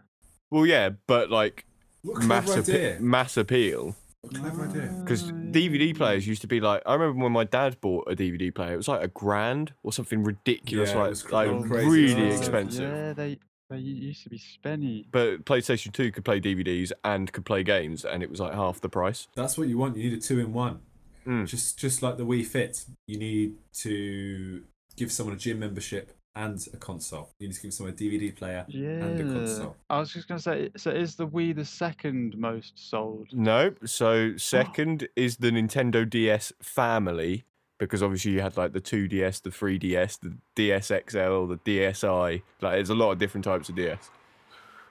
Well, 0.51 0.65
yeah, 0.65 0.89
but 1.07 1.29
like 1.29 1.65
What 2.03 2.23
mass 2.23 2.45
clever 2.45 2.61
appe- 2.71 2.99
mass 2.99 3.37
appeal. 3.37 3.95
Clever 4.33 4.67
idea. 4.67 4.95
Because 5.03 5.29
Ah, 5.29 5.33
DVD 5.51 5.95
players 5.95 6.27
used 6.27 6.41
to 6.41 6.47
be 6.47 6.59
like, 6.59 6.81
I 6.85 6.93
remember 6.95 7.23
when 7.23 7.31
my 7.31 7.43
dad 7.45 7.79
bought 7.81 8.11
a 8.11 8.15
DVD 8.15 8.53
player, 8.53 8.73
it 8.73 8.77
was 8.77 8.87
like 8.87 9.01
a 9.03 9.07
grand 9.07 9.73
or 9.83 9.93
something 9.93 10.23
ridiculous, 10.23 10.91
Yeah, 10.91 11.05
it 11.05 11.09
was 11.09 11.31
like, 11.31 11.47
cr- 11.49 11.53
like 11.53 11.67
crazy 11.69 11.87
really 11.89 12.27
expensive. 12.27 12.39
expensive. 12.39 12.89
Yeah, 12.91 13.13
they 13.13 13.39
they 13.69 13.77
used 13.77 14.23
to 14.23 14.29
be 14.29 14.39
spenny. 14.39 15.05
But 15.11 15.43
PlayStation 15.45 15.91
2 15.91 16.11
could 16.13 16.23
play 16.23 16.39
DVDs 16.39 16.93
and 17.03 17.31
could 17.33 17.45
play 17.45 17.63
games, 17.63 18.05
and 18.05 18.23
it 18.23 18.29
was 18.29 18.39
like 18.39 18.53
half 18.53 18.79
the 18.79 18.87
price. 18.89 19.27
That's 19.35 19.57
what 19.57 19.67
you 19.67 19.77
want. 19.77 19.97
You 19.97 20.09
need 20.09 20.17
a 20.17 20.21
two 20.21 20.39
in 20.39 20.53
one. 20.53 20.79
Mm. 21.25 21.45
Just 21.47 21.77
just 21.77 22.01
like 22.01 22.15
the 22.17 22.25
Wii 22.25 22.45
Fit, 22.45 22.85
you 23.07 23.17
need 23.19 23.55
to 23.79 24.63
give 24.95 25.11
someone 25.11 25.35
a 25.35 25.37
gym 25.37 25.59
membership 25.59 26.13
and 26.37 26.65
a 26.73 26.77
console. 26.77 27.29
You 27.39 27.47
need 27.47 27.53
to 27.55 27.61
give 27.61 27.73
someone 27.73 27.93
a 27.93 27.97
DVD 27.97 28.35
player 28.35 28.65
Yeah. 28.67 28.89
and 28.89 29.19
a 29.19 29.33
console. 29.33 29.75
I 29.89 29.99
was 29.99 30.11
just 30.13 30.27
gonna 30.27 30.39
say, 30.39 30.69
so 30.77 30.91
is 30.91 31.15
the 31.15 31.27
Wii 31.27 31.55
the 31.55 31.65
second 31.65 32.37
most 32.37 32.77
sold? 32.89 33.27
No, 33.33 33.73
so 33.85 34.35
second 34.37 35.07
is 35.15 35.37
the 35.37 35.51
Nintendo 35.51 36.09
DS 36.09 36.53
family 36.61 37.45
because 37.79 38.01
obviously 38.01 38.31
you 38.31 38.41
had 38.41 38.57
like 38.57 38.73
the 38.73 38.81
2DS, 38.81 39.41
the 39.41 39.51
3DS, 39.51 40.19
the 40.19 40.37
DS 40.55 40.87
XL, 40.87 41.45
the 41.45 41.59
DSi. 41.65 42.41
Like 42.61 42.73
there's 42.73 42.89
a 42.89 42.95
lot 42.95 43.11
of 43.11 43.17
different 43.19 43.43
types 43.45 43.69
of 43.69 43.75
DS. 43.75 44.09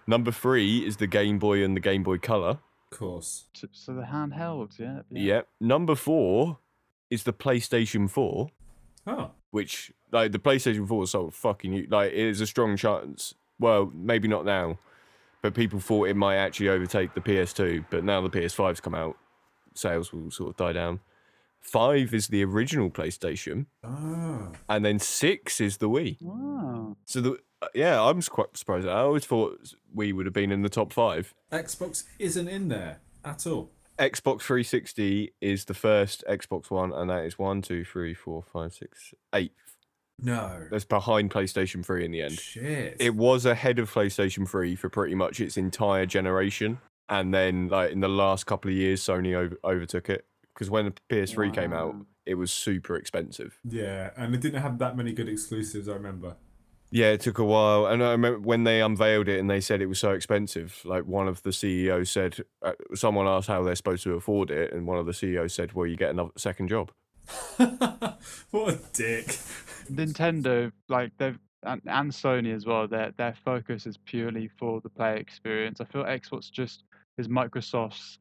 Number 0.06 0.30
three 0.30 0.86
is 0.86 0.98
the 0.98 1.08
Game 1.08 1.38
Boy 1.38 1.64
and 1.64 1.76
the 1.76 1.80
Game 1.80 2.02
Boy 2.04 2.18
Color. 2.18 2.58
Of 2.92 2.98
course. 2.98 3.46
So- 3.54 3.68
So 3.72 3.94
the 3.94 4.02
handhelds, 4.02 4.78
yeah. 4.78 5.02
Yep. 5.10 5.48
Number 5.60 5.96
four 5.96 6.58
is 7.10 7.24
the 7.24 7.32
PlayStation 7.32 8.08
4, 8.08 8.48
Oh, 9.08 9.30
which 9.56 9.90
like 10.12 10.32
the 10.32 10.38
PlayStation 10.38 10.86
4 10.86 11.06
sold 11.06 11.34
fucking 11.34 11.72
hu- 11.72 11.86
like 11.88 12.12
it 12.12 12.18
is 12.18 12.42
a 12.42 12.46
strong 12.46 12.76
chance. 12.76 13.32
Well, 13.58 13.90
maybe 13.94 14.28
not 14.28 14.44
now, 14.44 14.78
but 15.40 15.54
people 15.54 15.80
thought 15.80 16.10
it 16.10 16.14
might 16.14 16.36
actually 16.36 16.68
overtake 16.68 17.14
the 17.14 17.22
PS2. 17.22 17.86
But 17.88 18.04
now 18.04 18.20
the 18.20 18.28
PS5's 18.28 18.80
come 18.80 18.94
out, 18.94 19.16
sales 19.72 20.12
will 20.12 20.30
sort 20.30 20.50
of 20.50 20.56
die 20.58 20.74
down. 20.74 21.00
Five 21.62 22.12
is 22.12 22.28
the 22.28 22.44
original 22.44 22.90
PlayStation, 22.90 23.64
ah, 23.82 24.50
and 24.68 24.84
then 24.84 24.98
six 24.98 25.58
is 25.58 25.78
the 25.78 25.88
Wii. 25.88 26.18
Wow. 26.20 26.98
So 27.06 27.22
the 27.22 27.38
uh, 27.62 27.68
yeah, 27.74 28.02
I'm 28.02 28.20
quite 28.20 28.54
surprised. 28.58 28.86
I 28.86 29.00
always 29.00 29.24
thought 29.24 29.58
Wii 29.96 30.12
would 30.12 30.26
have 30.26 30.34
been 30.34 30.52
in 30.52 30.60
the 30.60 30.68
top 30.68 30.92
five. 30.92 31.34
Xbox 31.50 32.04
isn't 32.18 32.46
in 32.46 32.68
there 32.68 33.00
at 33.24 33.46
all. 33.46 33.70
Xbox 33.98 34.42
360 34.42 35.32
is 35.40 35.64
the 35.64 35.74
first 35.74 36.22
Xbox 36.28 36.70
One, 36.70 36.92
and 36.92 37.08
that 37.10 37.24
is 37.24 37.38
one, 37.38 37.62
two, 37.62 37.84
three, 37.84 38.14
four, 38.14 38.42
five, 38.42 38.74
six, 38.74 39.14
eight. 39.34 39.52
No. 40.18 40.66
That's 40.70 40.84
behind 40.86 41.30
PlayStation 41.30 41.84
3 41.84 42.04
in 42.06 42.10
the 42.10 42.22
end. 42.22 42.38
Shit. 42.38 42.96
It 42.98 43.14
was 43.14 43.44
ahead 43.44 43.78
of 43.78 43.92
PlayStation 43.92 44.48
3 44.48 44.74
for 44.74 44.88
pretty 44.88 45.14
much 45.14 45.40
its 45.40 45.56
entire 45.58 46.06
generation, 46.06 46.78
and 47.08 47.32
then 47.34 47.68
like 47.68 47.92
in 47.92 48.00
the 48.00 48.08
last 48.08 48.44
couple 48.46 48.70
of 48.70 48.76
years, 48.76 49.02
Sony 49.02 49.34
over- 49.34 49.58
overtook 49.64 50.08
it 50.08 50.24
because 50.54 50.70
when 50.70 50.86
the 50.86 50.92
PS3 51.10 51.52
came 51.54 51.72
out, 51.74 51.94
it 52.24 52.34
was 52.34 52.50
super 52.50 52.96
expensive. 52.96 53.58
yeah, 53.62 54.10
and 54.16 54.34
it 54.34 54.40
didn't 54.40 54.62
have 54.62 54.78
that 54.78 54.96
many 54.96 55.12
good 55.12 55.28
exclusives. 55.28 55.88
I 55.88 55.92
remember. 55.92 56.36
Yeah, 56.96 57.10
it 57.10 57.20
took 57.20 57.38
a 57.38 57.44
while, 57.44 57.84
and 57.84 58.02
I 58.02 58.12
remember 58.12 58.40
when 58.40 58.64
they 58.64 58.80
unveiled 58.80 59.28
it 59.28 59.38
and 59.38 59.50
they 59.50 59.60
said 59.60 59.82
it 59.82 59.86
was 59.86 59.98
so 59.98 60.12
expensive. 60.12 60.80
Like 60.82 61.04
one 61.04 61.28
of 61.28 61.42
the 61.42 61.52
CEOs 61.52 62.10
said, 62.10 62.38
uh, 62.62 62.72
someone 62.94 63.26
asked 63.26 63.48
how 63.48 63.62
they're 63.62 63.74
supposed 63.74 64.02
to 64.04 64.14
afford 64.14 64.50
it, 64.50 64.72
and 64.72 64.86
one 64.86 64.96
of 64.96 65.04
the 65.04 65.12
CEOs 65.12 65.52
said, 65.52 65.74
"Well, 65.74 65.86
you 65.86 65.94
get 65.98 66.08
another 66.08 66.30
second 66.38 66.68
job." 66.68 66.90
what 67.58 68.74
a 68.74 68.78
dick. 68.94 69.26
Nintendo, 69.92 70.72
like 70.88 71.12
they've 71.18 71.38
and, 71.64 71.82
and 71.84 72.10
Sony 72.10 72.54
as 72.54 72.64
well. 72.64 72.88
Their 72.88 73.12
their 73.18 73.34
focus 73.44 73.84
is 73.84 73.98
purely 73.98 74.48
for 74.48 74.80
the 74.80 74.88
player 74.88 75.16
experience. 75.16 75.82
I 75.82 75.84
feel 75.84 76.04
Xbox 76.04 76.50
just 76.50 76.84
is 77.18 77.28
Microsoft's 77.28 78.20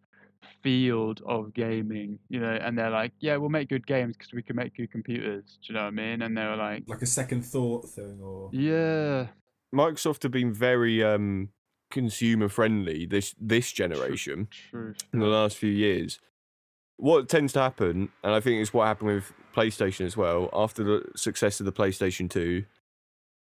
field 0.61 1.21
of 1.25 1.53
gaming, 1.53 2.19
you 2.29 2.39
know, 2.39 2.53
and 2.53 2.77
they're 2.77 2.89
like, 2.89 3.11
yeah, 3.19 3.37
we'll 3.37 3.49
make 3.49 3.69
good 3.69 3.85
games 3.85 4.15
because 4.17 4.33
we 4.33 4.41
can 4.41 4.55
make 4.55 4.75
good 4.75 4.91
computers. 4.91 5.57
Do 5.61 5.73
you 5.73 5.73
know 5.75 5.81
what 5.83 5.87
I 5.87 5.91
mean? 5.91 6.21
And 6.21 6.37
they 6.37 6.43
were 6.45 6.55
like, 6.55 6.83
Like 6.87 7.01
a 7.01 7.05
second 7.07 7.43
thought 7.45 7.89
thing, 7.89 8.19
or 8.21 8.49
yeah, 8.53 9.27
Microsoft 9.73 10.23
have 10.23 10.31
been 10.31 10.53
very 10.53 11.03
um, 11.03 11.49
consumer 11.91 12.49
friendly 12.49 13.05
this 13.05 13.35
this 13.39 13.71
generation. 13.71 14.47
truth. 14.71 14.97
in 15.13 15.19
the 15.19 15.27
last 15.27 15.57
few 15.57 15.71
years. 15.71 16.19
What 16.97 17.27
tends 17.27 17.51
to 17.53 17.59
happen, 17.59 18.09
and 18.23 18.33
I 18.33 18.39
think 18.39 18.61
it's 18.61 18.73
what 18.73 18.87
happened 18.87 19.09
with 19.15 19.33
PlayStation 19.53 20.05
as 20.05 20.15
well, 20.15 20.49
after 20.53 20.81
the 20.83 21.03
success 21.17 21.59
of 21.59 21.65
the 21.65 21.73
PlayStation 21.73 22.29
2, 22.29 22.63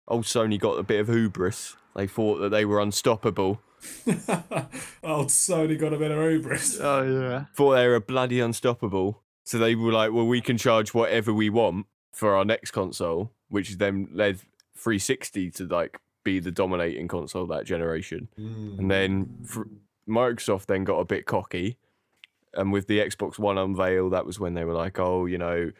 old 0.07 0.25
Sony 0.25 0.59
got 0.59 0.79
a 0.79 0.83
bit 0.83 0.99
of 1.01 1.07
hubris. 1.07 1.75
They 1.95 2.07
thought 2.07 2.39
that 2.39 2.49
they 2.49 2.65
were 2.65 2.79
unstoppable, 2.81 3.61
oh, 5.03 5.25
Sony 5.25 5.77
got 5.79 5.93
a 5.93 5.97
bit 5.97 6.11
of 6.11 6.19
hubris. 6.19 6.79
Oh 6.81 7.03
yeah. 7.03 7.45
thought 7.55 7.75
they 7.75 7.87
were 7.87 7.99
bloody 7.99 8.39
unstoppable. 8.39 9.21
So 9.43 9.57
they 9.57 9.75
were 9.75 9.91
like, 9.91 10.11
well, 10.11 10.25
we 10.25 10.41
can 10.41 10.57
charge 10.57 10.93
whatever 10.93 11.33
we 11.33 11.49
want 11.49 11.85
for 12.13 12.35
our 12.35 12.45
next 12.45 12.71
console, 12.71 13.31
which 13.49 13.77
then 13.77 14.07
led 14.13 14.39
360 14.75 15.51
to 15.51 15.65
like 15.67 15.99
be 16.23 16.39
the 16.39 16.51
dominating 16.51 17.07
console 17.07 17.45
that 17.47 17.65
generation. 17.65 18.29
Mm. 18.39 18.79
And 18.79 18.91
then 18.91 19.29
fr- 19.45 19.63
Microsoft 20.07 20.67
then 20.67 20.83
got 20.83 20.99
a 20.99 21.05
bit 21.05 21.25
cocky, 21.25 21.77
and 22.53 22.71
with 22.71 22.87
the 22.87 22.99
Xbox 22.99 23.39
One 23.39 23.57
unveil, 23.57 24.09
that 24.11 24.25
was 24.25 24.39
when 24.39 24.53
they 24.53 24.63
were 24.63 24.73
like, 24.73 24.99
"Oh, 24.99 25.25
you 25.25 25.37
know, 25.37 25.71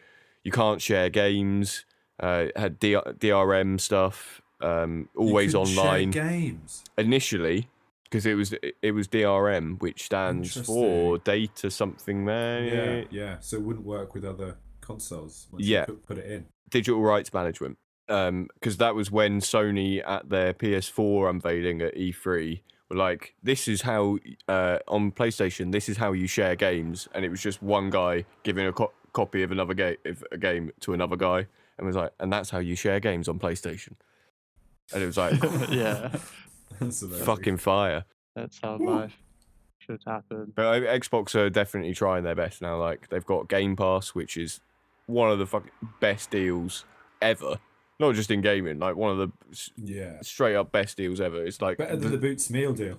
you 0.42 0.52
can't 0.52 0.80
share 0.82 1.08
games." 1.10 1.84
Uh, 2.20 2.46
had 2.54 2.78
D- 2.78 2.94
DRM 2.94 3.80
stuff, 3.80 4.40
um, 4.60 5.08
always 5.16 5.54
online 5.54 6.10
games. 6.12 6.84
initially, 6.96 7.68
because 8.04 8.26
it 8.26 8.34
was 8.34 8.54
it 8.82 8.92
was 8.92 9.08
DRM, 9.08 9.80
which 9.80 10.04
stands 10.04 10.54
for 10.66 11.18
data 11.18 11.70
something 11.70 12.24
there. 12.26 12.62
Yeah, 12.64 13.04
yeah. 13.10 13.36
So 13.40 13.56
it 13.56 13.62
wouldn't 13.62 13.86
work 13.86 14.14
with 14.14 14.24
other 14.24 14.56
consoles. 14.80 15.48
Once 15.50 15.64
Yeah. 15.64 15.80
You 15.88 15.94
put, 15.94 16.06
put 16.06 16.18
it 16.18 16.30
in. 16.30 16.46
digital 16.70 17.02
rights 17.02 17.32
management. 17.32 17.78
Because 18.06 18.76
that 18.76 18.94
was 18.94 19.10
when 19.10 19.40
Sony 19.40 20.06
at 20.06 20.28
their 20.28 20.52
PS4 20.52 21.30
unveiling 21.30 21.80
at 21.80 21.94
E3 21.96 22.60
were 22.90 22.96
like, 22.96 23.34
"This 23.42 23.66
is 23.66 23.80
how 23.82 24.18
uh, 24.46 24.78
on 24.86 25.10
PlayStation. 25.10 25.72
This 25.72 25.88
is 25.88 25.96
how 25.96 26.12
you 26.12 26.26
share 26.26 26.54
games." 26.54 27.08
And 27.14 27.24
it 27.24 27.30
was 27.30 27.40
just 27.40 27.62
one 27.62 27.88
guy 27.88 28.26
giving 28.42 28.66
a 28.66 28.72
co- 28.74 28.92
copy 29.14 29.42
of 29.42 29.52
another 29.52 29.72
game, 29.72 29.96
a 30.30 30.36
game 30.36 30.70
to 30.80 30.92
another 30.92 31.16
guy, 31.16 31.46
and 31.78 31.86
was 31.86 31.96
like, 31.96 32.12
"And 32.20 32.30
that's 32.30 32.50
how 32.50 32.58
you 32.58 32.76
share 32.76 33.00
games 33.00 33.26
on 33.26 33.38
PlayStation." 33.38 33.94
And 34.92 35.02
it 35.02 35.06
was 35.06 35.16
like, 35.16 35.32
yeah. 35.70 36.14
That's 36.80 37.02
"Fucking 37.24 37.58
fire!" 37.58 38.04
That's 38.34 38.58
how 38.62 38.78
life 38.78 39.16
should 39.78 40.00
happen. 40.06 40.52
But 40.54 40.62
uh, 40.66 40.80
Xbox 40.98 41.34
are 41.34 41.50
definitely 41.50 41.94
trying 41.94 42.24
their 42.24 42.34
best 42.34 42.62
now. 42.62 42.78
Like 42.78 43.08
they've 43.08 43.24
got 43.24 43.48
Game 43.48 43.76
Pass, 43.76 44.08
which 44.14 44.36
is 44.36 44.60
one 45.06 45.30
of 45.30 45.38
the 45.38 45.46
fucking 45.46 45.70
best 46.00 46.30
deals 46.30 46.84
ever. 47.20 47.58
Not 48.00 48.14
just 48.16 48.30
in 48.30 48.40
gaming, 48.40 48.78
like 48.80 48.96
one 48.96 49.12
of 49.12 49.18
the 49.18 49.68
Yeah. 49.76 50.20
straight 50.22 50.56
up 50.56 50.72
best 50.72 50.96
deals 50.96 51.20
ever. 51.20 51.44
It's 51.44 51.60
like 51.62 51.78
Better 51.78 51.96
than 51.96 52.10
the 52.10 52.18
Boots 52.18 52.50
meal 52.50 52.72
deal. 52.72 52.98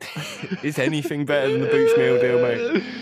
is 0.62 0.78
anything 0.78 1.24
better 1.26 1.52
than 1.52 1.60
the 1.60 1.66
Boots 1.68 1.96
meal 1.96 2.18
deal, 2.20 2.40
mate? 2.40 2.82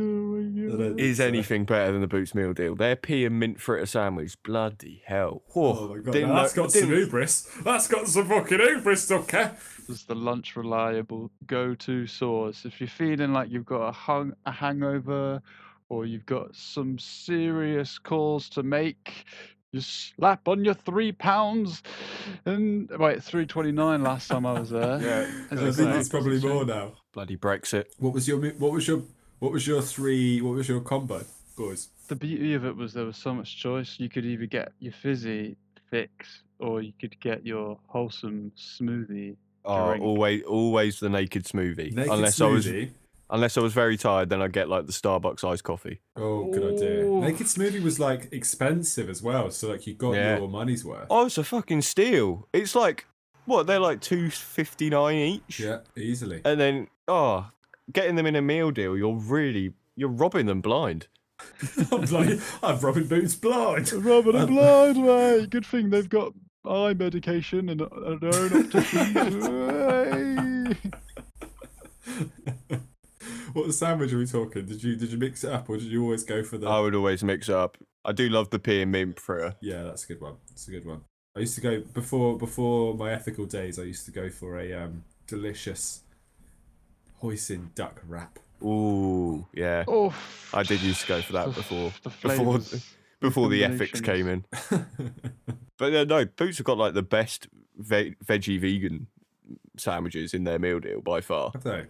Oh 0.00 0.74
my 0.74 0.86
god. 0.88 1.00
Is 1.00 1.20
anything 1.20 1.64
better 1.64 1.92
than 1.92 2.00
the 2.00 2.06
Boots 2.06 2.34
meal 2.34 2.52
deal? 2.52 2.74
Their 2.74 2.96
pea 2.96 3.24
and 3.26 3.38
mint 3.38 3.60
fritter 3.60 3.86
sandwich, 3.86 4.36
bloody 4.42 5.02
hell! 5.04 5.42
Oh, 5.54 5.88
my 5.88 5.98
god, 6.00 6.12
didn't 6.12 6.30
that's 6.30 6.56
know- 6.56 6.62
got 6.62 6.72
some 6.72 6.88
didn't- 6.88 6.98
hubris. 7.04 7.42
That's 7.64 7.88
got 7.88 8.08
some 8.08 8.26
fucking 8.28 8.58
hubris, 8.60 9.06
Tucker. 9.08 9.56
was 9.88 10.04
the 10.04 10.14
lunch 10.14 10.56
reliable 10.56 11.30
go-to 11.46 12.06
sauce. 12.06 12.64
If 12.64 12.80
you're 12.80 12.88
feeling 12.88 13.32
like 13.32 13.50
you've 13.50 13.66
got 13.66 13.88
a 13.88 13.92
hung 13.92 14.32
a 14.46 14.52
hangover 14.52 15.42
or 15.88 16.06
you've 16.06 16.26
got 16.26 16.54
some 16.54 16.98
serious 16.98 17.98
calls 17.98 18.48
to 18.50 18.62
make, 18.62 19.24
you 19.72 19.80
slap 19.80 20.46
on 20.48 20.64
your 20.64 20.74
three 20.74 21.12
pounds 21.12 21.82
and 22.44 22.88
wait, 22.98 23.22
three 23.22 23.46
twenty 23.46 23.72
nine 23.72 24.02
last 24.02 24.28
time 24.28 24.46
I 24.46 24.58
was 24.58 24.70
there. 24.70 25.00
Yeah, 25.00 25.30
I 25.50 25.70
think 25.72 25.94
it's 25.96 26.08
probably 26.08 26.40
more 26.40 26.64
now. 26.64 26.92
bloody 27.12 27.36
Brexit. 27.36 27.84
What 27.98 28.12
was 28.14 28.26
your 28.28 28.38
what 28.52 28.72
was 28.72 28.86
your 28.88 29.02
what 29.40 29.50
was 29.52 29.66
your 29.66 29.82
three 29.82 30.40
what 30.40 30.54
was 30.54 30.68
your 30.68 30.80
combo, 30.80 31.24
boys? 31.56 31.88
The 32.08 32.16
beauty 32.16 32.54
of 32.54 32.64
it 32.64 32.76
was 32.76 32.92
there 32.94 33.04
was 33.04 33.16
so 33.16 33.34
much 33.34 33.58
choice. 33.58 33.96
You 33.98 34.08
could 34.08 34.24
either 34.24 34.46
get 34.46 34.72
your 34.78 34.92
fizzy 34.92 35.56
fix 35.90 36.42
or 36.58 36.80
you 36.82 36.92
could 37.00 37.18
get 37.20 37.44
your 37.44 37.78
wholesome 37.88 38.52
smoothie. 38.56 39.36
Oh, 39.64 39.88
Drink. 39.88 40.02
always, 40.04 40.42
always 40.44 41.00
the 41.00 41.08
naked 41.08 41.44
smoothie. 41.44 41.92
Naked 41.92 42.12
unless 42.12 42.40
I 42.40 42.46
was, 42.46 42.66
smoothie. 42.66 42.90
unless 43.28 43.56
I 43.58 43.60
was 43.60 43.72
very 43.74 43.96
tired, 43.96 44.28
then 44.30 44.40
I'd 44.42 44.52
get 44.52 44.68
like 44.68 44.86
the 44.86 44.92
Starbucks 44.92 45.44
iced 45.44 45.64
coffee. 45.64 46.00
Oh, 46.16 46.50
good 46.50 46.74
idea. 46.76 47.04
Naked 47.04 47.46
smoothie 47.46 47.82
was 47.82 48.00
like 48.00 48.28
expensive 48.32 49.08
as 49.10 49.22
well, 49.22 49.50
so 49.50 49.68
like 49.68 49.86
you 49.86 49.94
got 49.94 50.12
Yeah. 50.14 50.38
your 50.38 50.48
money's 50.48 50.84
worth. 50.84 51.06
Oh, 51.10 51.26
it's 51.26 51.38
a 51.38 51.44
fucking 51.44 51.82
steal. 51.82 52.48
It's 52.52 52.74
like 52.74 53.06
what 53.44 53.66
they're 53.66 53.80
like 53.80 54.00
two 54.00 54.30
fifty 54.30 54.90
nine 54.90 55.16
each. 55.16 55.60
Yeah, 55.60 55.78
easily. 55.96 56.40
And 56.44 56.58
then 56.58 56.88
oh, 57.06 57.50
getting 57.92 58.16
them 58.16 58.26
in 58.26 58.36
a 58.36 58.42
meal 58.42 58.70
deal, 58.70 58.96
you're 58.96 59.16
really 59.16 59.74
you're 59.96 60.08
robbing 60.08 60.46
them 60.46 60.60
blind. 60.60 61.08
I'm 61.92 62.04
like, 62.06 62.38
I'm 62.62 62.78
Robin 62.80 63.06
Boots 63.06 63.34
blind. 63.34 63.92
Robert 63.92 64.34
and 64.34 64.48
blind 64.48 65.04
way. 65.04 65.46
Good 65.46 65.66
thing 65.66 65.90
they've 65.90 66.08
got 66.08 66.32
eye 66.64 66.94
medication 66.94 67.68
and 67.68 67.82
uh, 67.82 67.88
their 68.20 68.34
own 68.34 68.64
opticians. 68.64 70.70
what 73.52 73.72
sandwich 73.72 74.12
are 74.12 74.18
we 74.18 74.26
talking? 74.26 74.66
Did 74.66 74.82
you 74.82 74.96
did 74.96 75.12
you 75.12 75.18
mix 75.18 75.44
it 75.44 75.52
up 75.52 75.68
or 75.68 75.76
did 75.76 75.86
you 75.86 76.02
always 76.02 76.24
go 76.24 76.42
for 76.42 76.58
the? 76.58 76.68
I 76.68 76.80
would 76.80 76.94
always 76.94 77.24
mix 77.24 77.48
it 77.48 77.54
up. 77.54 77.76
I 78.04 78.12
do 78.12 78.28
love 78.28 78.50
the 78.50 78.58
pea 78.58 78.82
and 78.82 78.92
mint 78.92 79.20
fritter. 79.20 79.56
Yeah, 79.60 79.82
that's 79.82 80.04
a 80.04 80.08
good 80.08 80.20
one. 80.20 80.36
That's 80.48 80.68
a 80.68 80.70
good 80.70 80.86
one. 80.86 81.02
I 81.36 81.40
used 81.40 81.54
to 81.54 81.60
go 81.60 81.80
before 81.80 82.38
before 82.38 82.94
my 82.94 83.12
ethical 83.12 83.46
days. 83.46 83.78
I 83.78 83.82
used 83.82 84.06
to 84.06 84.12
go 84.12 84.30
for 84.30 84.58
a 84.58 84.72
um, 84.72 85.04
delicious 85.26 86.02
hoisin 87.22 87.74
duck 87.74 88.00
wrap. 88.06 88.38
Ooh, 88.62 89.46
yeah. 89.54 89.84
oh, 89.88 90.14
I 90.52 90.62
did 90.64 90.82
used 90.82 91.00
to 91.02 91.06
go 91.06 91.22
for 91.22 91.32
that 91.32 91.54
before. 91.54 91.92
The 92.02 92.10
Before 92.22 92.60
before 93.20 93.48
the 93.48 93.64
ethics 93.64 94.00
came 94.00 94.28
in. 94.28 94.44
But 95.78 95.94
uh, 95.94 96.04
no, 96.04 96.26
Boots 96.26 96.58
have 96.58 96.66
got 96.66 96.76
like 96.76 96.92
the 96.92 97.02
best 97.02 97.48
ve- 97.78 98.14
veggie 98.22 98.60
vegan 98.60 99.06
sandwiches 99.78 100.34
in 100.34 100.44
their 100.44 100.58
meal 100.58 100.78
deal 100.78 101.00
by 101.00 101.22
far. 101.22 101.52
Have 101.54 101.62
they? 101.62 101.86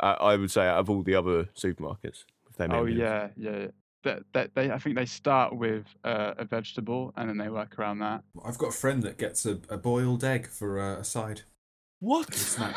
I, 0.00 0.12
I 0.12 0.36
would 0.36 0.50
say 0.50 0.66
out 0.66 0.78
of 0.78 0.88
all 0.88 1.02
the 1.02 1.14
other 1.14 1.44
supermarkets. 1.54 2.24
With 2.46 2.56
their 2.56 2.68
meal 2.68 2.78
Oh 2.78 2.86
deals. 2.86 2.98
yeah, 2.98 3.28
yeah. 3.36 3.66
That, 4.04 4.22
that 4.32 4.54
they 4.54 4.70
I 4.70 4.78
think 4.78 4.96
they 4.96 5.04
start 5.04 5.54
with 5.54 5.84
uh, 6.04 6.32
a 6.38 6.46
vegetable 6.46 7.12
and 7.18 7.28
then 7.28 7.36
they 7.36 7.50
work 7.50 7.78
around 7.78 7.98
that. 7.98 8.22
I've 8.42 8.56
got 8.58 8.68
a 8.68 8.72
friend 8.72 9.02
that 9.02 9.18
gets 9.18 9.44
a, 9.44 9.58
a 9.68 9.76
boiled 9.76 10.24
egg 10.24 10.46
for 10.48 10.80
uh, 10.80 10.96
a 11.00 11.04
side. 11.04 11.40
A 11.40 11.44
What? 12.00 12.34
snack. 12.34 12.76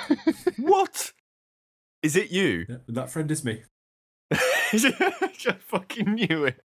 what? 0.57 1.13
Is 2.07 2.15
it 2.15 2.31
you? 2.31 2.65
yeah, 2.69 2.75
that 2.87 3.09
friend 3.11 3.29
is 3.29 3.43
me. 3.43 3.63
I 4.31 5.57
fucking 5.59 6.13
knew 6.13 6.45
it. 6.45 6.61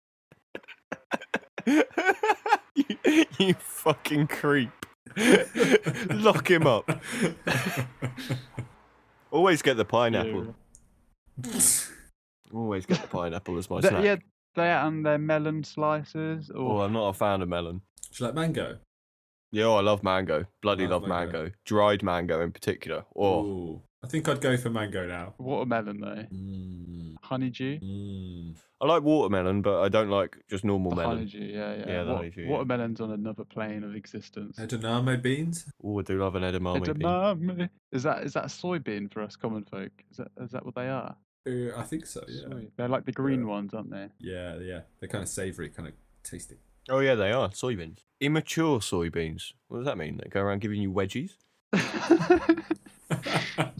you, 2.76 3.24
you 3.40 3.54
fucking 3.54 4.28
creep. 4.28 4.70
Lock 6.12 6.48
him 6.48 6.64
up. 6.68 6.88
Always 9.32 9.62
get 9.62 9.76
the 9.76 9.84
pineapple. 9.84 10.54
Always 12.54 12.86
get 12.86 13.02
the 13.02 13.08
pineapple 13.08 13.58
as 13.58 13.68
my 13.68 13.80
They- 13.80 13.88
snack. 13.88 14.04
yeah, 14.04 14.16
they 14.54 14.70
and 14.70 15.04
their 15.04 15.18
melon 15.18 15.64
slices 15.64 16.52
Oh, 16.54 16.60
or 16.66 16.84
I'm 16.84 16.92
not 16.92 17.08
a 17.08 17.14
fan 17.14 17.42
of 17.42 17.48
melon. 17.48 17.80
Do 18.12 18.16
you 18.20 18.26
like 18.26 18.34
mango? 18.36 18.78
Yeah, 19.50 19.64
oh, 19.64 19.74
I 19.74 19.80
love 19.80 20.04
mango. 20.04 20.44
Bloody 20.62 20.86
Love 20.86 21.02
love, 21.02 21.08
mango. 21.08 21.32
mango. 21.42 21.54
Dried 21.66 22.04
mango 22.04 22.40
in 22.42 22.52
particular. 22.52 23.04
Oh, 23.16 23.44
Ooh. 23.44 23.82
I 24.04 24.08
think 24.08 24.28
I'd 24.28 24.40
go 24.40 24.56
for 24.56 24.68
mango 24.70 25.06
now. 25.06 25.34
watermelon 25.38 26.00
though. 26.00 26.24
Mm, 26.36 27.14
Honeydew. 27.22 27.78
mm. 27.80 28.56
I 28.80 28.86
like 28.86 29.02
watermelon, 29.04 29.62
but 29.62 29.80
I 29.80 29.88
don't 29.88 30.10
like 30.10 30.36
just 30.50 30.64
normal 30.64 30.90
The 30.90 30.96
melon. 30.96 31.10
honeydew, 31.18 31.38
yeah, 31.38 31.74
yeah. 31.76 31.84
Yeah, 31.86 32.02
the 32.02 32.10
Wa- 32.10 32.16
honeydew, 32.16 32.42
yeah. 32.42 32.50
Watermelon's 32.50 33.00
on 33.00 33.12
another 33.12 33.44
plane 33.44 33.84
of 33.84 33.94
existence. 33.94 34.56
Edamame 34.58 35.22
beans? 35.22 35.66
Oh, 35.84 36.00
I 36.00 36.02
do 36.02 36.18
love 36.18 36.34
an 36.34 36.42
edamame. 36.42 36.84
bean. 36.84 36.94
Edamame. 36.96 37.68
Is 37.92 38.02
that 38.02 38.24
is 38.24 38.32
that 38.32 38.44
a 38.44 38.48
soybean 38.48 39.12
for 39.12 39.22
us 39.22 39.36
common 39.36 39.64
folk? 39.64 39.92
Is 40.10 40.16
that 40.16 40.28
is 40.42 40.50
that 40.50 40.64
what 40.66 40.74
they 40.74 40.88
are? 40.88 41.14
Uh, 41.46 41.76
I 41.76 41.82
think 41.84 42.06
so, 42.06 42.24
yeah. 42.28 42.48
Soy- 42.50 42.68
They're 42.76 42.88
like 42.88 43.04
the 43.04 43.12
green 43.12 43.40
Yeah. 43.40 43.46
ones, 43.46 43.72
aren't 43.72 43.90
they? 43.90 44.08
Yeah, 44.18 44.58
yeah. 44.58 44.80
They're 44.98 45.08
kind 45.08 45.22
of 45.22 45.28
savoury, 45.28 45.68
kind 45.70 45.88
of 45.88 45.94
tasty. 46.24 46.56
Oh 46.90 46.98
yeah, 46.98 47.14
they 47.14 47.30
are 47.30 47.50
soybeans. 47.50 47.98
Immature 48.20 48.80
soybeans. 48.80 49.52
What 49.68 49.78
does 49.78 49.86
that 49.86 49.96
mean? 49.98 50.16
They 50.22 50.28
go 50.28 50.40
around 50.40 50.60
giving 50.60 50.82
you 50.82 50.90
wedgies? 50.92 51.34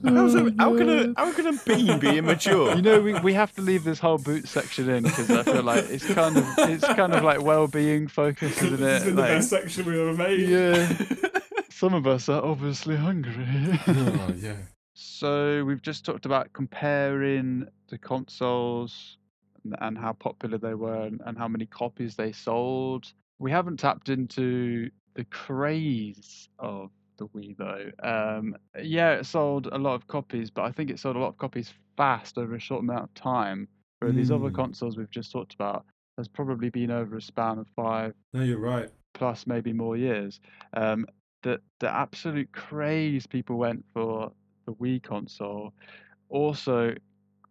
How's 0.04 0.34
a, 0.34 0.54
how 0.58 0.76
can 0.76 0.88
a 0.88 0.92
mm-hmm. 0.92 1.12
how 1.16 1.32
can 1.32 1.46
a 1.46 1.52
bean 1.64 1.98
be 1.98 2.18
immature? 2.18 2.74
You 2.74 2.82
know, 2.82 3.00
we, 3.00 3.18
we 3.20 3.34
have 3.34 3.52
to 3.54 3.62
leave 3.62 3.84
this 3.84 3.98
whole 3.98 4.18
boot 4.18 4.48
section 4.48 4.88
in 4.88 5.04
because 5.04 5.30
I 5.30 5.42
feel 5.42 5.62
like 5.62 5.84
it's 5.84 6.06
kind 6.12 6.36
of 6.36 6.44
it's 6.58 6.86
kind 6.86 7.14
of 7.14 7.22
like 7.22 7.42
well-being 7.42 8.08
focused, 8.08 8.62
isn't 8.62 8.80
this 8.80 8.80
it? 8.80 8.92
has 8.92 9.04
been 9.04 9.16
the 9.16 9.22
best 9.22 9.50
section 9.50 9.86
we've 9.86 9.98
ever 9.98 10.14
made. 10.14 10.48
yeah, 10.48 10.92
some 11.70 11.94
of 11.94 12.06
us 12.06 12.28
are 12.28 12.42
obviously 12.42 12.96
hungry. 12.96 13.46
oh, 13.88 14.34
yeah. 14.36 14.56
So 14.94 15.64
we've 15.64 15.82
just 15.82 16.04
talked 16.04 16.26
about 16.26 16.52
comparing 16.52 17.66
the 17.88 17.98
consoles 17.98 19.18
and, 19.64 19.74
and 19.80 19.98
how 19.98 20.12
popular 20.12 20.58
they 20.58 20.74
were 20.74 21.02
and, 21.02 21.20
and 21.24 21.38
how 21.38 21.48
many 21.48 21.66
copies 21.66 22.16
they 22.16 22.32
sold. 22.32 23.12
We 23.38 23.50
haven't 23.50 23.78
tapped 23.78 24.08
into 24.08 24.90
the 25.14 25.24
craze 25.24 26.48
of 26.58 26.90
the 27.22 27.38
Wii 27.38 27.56
though. 27.56 27.90
Um, 28.02 28.56
yeah, 28.82 29.12
it 29.14 29.26
sold 29.26 29.68
a 29.72 29.78
lot 29.78 29.94
of 29.94 30.06
copies, 30.08 30.50
but 30.50 30.62
I 30.64 30.72
think 30.72 30.90
it 30.90 30.98
sold 30.98 31.16
a 31.16 31.18
lot 31.18 31.28
of 31.28 31.38
copies 31.38 31.72
fast 31.96 32.38
over 32.38 32.54
a 32.54 32.60
short 32.60 32.82
amount 32.82 33.04
of 33.04 33.14
time. 33.14 33.68
Where 34.00 34.12
these 34.12 34.30
other 34.32 34.50
Mm. 34.50 34.54
consoles 34.54 34.96
we've 34.96 35.10
just 35.10 35.30
talked 35.30 35.54
about 35.54 35.84
has 36.18 36.26
probably 36.28 36.70
been 36.70 36.90
over 36.90 37.16
a 37.16 37.22
span 37.22 37.58
of 37.58 37.68
five 37.76 38.14
No, 38.34 38.42
you're 38.42 38.58
right. 38.58 38.90
plus 39.14 39.46
maybe 39.46 39.72
more 39.72 39.96
years. 39.96 40.40
Um, 40.74 41.06
the 41.42 41.60
the 41.80 41.88
absolute 41.88 42.50
craze 42.52 43.26
people 43.26 43.56
went 43.58 43.84
for 43.94 44.32
the 44.66 44.72
Wii 44.74 45.02
console 45.02 45.72
also 46.28 46.94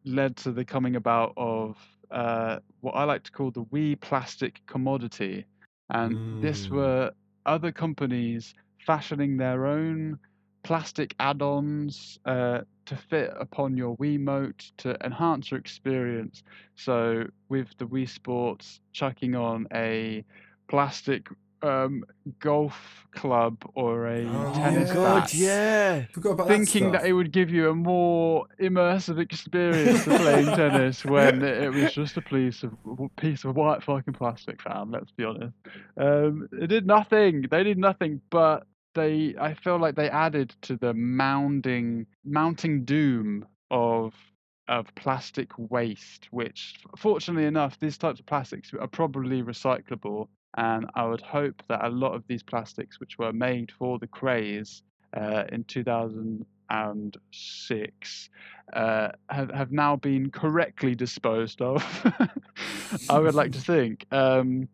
led 0.05 0.35
to 0.37 0.51
the 0.51 0.65
coming 0.65 0.95
about 0.95 1.33
of 1.37 1.77
uh, 2.11 2.59
what 2.81 2.95
I 2.95 3.03
like 3.05 3.23
to 3.23 3.31
call 3.31 3.51
the 3.51 3.63
Wii 3.65 3.99
plastic 4.01 4.61
commodity, 4.65 5.45
and 5.91 6.17
this 6.41 6.67
Mm. 6.67 6.71
were 6.71 7.11
other 7.45 7.71
companies 7.71 8.53
fashioning 8.85 9.37
their 9.37 9.65
own 9.65 10.19
plastic 10.63 11.15
add-ons 11.19 12.19
uh, 12.25 12.59
to 12.85 12.95
fit 12.95 13.31
upon 13.39 13.75
your 13.75 13.97
Wiimote 13.97 14.71
to 14.77 14.95
enhance 15.03 15.51
your 15.51 15.59
experience. 15.59 16.43
So 16.75 17.25
with 17.49 17.67
the 17.77 17.85
Wii 17.85 18.07
Sports 18.07 18.79
chucking 18.93 19.35
on 19.35 19.67
a 19.73 20.23
plastic 20.67 21.27
um, 21.63 22.03
golf 22.39 23.05
club 23.11 23.57
or 23.75 24.07
a 24.07 24.25
Oh, 24.25 24.53
tennis 24.55 24.89
yeah. 24.89 24.93
God, 24.93 25.21
bat, 25.21 25.33
yeah. 25.33 26.05
Thinking 26.47 26.91
that, 26.91 27.01
that, 27.01 27.07
it 27.07 27.13
would 27.13 27.31
give 27.31 27.51
you 27.51 27.69
a 27.69 27.75
more 27.75 28.45
immersive 28.59 29.19
experience 29.19 30.07
of 30.07 30.19
playing 30.19 30.45
tennis 30.55 31.05
when 31.05 31.43
it, 31.43 31.63
it 31.63 31.69
was 31.69 31.93
just 31.93 32.17
a 32.17 32.21
piece 32.21 32.63
of 32.63 32.73
piece 33.17 33.43
of 33.43 33.55
white 33.55 33.83
fucking 33.83 34.13
plastic, 34.13 34.61
fam. 34.61 34.91
Let's 34.91 35.11
be 35.11 35.23
honest. 35.23 35.53
Um, 35.97 36.49
it 36.59 36.67
did 36.67 36.87
nothing. 36.87 37.45
They 37.49 37.63
did 37.63 37.77
nothing, 37.77 38.21
but 38.29 38.65
they. 38.93 39.35
I 39.39 39.53
feel 39.53 39.77
like 39.77 39.95
they 39.95 40.09
added 40.09 40.53
to 40.63 40.75
the 40.77 40.93
mounding, 40.93 42.05
mounting 42.25 42.85
doom 42.85 43.45
of 43.69 44.13
of 44.67 44.93
plastic 44.95 45.51
waste. 45.57 46.27
Which, 46.31 46.75
fortunately 46.97 47.45
enough, 47.45 47.79
these 47.79 47.97
types 47.97 48.19
of 48.19 48.25
plastics 48.25 48.71
are 48.79 48.87
probably 48.87 49.43
recyclable. 49.43 50.27
And 50.57 50.85
I 50.95 51.05
would 51.05 51.21
hope 51.21 51.63
that 51.69 51.85
a 51.85 51.89
lot 51.89 52.13
of 52.13 52.25
these 52.27 52.43
plastics, 52.43 52.99
which 52.99 53.17
were 53.17 53.31
made 53.31 53.71
for 53.71 53.99
the 53.99 54.07
craze, 54.07 54.83
uh, 55.15 55.43
in 55.51 55.63
2006 55.65 58.29
uh, 58.73 59.09
have, 59.29 59.51
have 59.51 59.71
now 59.71 59.95
been 59.95 60.31
correctly 60.31 60.95
disposed 60.95 61.61
of. 61.61 61.85
I 63.09 63.19
would 63.19 63.35
like 63.35 63.51
to 63.53 63.59
think. 63.59 64.05
Um, 64.11 64.67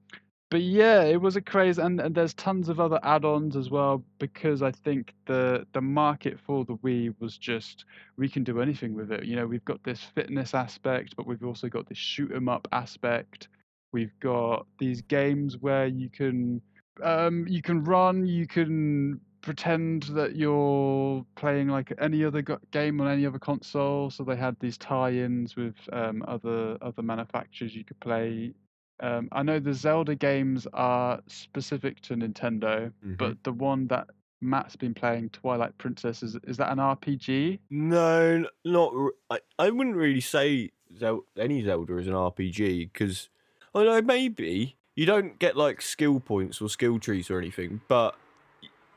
but 0.50 0.62
yeah, 0.62 1.04
it 1.04 1.22
was 1.22 1.36
a 1.36 1.42
craze, 1.42 1.78
and, 1.78 2.00
and 2.00 2.16
there's 2.16 2.34
tons 2.34 2.70
of 2.70 2.80
other 2.80 3.00
add-ons 3.04 3.56
as 3.58 3.70
well 3.70 4.04
because 4.20 4.62
I 4.62 4.72
think 4.72 5.14
the 5.26 5.66
the 5.74 5.82
market 5.82 6.40
for 6.40 6.64
the 6.66 6.76
Wii 6.78 7.14
was 7.20 7.38
just 7.38 7.86
we 8.18 8.30
can 8.30 8.44
do 8.44 8.62
anything 8.62 8.94
with 8.96 9.12
it. 9.12 9.26
You 9.26 9.36
know, 9.36 9.46
we've 9.48 9.66
got 9.66 9.84
this 9.84 10.02
fitness 10.16 10.54
aspect, 10.54 11.16
but 11.18 11.28
we've 11.28 11.44
also 11.44 11.68
got 11.68 11.88
this 11.90 11.98
shoot 11.98 12.32
'em 12.32 12.48
up 12.50 12.68
aspect. 12.72 13.50
We've 13.92 14.18
got 14.22 14.68
these 14.80 15.02
games 15.02 15.58
where 15.58 15.88
you 15.88 16.10
can 16.10 16.62
um, 17.04 17.46
you 17.48 17.62
can 17.62 17.84
run, 17.84 18.26
you 18.26 18.48
can 18.48 19.20
pretend 19.42 20.04
that 20.04 20.36
you're 20.36 21.26
playing 21.36 21.68
like 21.70 21.94
any 22.00 22.24
other 22.26 22.42
game 22.72 23.00
on 23.02 23.08
any 23.08 23.26
other 23.26 23.40
console. 23.40 24.10
So 24.10 24.24
they 24.24 24.36
had 24.36 24.56
these 24.60 24.78
tie-ins 24.78 25.56
with 25.56 25.76
um, 25.94 26.24
other 26.28 26.78
other 26.82 27.02
manufacturers 27.02 27.76
you 27.76 27.84
could 27.84 28.00
play. 28.00 28.54
Um, 29.00 29.30
I 29.32 29.44
know 29.44 29.60
the 29.60 29.74
Zelda 29.74 30.16
games 30.16 30.68
are 30.74 31.22
specific 31.28 32.02
to 32.02 32.16
Nintendo, 32.16 32.92
Mhm. 33.06 33.18
but 33.18 33.44
the 33.44 33.52
one 33.52 33.88
that 33.88 34.08
Matt's 34.42 34.76
been 34.76 34.94
playing, 34.94 35.30
Twilight 35.30 35.78
Princess, 35.78 36.22
is 36.24 36.36
is 36.48 36.58
that 36.58 36.72
an 36.72 36.80
RPG? 36.80 37.60
No, 37.70 38.46
not. 38.66 38.94
I, 39.30 39.40
I 39.60 39.70
wouldn't 39.70 39.96
really 39.96 40.22
say 40.22 40.72
Zel- 40.98 41.26
any 41.38 41.64
Zelda 41.64 41.98
is 41.98 42.08
an 42.08 42.14
RPG 42.14 42.92
because, 42.92 43.30
oh 43.76 43.84
no, 43.84 44.02
maybe 44.02 44.78
you 44.96 45.06
don't 45.06 45.38
get 45.40 45.56
like 45.58 45.82
skill 45.82 46.20
points 46.20 46.62
or 46.62 46.70
skill 46.70 47.00
trees 47.00 47.30
or 47.32 47.38
anything, 47.40 47.82
but 47.88 48.16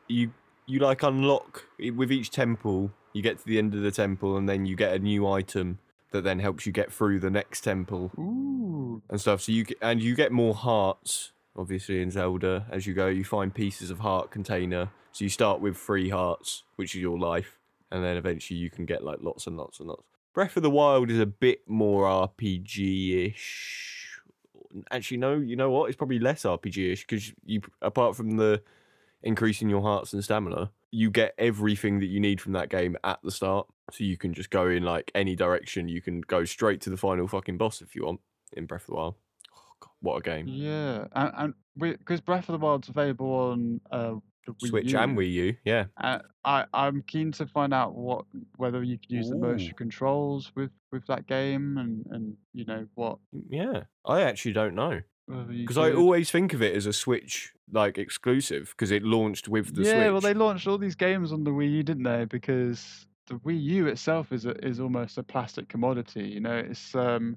you 0.08 0.32
you 0.66 0.78
like 0.78 1.02
unlock 1.02 1.64
with 1.94 2.12
each 2.12 2.30
temple. 2.30 2.92
You 3.12 3.22
get 3.22 3.38
to 3.38 3.44
the 3.44 3.58
end 3.58 3.74
of 3.74 3.80
the 3.82 3.90
temple 3.90 4.36
and 4.36 4.48
then 4.48 4.66
you 4.66 4.76
get 4.76 4.92
a 4.94 4.98
new 4.98 5.26
item 5.26 5.78
that 6.12 6.24
then 6.24 6.38
helps 6.38 6.66
you 6.66 6.72
get 6.72 6.92
through 6.92 7.20
the 7.20 7.30
next 7.30 7.62
temple 7.62 8.10
Ooh, 8.18 9.02
and 9.08 9.20
stuff. 9.20 9.42
So 9.42 9.52
you 9.52 9.64
get, 9.64 9.78
and 9.80 10.02
you 10.02 10.14
get 10.14 10.32
more 10.32 10.54
hearts, 10.54 11.32
obviously 11.56 12.02
in 12.02 12.10
Zelda 12.10 12.66
as 12.70 12.86
you 12.86 12.94
go. 12.94 13.06
You 13.06 13.24
find 13.24 13.54
pieces 13.54 13.90
of 13.90 14.00
heart 14.00 14.30
container. 14.30 14.90
So 15.12 15.24
you 15.24 15.28
start 15.28 15.60
with 15.60 15.76
three 15.76 16.08
hearts, 16.08 16.64
which 16.76 16.94
is 16.94 17.00
your 17.00 17.18
life, 17.18 17.58
and 17.90 18.04
then 18.04 18.16
eventually 18.16 18.58
you 18.58 18.70
can 18.70 18.84
get 18.84 19.02
like 19.02 19.18
lots 19.20 19.46
and 19.46 19.56
lots 19.56 19.80
and 19.80 19.88
lots. 19.88 20.04
Breath 20.32 20.56
of 20.56 20.62
the 20.62 20.70
Wild 20.70 21.10
is 21.10 21.18
a 21.18 21.26
bit 21.26 21.62
more 21.66 22.04
RPG-ish. 22.04 24.20
Actually, 24.92 25.16
no. 25.16 25.38
You 25.38 25.56
know 25.56 25.70
what? 25.70 25.88
It's 25.88 25.96
probably 25.96 26.20
less 26.20 26.44
RPG-ish 26.44 27.04
because 27.04 27.32
you, 27.44 27.60
apart 27.82 28.14
from 28.14 28.36
the 28.36 28.62
increasing 29.22 29.68
your 29.68 29.82
hearts 29.82 30.12
and 30.12 30.22
stamina, 30.22 30.70
you 30.92 31.10
get 31.10 31.34
everything 31.36 31.98
that 32.00 32.06
you 32.06 32.20
need 32.20 32.40
from 32.40 32.52
that 32.52 32.68
game 32.68 32.96
at 33.02 33.18
the 33.24 33.32
start. 33.32 33.66
So 33.92 34.04
you 34.04 34.16
can 34.16 34.32
just 34.34 34.50
go 34.50 34.68
in 34.68 34.82
like 34.82 35.10
any 35.14 35.36
direction. 35.36 35.88
You 35.88 36.00
can 36.00 36.20
go 36.22 36.44
straight 36.44 36.80
to 36.82 36.90
the 36.90 36.96
final 36.96 37.28
fucking 37.28 37.58
boss 37.58 37.80
if 37.80 37.94
you 37.94 38.04
want 38.04 38.20
in 38.56 38.66
Breath 38.66 38.82
of 38.82 38.86
the 38.88 38.94
Wild. 38.94 39.14
Oh, 39.56 39.60
God, 39.80 39.90
what 40.00 40.16
a 40.16 40.22
game! 40.22 40.46
yeah, 40.48 41.06
and 41.12 41.32
and 41.36 41.54
because 41.76 42.20
Breath 42.20 42.48
of 42.48 42.58
the 42.58 42.64
Wild's 42.64 42.88
available 42.88 43.32
on 43.32 43.80
uh, 43.90 44.14
the 44.46 44.52
Wii 44.52 44.68
Switch 44.68 44.92
U, 44.92 44.98
and 44.98 45.16
Wii 45.16 45.32
U, 45.32 45.56
yeah. 45.64 45.84
Uh, 46.02 46.18
I 46.44 46.64
I'm 46.72 47.02
keen 47.02 47.32
to 47.32 47.46
find 47.46 47.74
out 47.74 47.94
what 47.94 48.24
whether 48.56 48.82
you 48.82 48.98
can 48.98 49.16
use 49.16 49.28
the 49.28 49.36
motion 49.36 49.74
controls 49.76 50.52
with 50.54 50.70
with 50.92 51.06
that 51.06 51.26
game 51.26 51.78
and 51.78 52.04
and 52.10 52.36
you 52.54 52.64
know 52.64 52.86
what 52.94 53.18
Yeah, 53.48 53.82
I 54.04 54.22
actually 54.22 54.52
don't 54.52 54.74
know. 54.74 55.00
Because 55.48 55.78
I 55.78 55.92
always 55.92 56.28
think 56.28 56.54
of 56.54 56.62
it 56.62 56.74
as 56.74 56.86
a 56.86 56.92
Switch 56.92 57.52
like 57.72 57.98
exclusive 57.98 58.74
because 58.76 58.90
it 58.90 59.04
launched 59.04 59.46
with 59.46 59.76
the 59.76 59.82
yeah, 59.82 59.92
Switch. 59.92 60.10
well, 60.10 60.20
they 60.20 60.34
launched 60.34 60.66
all 60.66 60.76
these 60.76 60.96
games 60.96 61.32
on 61.32 61.44
the 61.44 61.52
Wii 61.52 61.70
U, 61.70 61.82
didn't 61.84 62.02
they? 62.02 62.24
Because 62.24 63.06
the 63.30 63.36
Wii 63.36 63.62
U 63.62 63.86
itself 63.86 64.32
is 64.32 64.44
a, 64.44 64.50
is 64.66 64.80
almost 64.80 65.16
a 65.16 65.22
plastic 65.22 65.68
commodity. 65.68 66.24
You 66.24 66.40
know, 66.40 66.56
it's 66.56 66.94
um, 66.96 67.36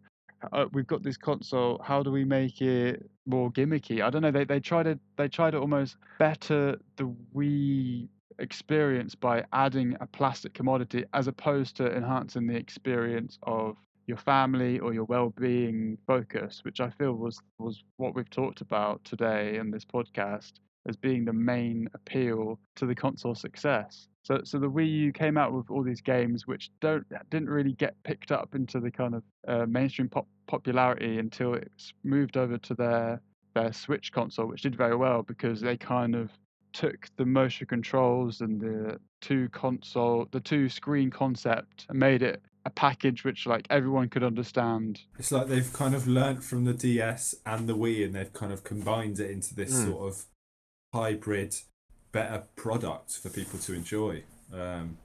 uh, 0.52 0.66
we've 0.74 0.88
got 0.88 1.04
this 1.04 1.18
console. 1.18 1.80
How 1.84 2.02
do 2.02 2.12
we 2.12 2.26
make 2.26 2.62
it 2.62 3.10
more 3.28 3.52
gimmicky? 3.52 4.04
I 4.04 4.10
don't 4.10 4.24
know. 4.24 4.32
They 4.32 4.44
they 4.44 4.60
tried 4.60 4.84
to 4.84 5.00
they 5.18 5.28
tried 5.28 5.52
to 5.52 5.60
almost 5.60 5.98
better 6.18 6.78
the 6.98 7.14
Wii 7.36 8.10
experience 8.40 9.14
by 9.14 9.46
adding 9.54 9.96
a 10.02 10.08
plastic 10.08 10.56
commodity 10.56 11.06
as 11.14 11.28
opposed 11.28 11.78
to 11.78 11.96
enhancing 11.96 12.48
the 12.48 12.56
experience 12.56 13.38
of 13.44 13.78
your 14.08 14.18
family 14.18 14.80
or 14.80 14.92
your 14.92 15.04
well-being 15.06 15.98
focus 16.08 16.62
which 16.66 16.82
i 16.82 16.90
feel 16.90 17.14
was 17.14 17.40
was 17.60 17.84
what 17.98 18.16
we've 18.16 18.32
talked 18.32 18.60
about 18.60 19.02
today 19.06 19.58
in 19.58 19.70
this 19.70 19.86
podcast 19.86 20.54
as 20.88 20.96
being 20.96 21.26
the 21.26 21.34
main 21.34 21.88
appeal 21.94 22.60
to 22.76 22.86
the 22.86 22.96
console 22.96 23.36
success. 23.36 24.08
So, 24.24 24.42
so 24.44 24.58
the 24.58 24.70
Wii 24.70 24.90
U 24.90 25.12
came 25.12 25.38
out 25.38 25.54
with 25.54 25.70
all 25.70 25.84
these 25.84 26.02
games 26.02 26.48
which 26.48 26.72
don't 26.80 27.06
didn't 27.30 27.50
really 27.50 27.74
get 27.74 27.96
picked 28.04 28.32
up 28.32 28.56
into 28.56 28.80
the 28.80 28.92
kind 28.92 29.16
of 29.16 29.24
uh, 29.48 29.66
mainstream 29.66 30.10
pop 30.10 30.28
popularity 30.48 31.20
until 31.20 31.54
it 31.54 31.72
moved 32.04 32.38
over 32.38 32.58
to 32.58 32.74
their 32.74 33.22
their 33.54 33.72
Switch 33.74 34.12
console, 34.12 34.48
which 34.48 34.62
did 34.64 34.76
very 34.76 34.96
well 34.96 35.22
because 35.24 35.62
they 35.62 35.78
kind 35.78 36.16
of 36.16 36.32
took 36.72 37.08
the 37.18 37.26
motion 37.26 37.68
controls 37.68 38.42
and 38.42 38.60
the 38.60 39.00
two 39.22 39.48
console, 39.50 40.28
the 40.32 40.40
two 40.40 40.68
screen 40.70 41.12
concept, 41.12 41.86
and 41.90 42.00
made 42.00 42.24
it 42.24 42.42
a 42.66 42.70
package 42.72 43.24
which 43.24 43.46
like 43.46 43.68
everyone 43.70 44.10
could 44.10 44.24
understand. 44.24 45.02
It's 45.20 45.32
like 45.32 45.48
they've 45.48 45.72
kind 45.72 45.94
of 45.94 46.08
learnt 46.08 46.44
from 46.44 46.64
the 46.64 46.74
DS 46.74 47.36
and 47.46 47.68
the 47.70 47.76
Wii, 47.76 48.06
and 48.06 48.16
they've 48.16 48.34
kind 48.34 48.52
of 48.54 48.64
combined 48.64 49.20
it 49.20 49.30
into 49.30 49.54
this 49.54 49.72
Mm. 49.74 49.86
sort 49.92 50.08
of 50.14 50.26
hybrid, 50.94 51.56
better 52.12 52.44
product 52.56 53.18
for 53.18 53.30
people 53.30 53.60
to 53.60 53.74
enjoy. 53.74 54.24
Um, 54.54 54.98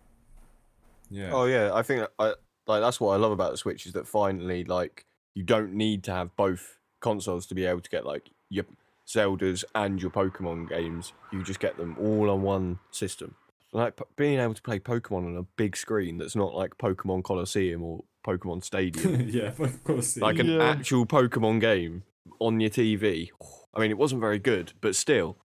yeah. 1.11 1.30
Oh 1.32 1.47
yeah, 1.47 1.70
I 1.72 1.82
think 1.82 2.07
I 2.18 2.34
like 2.66 2.82
that's 2.82 3.01
what 3.01 3.12
I 3.14 3.16
love 3.16 3.32
about 3.32 3.51
the 3.53 3.57
Switch 3.57 3.86
is 3.86 3.93
that 3.95 4.07
finally 4.07 4.64
like 4.64 5.07
you 5.34 5.43
don't 5.43 5.72
need 5.72 6.05
to 6.05 6.12
have 6.12 6.34
both 6.36 6.78
consoles 7.01 7.47
to 7.47 7.55
be 7.55 7.64
able 7.64 7.80
to 7.80 7.91
get 7.91 8.05
like 8.05 8.30
your 8.51 8.64
Zeldas 9.07 9.64
and 9.74 10.01
your 10.03 10.11
Pokemon 10.11 10.68
games. 10.68 11.12
You 11.32 11.43
just 11.43 11.61
get 11.61 11.76
them 11.78 11.97
all 11.99 12.28
on 12.30 12.43
one 12.43 12.78
system. 12.91 13.34
Like 13.72 13.97
p- 13.97 14.05
being 14.16 14.39
able 14.39 14.55
to 14.55 14.62
play 14.62 14.78
Pokemon 14.78 15.26
on 15.26 15.36
a 15.36 15.43
big 15.57 15.76
screen 15.76 16.18
that's 16.18 16.36
not 16.36 16.55
like 16.55 16.76
Pokemon 16.78 17.22
Colosseum 17.24 17.82
or 17.82 18.05
Pokemon 18.26 18.64
Stadium, 18.64 19.28
yeah, 19.28 19.53
of 19.59 19.84
course. 19.84 20.16
like 20.18 20.39
an 20.39 20.47
Yeah. 20.49 20.64
actual 20.70 21.07
Pokemon 21.07 21.61
game 21.61 22.03
on 22.41 22.61
your 22.61 22.70
TV. 22.70 23.30
I 23.79 23.81
mean, 23.83 23.91
it 23.93 23.99
wasn't 23.99 24.20
very 24.20 24.41
good, 24.41 24.72
but 24.81 24.97
still, 24.97 25.39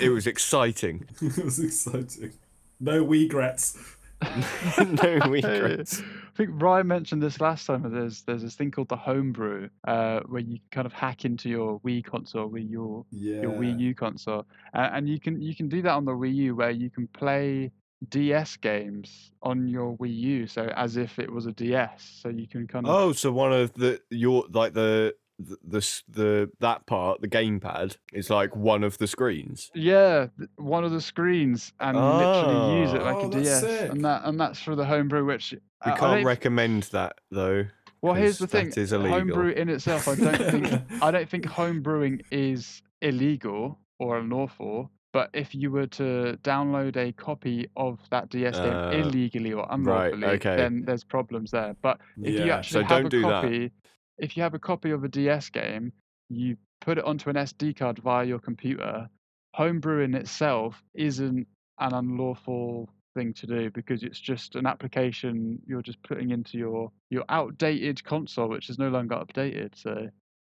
it 0.00 0.12
was 0.12 0.26
exciting. 0.26 1.06
it 1.22 1.44
was 1.44 1.60
exciting. 1.60 2.32
No 2.80 3.04
regrets. 3.04 3.78
no 4.78 5.18
regrets. 5.28 6.00
I 6.00 6.36
think 6.36 6.50
Ryan 6.54 6.86
mentioned 6.88 7.22
this 7.22 7.40
last 7.40 7.66
time. 7.66 7.82
but 7.82 7.92
There's 7.92 8.22
there's 8.22 8.42
this 8.42 8.56
thing 8.56 8.70
called 8.72 8.88
the 8.88 8.96
homebrew, 8.96 9.68
uh, 9.86 10.20
where 10.26 10.40
you 10.40 10.58
kind 10.72 10.86
of 10.86 10.92
hack 10.92 11.24
into 11.24 11.48
your 11.48 11.78
Wii 11.80 12.04
console 12.04 12.48
with 12.48 12.64
your 12.64 13.04
Yeah. 13.12 13.42
your 13.42 13.52
Wii 13.52 13.78
U 13.78 13.94
console, 13.94 14.46
uh, 14.74 14.90
and 14.92 15.08
you 15.08 15.20
can 15.20 15.40
you 15.40 15.54
can 15.54 15.68
do 15.68 15.80
that 15.82 15.92
on 15.92 16.04
the 16.04 16.12
Wii 16.12 16.34
U, 16.34 16.56
where 16.56 16.70
you 16.70 16.90
can 16.90 17.06
play 17.08 17.70
DS 18.08 18.56
games 18.56 19.30
on 19.44 19.68
your 19.68 19.96
Wii 19.98 20.16
U, 20.16 20.46
so 20.48 20.64
as 20.74 20.96
if 20.96 21.20
it 21.20 21.30
was 21.30 21.46
a 21.46 21.52
DS. 21.52 22.18
So 22.20 22.30
you 22.30 22.48
can 22.48 22.66
kind 22.66 22.84
of 22.86 22.92
Oh, 22.94 23.12
so 23.12 23.30
one 23.30 23.52
of 23.52 23.72
the 23.74 24.00
your 24.10 24.44
like 24.50 24.72
the 24.72 25.14
the 25.38 25.56
the, 25.64 26.02
the 26.08 26.50
that 26.60 26.86
part, 26.86 27.20
the 27.20 27.28
gamepad, 27.28 27.96
is 28.12 28.30
like 28.30 28.54
one 28.54 28.84
of 28.84 28.98
the 28.98 29.06
screens. 29.06 29.70
yeah, 29.74 30.26
one 30.56 30.84
of 30.84 30.90
the 30.92 31.00
screens, 31.00 31.72
and 31.80 31.96
literally 31.96 32.80
use 32.80 32.92
it 32.92 33.02
like 33.02 33.16
Oh, 33.16 33.26
a 33.26 33.30
that's 33.30 33.48
DS, 33.48 33.60
sick. 33.60 33.90
and 33.90 34.04
that 34.04 34.22
and 34.24 34.38
that's 34.40 34.60
for 34.60 34.74
the 34.76 34.84
homebrew, 34.84 35.24
which 35.24 35.52
We 35.52 35.58
I- 35.82 35.94
I 35.94 35.98
can't 35.98 36.12
don't- 36.18 36.24
recommend 36.24 36.84
that 36.84 37.16
though. 37.30 37.66
Well, 38.02 38.14
here's 38.14 38.38
the 38.38 38.46
thing: 38.48 38.70
that 38.70 38.78
is 38.78 38.92
illegal. 38.92 39.18
homebrew 39.18 39.50
in 39.50 39.68
itself, 39.68 40.08
I 40.08 40.14
don't 40.16 40.50
think 40.50 40.82
I 41.02 41.10
don't 41.10 41.28
think 41.28 41.44
homebrewing 41.46 42.22
is 42.30 42.82
illegal 43.00 43.78
or 43.98 44.18
unlawful. 44.18 44.90
But 45.12 45.28
if 45.34 45.54
you 45.54 45.70
were 45.70 45.86
to 45.88 46.38
download 46.42 46.96
a 46.96 47.12
copy 47.12 47.66
of 47.76 48.00
that 48.10 48.30
DS 48.30 48.56
game 48.56 48.72
Uh, 48.72 48.90
illegally 48.92 49.52
or 49.52 49.66
unlawfully, 49.70 50.24
okay. 50.24 50.56
then 50.56 50.84
there's 50.86 51.04
problems 51.04 51.50
there. 51.50 51.76
But 51.82 52.00
if 52.22 52.32
you 52.46 52.50
actually 52.50 52.84
So 52.84 52.88
have 52.88 52.88
don't 52.88 53.06
a 53.06 53.08
do 53.10 53.20
that. 53.20 53.42
copy, 53.42 53.72
if 54.18 54.36
you 54.36 54.42
have 54.42 54.54
a 54.54 54.58
copy 54.58 54.90
of 54.90 55.04
a 55.04 55.08
DS 55.08 55.50
game, 55.50 55.92
you 56.28 56.56
put 56.80 56.98
it 56.98 57.04
onto 57.04 57.30
an 57.30 57.36
SD 57.36 57.76
card 57.76 57.98
via 57.98 58.24
your 58.24 58.38
computer. 58.38 59.08
Homebrewing 59.56 60.14
itself 60.14 60.82
isn't 60.94 61.46
an 61.78 61.94
unlawful 61.94 62.88
thing 63.14 63.34
to 63.34 63.46
do 63.46 63.70
because 63.70 64.02
it's 64.02 64.18
just 64.18 64.56
an 64.56 64.66
application 64.66 65.60
you're 65.66 65.82
just 65.82 66.02
putting 66.02 66.30
into 66.30 66.56
your 66.56 66.90
your 67.10 67.24
outdated 67.28 68.02
console, 68.04 68.48
which 68.48 68.70
is 68.70 68.78
no 68.78 68.88
longer 68.88 69.16
updated. 69.16 69.74
So 69.76 70.08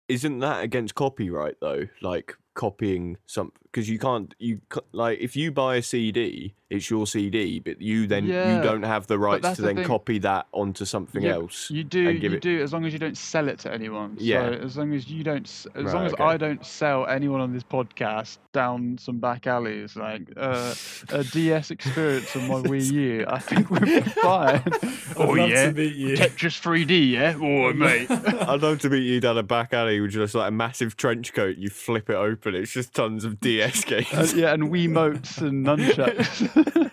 Isn't 0.08 0.38
that 0.40 0.64
against 0.64 0.94
copyright 0.94 1.56
though? 1.60 1.86
Like 2.02 2.34
copying 2.58 3.16
some 3.26 3.52
because 3.70 3.88
you 3.88 3.98
can't 3.98 4.34
you 4.38 4.60
ca- 4.68 4.80
like 4.92 5.18
if 5.20 5.36
you 5.36 5.52
buy 5.52 5.76
a 5.76 5.82
CD, 5.82 6.54
it's 6.70 6.88
your 6.90 7.06
CD, 7.06 7.60
but 7.60 7.80
you 7.80 8.06
then 8.06 8.26
Yeah, 8.26 8.56
you 8.56 8.62
don't 8.62 8.82
have 8.82 9.06
the 9.06 9.18
rights 9.18 9.48
to 9.56 9.62
the 9.62 9.68
then 9.68 9.76
thing. 9.76 9.84
copy 9.86 10.18
that 10.20 10.46
onto 10.52 10.84
something 10.86 11.22
Yeah, 11.22 11.34
else. 11.34 11.70
you 11.70 11.84
do 11.84 12.10
you 12.10 12.32
it- 12.32 12.40
do 12.42 12.62
as 12.62 12.72
long 12.72 12.84
as 12.86 12.92
you 12.94 12.98
don't 12.98 13.16
sell 13.16 13.46
it 13.48 13.58
to 13.60 13.72
anyone. 13.72 14.16
Yeah. 14.18 14.46
So 14.46 14.52
as 14.64 14.76
long 14.78 14.92
as 14.94 15.08
you 15.08 15.22
don't, 15.22 15.44
as 15.46 15.66
Right, 15.74 15.94
long 15.94 16.06
as 16.06 16.12
okay. 16.14 16.24
I 16.24 16.36
don't 16.38 16.64
sell 16.66 17.06
anyone 17.06 17.40
on 17.40 17.52
this 17.52 17.62
podcast 17.62 18.38
down 18.52 18.96
some 18.98 19.18
back 19.18 19.46
alleys 19.46 19.94
like 19.94 20.22
uh, 20.36 20.74
a 21.10 21.22
DS 21.36 21.70
experience 21.70 22.34
on 22.36 22.48
my 22.48 22.54
Wii 22.70 22.90
U, 22.92 23.24
I 23.28 23.38
think 23.38 23.70
we're 23.70 24.00
fine. 24.22 24.62
I'd 24.64 25.14
oh 25.16 25.34
yeah, 25.34 25.66
to 25.68 25.72
meet 25.74 25.94
you. 25.94 26.16
Tetris 26.16 26.58
3D, 26.60 27.10
yeah. 27.12 27.34
Oh 27.40 27.72
mate. 27.74 28.10
I'd 28.10 28.62
love 28.62 28.80
to 28.80 28.88
meet 28.90 29.02
you 29.04 29.20
down 29.20 29.36
a 29.38 29.42
back 29.42 29.72
alley 29.74 30.00
with 30.00 30.12
just 30.12 30.34
like 30.34 30.48
a 30.48 30.52
massive 30.52 30.96
trench 30.96 31.34
coat. 31.34 31.56
You 31.58 31.68
flip 31.70 32.08
it 32.10 32.16
open, 32.16 32.47
it's 32.54 32.72
just 32.72 32.94
tons 32.94 33.24
of 33.24 33.40
DS 33.40 33.84
games. 33.84 34.06
Uh, 34.12 34.32
yeah, 34.36 34.52
and 34.52 34.64
Wiimotes 34.64 35.40
and 35.40 35.64
nunchucks. 35.66 36.90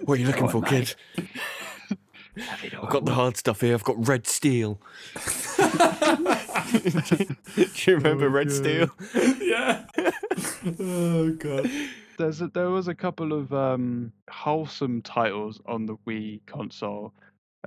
what 0.04 0.18
are 0.18 0.20
you 0.20 0.26
looking 0.26 0.48
Come 0.48 0.50
for, 0.50 0.56
on, 0.58 0.64
kid? 0.64 0.94
I've 2.82 2.90
got 2.90 3.04
the 3.06 3.14
hard 3.14 3.36
stuff 3.36 3.60
here. 3.62 3.72
I've 3.74 3.84
got 3.84 4.06
red 4.06 4.26
steel. 4.26 4.78
Do 5.16 5.22
you 7.86 7.96
remember 7.96 8.26
Oh, 8.26 8.30
red 8.30 8.48
God. 8.48 8.56
steel? 8.56 8.90
yeah. 9.40 9.84
oh 10.80 11.30
god. 11.32 11.70
There's 12.18 12.40
a, 12.40 12.48
there 12.48 12.70
was 12.70 12.88
a 12.88 12.94
couple 12.94 13.32
of 13.32 13.52
um, 13.52 14.12
wholesome 14.30 15.02
titles 15.02 15.60
on 15.66 15.86
the 15.86 15.96
Wii 16.06 16.40
console. 16.46 17.12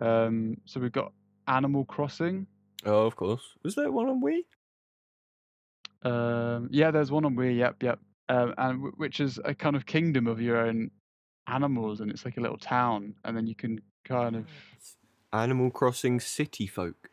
Um, 0.02 0.58
so 0.66 0.80
we've 0.80 0.92
got 0.92 1.12
Animal 1.48 1.86
Crossing. 1.86 2.48
Oh, 2.86 3.06
of 3.06 3.16
course. 3.16 3.42
Was 3.64 3.76
there 3.76 3.92
one 3.92 4.08
on 4.08 4.22
Wii? 4.24 4.40
Um, 6.04 6.70
yeah, 6.72 6.92
there's 6.92 7.12
one 7.12 7.26
on 7.26 7.36
Wii. 7.36 7.58
Yep, 7.58 7.84
yep. 7.84 8.00
Um, 8.30 8.54
and 8.58 8.74
w- 8.80 8.94
which 8.98 9.20
is 9.20 9.40
a 9.44 9.54
kind 9.56 9.76
of 9.76 9.86
kingdom 9.86 10.28
of 10.28 10.40
your 10.42 10.58
own 10.58 10.92
animals, 11.48 12.00
and 12.00 12.12
it's 12.12 12.26
like 12.26 12.38
a 12.38 12.42
little 12.42 12.58
town, 12.58 13.16
and 13.26 13.36
then 13.36 13.48
you 13.48 13.56
can 13.56 13.82
kind 14.06 14.36
of 14.36 14.46
Animal 15.34 15.72
Crossing 15.72 16.20
City 16.20 16.68
Folk. 16.68 17.10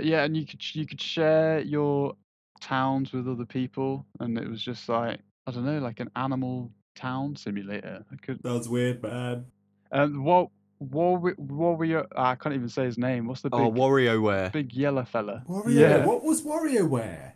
yeah, 0.00 0.24
and 0.24 0.36
you 0.36 0.46
could 0.46 0.62
you 0.74 0.86
could 0.86 1.00
share 1.00 1.60
your 1.60 2.14
towns 2.60 3.12
with 3.12 3.28
other 3.28 3.44
people, 3.46 4.06
and 4.20 4.36
it 4.38 4.48
was 4.48 4.62
just 4.62 4.88
like 4.88 5.20
I 5.46 5.50
don't 5.50 5.64
know, 5.64 5.78
like 5.78 6.00
an 6.00 6.10
animal 6.16 6.70
town 6.96 7.36
simulator. 7.36 8.04
I 8.12 8.16
could 8.16 8.42
Sounds 8.42 8.68
weird, 8.68 9.02
man. 9.02 9.46
um 9.92 10.24
what 10.24 10.48
War 10.80 11.34
Warrior 11.38 12.06
I 12.16 12.34
can't 12.34 12.54
even 12.54 12.68
say 12.68 12.84
his 12.84 12.98
name. 12.98 13.26
What's 13.26 13.42
the 13.42 13.50
big 13.50 13.60
Oh, 13.60 13.70
WarioWare. 13.70 14.52
big 14.52 14.72
yellow 14.74 15.04
fella? 15.04 15.42
Wario. 15.48 15.70
Yeah. 15.74 16.04
What 16.06 16.22
was 16.24 16.42
WarioWare? 16.42 17.32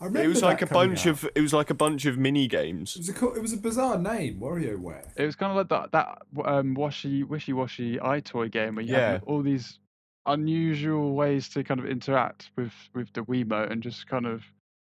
I 0.00 0.04
remember 0.06 0.24
It 0.24 0.28
was 0.28 0.40
that 0.40 0.46
like 0.46 0.62
a 0.62 0.66
bunch 0.66 1.06
out. 1.06 1.24
of. 1.24 1.28
It 1.34 1.40
was 1.40 1.52
like 1.54 1.70
a 1.70 1.74
bunch 1.74 2.04
of 2.04 2.18
mini 2.18 2.46
games. 2.48 2.94
It 2.96 3.00
was 3.00 3.08
a 3.08 3.12
co- 3.14 3.34
it 3.34 3.40
was 3.40 3.52
a 3.52 3.56
bizarre 3.56 3.98
name, 3.98 4.38
WarioWare. 4.40 5.06
It 5.16 5.24
was 5.24 5.36
kind 5.36 5.50
of 5.50 5.56
like 5.56 5.68
that 5.70 5.92
that 5.92 6.46
um 6.46 6.74
washy 6.74 7.22
wishy 7.22 7.52
washy 7.52 7.96
EyeToy 7.96 8.50
game 8.52 8.74
where 8.76 8.84
you 8.84 8.92
Yeah. 8.94 9.12
have 9.12 9.22
all 9.24 9.42
these 9.42 9.78
unusual 10.26 11.14
ways 11.14 11.48
to 11.50 11.64
kind 11.64 11.80
of 11.80 11.86
interact 11.86 12.50
with 12.56 12.72
with 12.94 13.12
the 13.14 13.22
Wiimote 13.22 13.70
and 13.70 13.82
just 13.82 14.06
kind 14.08 14.26
of 14.26 14.42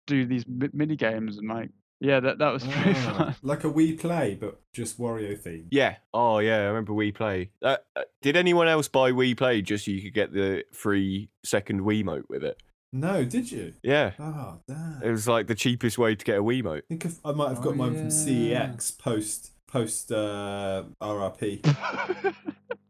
do 0.06 0.26
these 0.26 0.46
mi- 0.46 0.68
mini 0.72 0.96
games 0.96 1.38
and 1.38 1.48
like 1.48 1.70
yeah 2.00 2.20
that 2.20 2.38
that 2.38 2.52
was 2.52 2.62
pretty 2.68 2.98
Ah, 3.00 3.16
fun. 3.16 3.34
like 3.42 3.64
a 3.64 3.70
Wii 3.70 3.98
Play, 3.98 4.36
but 4.40 4.60
just 4.72 4.98
Wario 4.98 5.36
themed. 5.36 5.66
Yeah. 5.70 5.96
Oh, 6.14 6.38
yeah. 6.38 6.56
I 6.58 6.64
remember 6.66 6.92
Wii 6.92 7.14
Play. 7.14 7.50
Uh, 7.62 7.76
uh, 7.96 8.02
did 8.22 8.36
anyone 8.36 8.68
else 8.68 8.86
buy 8.88 9.10
Wii 9.12 9.36
Play 9.36 9.60
just 9.62 9.84
so 9.86 9.90
you 9.90 10.02
could 10.02 10.14
get 10.14 10.32
the 10.32 10.64
free 10.72 11.30
second 11.44 11.80
Wiimote 11.80 12.28
with 12.28 12.44
it? 12.44 12.62
No, 12.92 13.24
did 13.24 13.52
you? 13.52 13.74
Yeah. 13.82 14.12
Oh, 14.18 14.58
damn. 14.66 15.00
It 15.02 15.10
was 15.10 15.28
like 15.28 15.46
the 15.46 15.54
cheapest 15.54 15.96
way 15.98 16.14
to 16.16 16.24
get 16.24 16.38
a 16.38 16.42
Wiimote. 16.42 16.78
I 16.78 16.82
think 16.88 17.04
if, 17.04 17.18
I 17.24 17.32
might 17.32 17.48
have 17.50 17.60
got 17.62 17.74
Oh, 17.74 17.76
mine 17.76 17.94
from. 17.94 18.08
CEX 18.08 18.98
post 18.98 19.52
post 19.68 20.10
uh, 20.10 20.82
RRP. 21.00 21.64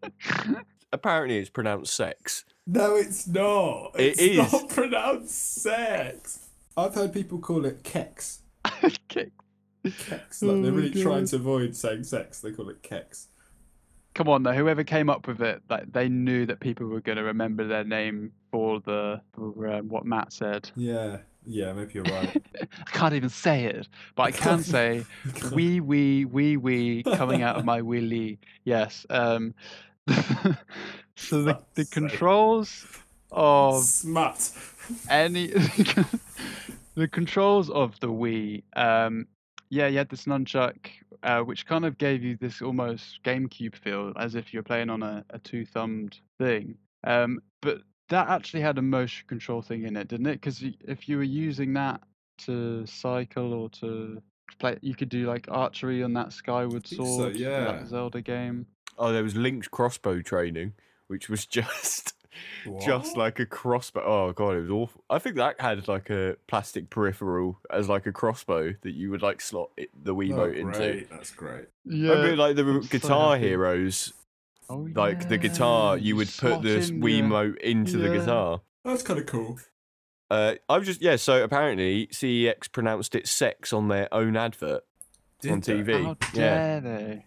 Apparently, 0.93 1.39
it's 1.39 1.51
pronounced 1.51 1.95
sex. 1.95 2.45
No, 2.67 2.97
it's 2.97 3.27
not. 3.29 3.93
It 3.97 4.19
It's 4.19 4.21
is. 4.21 4.53
not 4.53 4.69
pronounced 4.71 5.55
sex. 5.63 6.47
I've 6.77 6.95
heard 6.95 7.13
people 7.13 7.39
call 7.39 7.65
it 7.67 7.83
kex. 7.83 8.41
Okay. 8.83 9.31
Kex. 9.85 10.43
Like 10.43 10.51
Oh 10.57 10.63
they're 10.63 10.73
my 10.73 10.79
really 10.79 11.03
trying 11.03 11.27
to 11.27 11.37
avoid 11.37 11.75
saying 11.75 12.05
sex. 12.05 12.41
They 12.41 12.53
call 12.53 12.69
it 12.71 12.83
kex. 12.83 13.27
Come 14.21 14.29
on, 14.29 14.43
though. 14.43 14.53
Whoever 14.53 14.85
came 14.85 15.09
up 15.09 15.27
with 15.27 15.41
it, 15.41 15.63
like 15.71 15.91
they 15.95 16.07
knew 16.07 16.45
that 16.45 16.61
people 16.61 16.87
were 16.87 17.01
going 17.01 17.17
to 17.17 17.25
remember 17.25 17.67
their 17.67 17.85
name 17.85 18.33
for 18.53 18.79
the 18.81 19.23
for 19.33 19.67
um, 19.67 19.89
what 19.89 20.05
Matt 20.05 20.35
said. 20.35 20.71
Yeah. 20.77 21.21
Yeah, 21.47 21.73
maybe 21.73 21.93
you're 21.95 22.05
right. 22.05 22.43
I 22.61 22.91
can't 22.91 23.15
even 23.15 23.31
say 23.31 23.65
it, 23.65 23.89
but 24.17 24.25
I 24.25 24.31
can 24.33 24.63
say 24.63 25.07
wee 25.53 25.81
wee 25.81 26.27
wee 26.27 26.59
wee 26.59 27.03
coming 27.03 27.41
out 27.41 27.57
of 27.57 27.65
my 27.65 27.81
willy. 27.81 28.39
Yes. 28.65 29.07
Um. 29.09 29.55
so 31.17 31.43
the 31.43 31.59
the 31.73 31.87
controls 31.87 32.85
of 33.33 33.83
Smut. 33.85 34.53
any 35.09 35.47
the 36.95 37.09
controls 37.11 37.71
of 37.71 37.99
the 38.01 38.09
Wii. 38.09 38.65
Um, 38.77 39.29
yeah, 39.71 39.87
you 39.87 39.97
had 39.97 40.11
this 40.11 40.27
nunchuck, 40.27 40.77
uh, 41.23 41.41
which 41.41 41.67
kind 41.67 41.85
of 41.85 41.99
gave 41.99 42.23
you 42.23 42.37
this 42.37 42.63
almost 42.63 43.23
GameCube 43.23 43.77
feel, 43.77 44.13
as 44.17 44.35
if 44.35 44.53
you're 44.53 44.63
playing 44.63 44.91
on 44.91 45.03
a, 45.03 45.25
a 45.31 45.39
two-thumbed 45.39 46.19
thing. 46.39 46.77
Um, 47.05 47.41
but 47.63 47.83
that 48.09 48.29
actually 48.29 48.61
had 48.61 48.79
a 48.79 48.83
motion 48.83 49.27
control 49.29 49.63
thing 49.63 49.85
in 49.85 49.97
it, 49.97 50.09
didn't 50.09 50.27
it? 50.27 50.41
Because 50.41 50.63
if 50.87 51.09
you 51.09 51.17
were 51.17 51.23
using 51.23 51.73
that 51.75 52.01
to 52.39 52.85
cycle 52.87 53.53
or 53.53 53.69
to 53.71 54.23
play, 54.59 54.79
you 54.81 54.95
could 54.95 55.09
do 55.09 55.27
like 55.27 55.47
archery 55.49 56.03
on 56.03 56.13
that 56.15 56.33
Skyward 56.33 56.85
think 56.85 57.01
so, 57.03 57.05
Sword, 57.05 57.37
yeah. 57.37 57.61
that 57.61 57.87
Zelda 57.87 58.21
game. 58.21 58.67
Oh, 58.99 59.13
there 59.13 59.23
was 59.23 59.37
Link's 59.37 59.69
crossbow 59.69 60.21
training, 60.23 60.75
which 61.07 61.29
was 61.29 61.47
just 61.47 62.15
just 62.85 63.17
like 63.17 63.39
a 63.41 63.47
crossbow. 63.47 64.03
Oh 64.05 64.33
god, 64.33 64.57
it 64.57 64.61
was 64.63 64.71
awful. 64.71 65.05
I 65.11 65.19
think 65.19 65.37
that 65.37 65.61
had 65.61 65.87
like 65.89 66.11
a 66.11 66.37
plastic 66.47 66.91
peripheral 66.91 67.59
as 67.71 67.89
like 67.89 68.07
a 68.07 68.13
crossbow 68.13 68.75
that 68.83 68.93
you 68.93 69.11
would 69.11 69.23
like 69.23 69.41
slot 69.41 69.71
it, 69.77 69.91
the 70.05 70.13
Oh, 70.13 70.17
Wiimote 70.19 70.57
into. 70.57 71.07
That's 71.11 71.31
great. 71.33 71.67
Yeah, 71.85 72.13
A 72.13 72.23
bit 72.23 72.39
like 72.39 72.57
the 72.57 72.63
I'm 72.65 72.83
so 72.83 72.89
Guitar 72.89 73.37
happy. 73.37 73.49
Heroes, 73.49 74.13
Oh, 74.69 74.89
like 74.95 75.29
the 75.29 75.37
guitar, 75.39 75.99
you 75.99 76.15
would 76.17 76.29
put 76.29 76.35
slot 76.51 76.63
the 76.63 76.79
in 76.79 77.01
the- 77.01 77.07
Wiimote 77.07 77.59
into 77.59 77.97
the 77.99 78.09
guitar. 78.09 78.61
That's 78.85 79.03
kind 79.03 79.19
of 79.19 79.27
cool. 79.27 79.59
Uh, 80.31 80.55
I've 80.69 80.85
just 80.85 81.03
yeah. 81.03 81.17
So 81.17 81.43
apparently, 81.43 82.07
CEX 82.13 82.71
pronounced 82.71 83.17
it 83.17 83.27
sex 83.27 83.73
on 83.73 83.89
their 83.89 84.13
own 84.15 84.37
advert 84.37 84.85
on 85.49 85.59
Did 85.61 85.87
they? 85.87 85.93
TV. 85.93 86.05
How 86.05 86.17
yeah, 86.33 86.81
dare 86.81 86.81
they? 86.81 87.27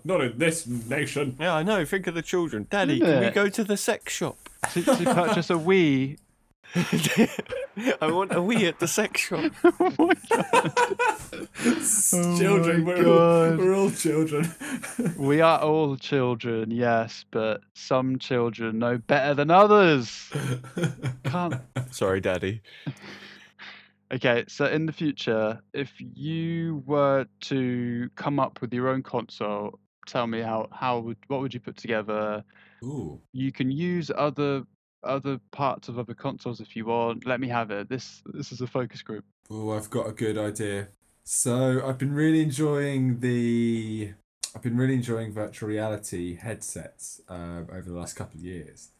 Not 0.04 0.20
in 0.20 0.38
this 0.38 0.66
nation. 0.66 1.36
yeah, 1.40 1.54
I 1.54 1.62
know. 1.62 1.84
Think 1.84 2.06
of 2.06 2.14
the 2.14 2.22
children. 2.22 2.66
Daddy, 2.70 2.94
Isn't 2.94 3.06
can 3.06 3.24
we 3.24 3.30
go 3.30 3.48
to 3.48 3.64
the 3.64 3.76
sex 3.76 4.12
shop? 4.12 4.48
to, 4.72 4.82
to 4.82 5.04
purchase 5.14 5.50
a 5.50 5.54
Wii. 5.54 6.18
I 6.74 8.10
want 8.10 8.32
a 8.32 8.36
Wii 8.36 8.66
at 8.68 8.78
the 8.78 8.88
sex 8.88 9.20
shop. 9.20 9.52
oh 9.64 9.94
my 9.98 10.14
god. 10.30 10.72
Oh 11.64 12.38
children. 12.38 12.84
my 12.84 12.94
We're 12.94 13.08
all, 13.08 13.56
we're 13.56 13.74
all 13.74 13.90
children. 13.90 14.54
We 15.18 15.40
are 15.40 15.58
all 15.60 15.96
children, 15.96 16.70
yes, 16.70 17.24
but 17.30 17.60
some 17.74 18.18
children 18.18 18.78
know 18.78 18.98
better 18.98 19.34
than 19.34 19.50
others. 19.50 20.30
Can't. 21.24 21.54
Sorry, 21.90 22.20
Daddy. 22.20 22.62
Okay, 24.12 24.44
so 24.46 24.66
in 24.66 24.84
the 24.84 24.92
future, 24.92 25.60
if 25.72 25.90
you 25.98 26.82
were 26.86 27.26
to 27.42 28.10
come 28.14 28.38
up 28.38 28.60
with 28.60 28.72
your 28.74 28.88
own 28.88 29.02
console, 29.02 29.78
tell 30.06 30.26
me 30.26 30.40
how 30.40 30.68
how 30.72 30.98
would 31.00 31.18
what 31.28 31.40
would 31.40 31.54
you 31.54 31.60
put 31.60 31.76
together? 31.76 32.44
Ooh. 32.84 33.20
You 33.32 33.52
can 33.52 33.70
use 33.70 34.10
other 34.16 34.64
other 35.04 35.40
parts 35.50 35.88
of 35.88 35.98
other 35.98 36.14
consoles 36.14 36.60
if 36.60 36.76
you 36.76 36.86
want. 36.86 37.26
Let 37.26 37.40
me 37.40 37.48
have 37.48 37.70
it. 37.70 37.88
This 37.88 38.22
this 38.26 38.52
is 38.52 38.60
a 38.60 38.66
focus 38.66 39.02
group. 39.02 39.24
Oh, 39.50 39.70
I've 39.70 39.90
got 39.90 40.08
a 40.08 40.12
good 40.12 40.38
idea. 40.38 40.88
So 41.24 41.82
I've 41.86 41.98
been 41.98 42.14
really 42.14 42.40
enjoying 42.40 43.20
the 43.20 44.12
I've 44.54 44.62
been 44.62 44.76
really 44.76 44.94
enjoying 44.94 45.32
virtual 45.32 45.68
reality 45.68 46.36
headsets 46.36 47.20
um, 47.28 47.68
over 47.72 47.88
the 47.88 47.98
last 47.98 48.14
couple 48.14 48.38
of 48.38 48.44
years, 48.44 48.90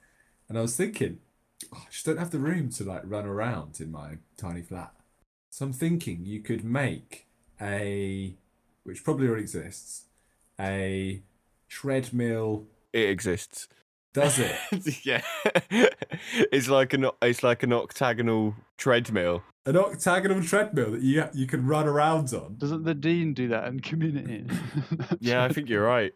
and 0.48 0.56
I 0.56 0.62
was 0.62 0.76
thinking, 0.76 1.18
oh, 1.72 1.82
I 1.86 1.90
just 1.90 2.06
don't 2.06 2.18
have 2.18 2.30
the 2.30 2.38
room 2.38 2.70
to 2.70 2.84
like 2.84 3.02
run 3.04 3.26
around 3.26 3.80
in 3.80 3.90
my 3.90 4.18
tiny 4.36 4.62
flat. 4.62 4.94
So 5.50 5.66
I'm 5.66 5.72
thinking 5.74 6.24
you 6.24 6.40
could 6.40 6.64
make 6.64 7.26
a, 7.60 8.34
which 8.84 9.04
probably 9.04 9.26
already 9.28 9.42
exists, 9.42 10.04
a 10.60 11.22
treadmill. 11.68 12.66
It 12.92 13.08
exists. 13.08 13.68
Does 14.12 14.38
it? 14.38 14.54
yeah, 15.06 15.22
it's 16.52 16.68
like 16.68 16.92
an 16.92 17.06
it's 17.22 17.42
like 17.42 17.62
an 17.62 17.72
octagonal 17.72 18.54
treadmill. 18.76 19.42
An 19.64 19.76
octagonal 19.76 20.42
treadmill 20.42 20.90
that 20.90 21.02
you 21.02 21.24
you 21.32 21.46
can 21.46 21.66
run 21.66 21.88
around 21.88 22.34
on. 22.34 22.56
Doesn't 22.58 22.84
the 22.84 22.94
dean 22.94 23.32
do 23.32 23.48
that 23.48 23.68
in 23.68 23.80
community? 23.80 24.46
Yeah, 25.20 25.44
I 25.44 25.48
think 25.48 25.68
you're 25.68 25.84
right. 25.84 26.12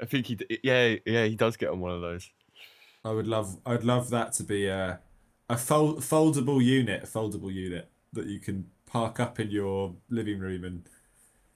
I 0.00 0.04
think 0.04 0.26
he 0.26 0.34
d- 0.34 0.58
yeah 0.62 0.96
yeah 1.06 1.24
he 1.24 1.36
does 1.36 1.56
get 1.56 1.70
on 1.70 1.80
one 1.80 1.92
of 1.92 2.02
those. 2.02 2.30
I 3.04 3.12
would 3.12 3.26
love 3.26 3.56
I'd 3.64 3.84
love 3.84 4.10
that 4.10 4.32
to 4.34 4.42
be 4.42 4.66
a 4.66 5.00
a 5.48 5.56
fold, 5.56 6.00
foldable 6.00 6.62
unit, 6.62 7.04
a 7.04 7.06
foldable 7.06 7.52
unit 7.52 7.88
that 8.12 8.26
you 8.26 8.40
can 8.40 8.66
park 8.84 9.18
up 9.20 9.40
in 9.40 9.50
your 9.50 9.94
living 10.10 10.38
room 10.38 10.64
and 10.64 10.82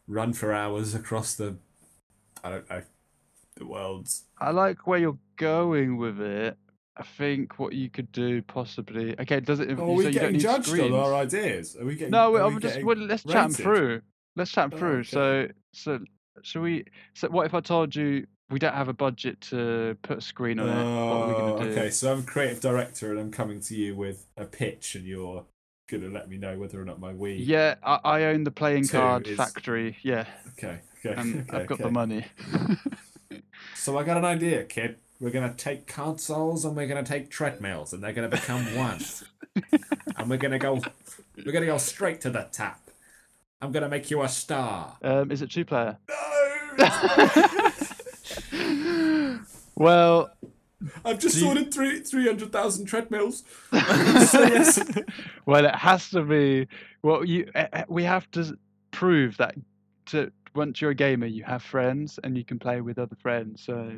run 0.06 0.32
for 0.32 0.52
hours 0.54 0.94
across 0.94 1.34
the 1.34 1.56
I 2.44 2.50
don't 2.50 2.68
know 2.70 2.82
the 3.56 3.66
world's 3.66 4.24
I 4.38 4.50
like 4.50 4.86
where 4.86 4.98
you're 4.98 5.18
going 5.36 5.98
with 5.98 6.20
it. 6.20 6.56
I 6.96 7.02
think 7.02 7.58
what 7.58 7.72
you 7.74 7.88
could 7.90 8.10
do 8.12 8.42
possibly. 8.42 9.18
Okay, 9.20 9.40
does 9.40 9.60
it? 9.60 9.70
Are 9.70 9.86
you 9.86 9.92
we 9.94 10.04
don't 10.04 10.12
getting 10.12 10.38
judged 10.38 10.66
screens? 10.68 10.92
on 10.92 10.98
our 11.00 11.14
ideas? 11.14 11.76
Are 11.76 11.84
we 11.84 11.94
getting 11.94 12.10
No, 12.10 12.34
are 12.36 12.42
I'm 12.42 12.54
we 12.54 12.60
just 12.60 12.82
well, 12.82 12.96
let's 12.96 13.24
chat 13.24 13.52
through. 13.52 14.02
Let's 14.36 14.50
chat 14.50 14.70
Oh, 14.72 14.78
through. 14.78 14.98
okay. 15.00 15.08
So, 15.08 15.48
so 15.72 15.98
should 16.42 16.62
we? 16.62 16.84
So, 17.14 17.28
what 17.28 17.46
if 17.46 17.54
I 17.54 17.60
told 17.60 17.94
you 17.94 18.26
we 18.50 18.58
don't 18.58 18.74
have 18.74 18.88
a 18.88 18.92
budget 18.94 19.40
to 19.42 19.96
put 20.02 20.18
a 20.18 20.20
screen 20.20 20.58
on 20.58 20.68
it? 20.68 20.74
What 20.74 20.82
are 20.84 21.28
we 21.28 21.34
Oh, 21.34 21.62
do? 21.64 21.70
okay, 21.70 21.90
so 21.90 22.12
I'm 22.12 22.20
a 22.20 22.22
creative 22.22 22.60
director 22.60 23.10
and 23.10 23.18
I'm 23.20 23.30
coming 23.30 23.60
to 23.60 23.74
you 23.74 23.94
with 23.96 24.26
a 24.36 24.44
pitch 24.44 24.94
and 24.94 25.06
you're 25.06 25.44
gonna 25.90 26.08
let 26.08 26.28
me 26.28 26.36
know 26.38 26.58
whether 26.58 26.80
or 26.80 26.84
not 26.84 27.00
my 27.00 27.12
Wii 27.12 27.36
Yeah, 27.46 27.74
I, 27.82 28.00
I 28.04 28.24
own 28.24 28.44
the 28.44 28.50
playing 28.50 28.88
card 28.88 29.26
is- 29.26 29.36
factory. 29.36 29.96
Yeah, 30.02 30.26
Okay, 30.58 30.80
okay, 31.04 31.20
and 31.20 31.48
okay, 31.48 31.58
I've 31.58 31.66
got 31.66 31.74
okay. 31.74 31.84
the 31.84 31.90
money. 31.90 32.24
So 33.82 33.98
I 33.98 34.04
got 34.04 34.16
an 34.16 34.24
idea, 34.24 34.62
kid. 34.62 34.98
We're 35.18 35.30
gonna 35.30 35.54
take 35.54 35.88
consoles 35.88 36.64
and 36.64 36.76
we're 36.76 36.86
gonna 36.86 37.02
take 37.02 37.30
treadmills, 37.30 37.92
and 37.92 38.00
they're 38.00 38.12
gonna 38.12 38.28
become 38.28 38.76
one. 38.76 39.00
and 40.16 40.30
we're 40.30 40.36
gonna 40.36 40.60
go, 40.60 40.80
we're 41.44 41.50
gonna 41.50 41.66
go 41.66 41.78
straight 41.78 42.20
to 42.20 42.30
the 42.30 42.46
top. 42.52 42.80
I'm 43.60 43.72
gonna 43.72 43.88
make 43.88 44.08
you 44.08 44.22
a 44.22 44.28
star. 44.28 44.98
um, 45.02 45.32
is 45.32 45.42
it 45.42 45.50
two 45.50 45.64
player? 45.64 45.98
No, 46.08 46.78
well, 49.74 50.30
I've 51.04 51.18
just 51.18 51.40
Do 51.40 51.48
ordered 51.48 51.74
three 51.74 51.98
three 52.00 52.26
hundred 52.26 52.52
thousand 52.52 52.86
treadmills. 52.86 53.42
well, 55.44 55.64
it 55.64 55.74
has 55.74 56.08
to 56.10 56.22
be. 56.22 56.68
Well, 57.02 57.24
you 57.24 57.50
eh, 57.56 57.82
we 57.88 58.04
have 58.04 58.30
to 58.30 58.56
prove 58.92 59.38
that 59.38 59.56
to 60.06 60.30
once 60.54 60.80
you're 60.80 60.90
a 60.90 60.94
gamer, 60.94 61.26
you 61.26 61.44
have 61.44 61.62
friends 61.62 62.18
and 62.22 62.36
you 62.36 62.44
can 62.44 62.58
play 62.58 62.80
with 62.80 62.98
other 62.98 63.16
friends. 63.16 63.62
So, 63.64 63.92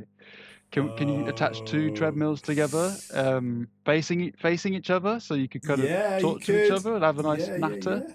can 0.70 0.96
can 0.96 1.08
you 1.08 1.26
attach 1.26 1.64
two 1.64 1.90
treadmills 1.90 2.40
together, 2.42 2.94
um, 3.12 3.68
facing 3.84 4.32
facing 4.32 4.74
each 4.74 4.90
other, 4.90 5.20
so 5.20 5.34
you 5.34 5.48
could 5.48 5.62
kind 5.62 5.80
of 5.80 5.88
you 5.88 6.20
talk 6.20 6.42
to 6.42 6.64
each 6.64 6.70
other 6.70 6.94
and 6.94 7.04
have 7.04 7.18
a 7.18 7.22
nice 7.22 7.48
yeah, 7.48 7.56
natter? 7.56 8.06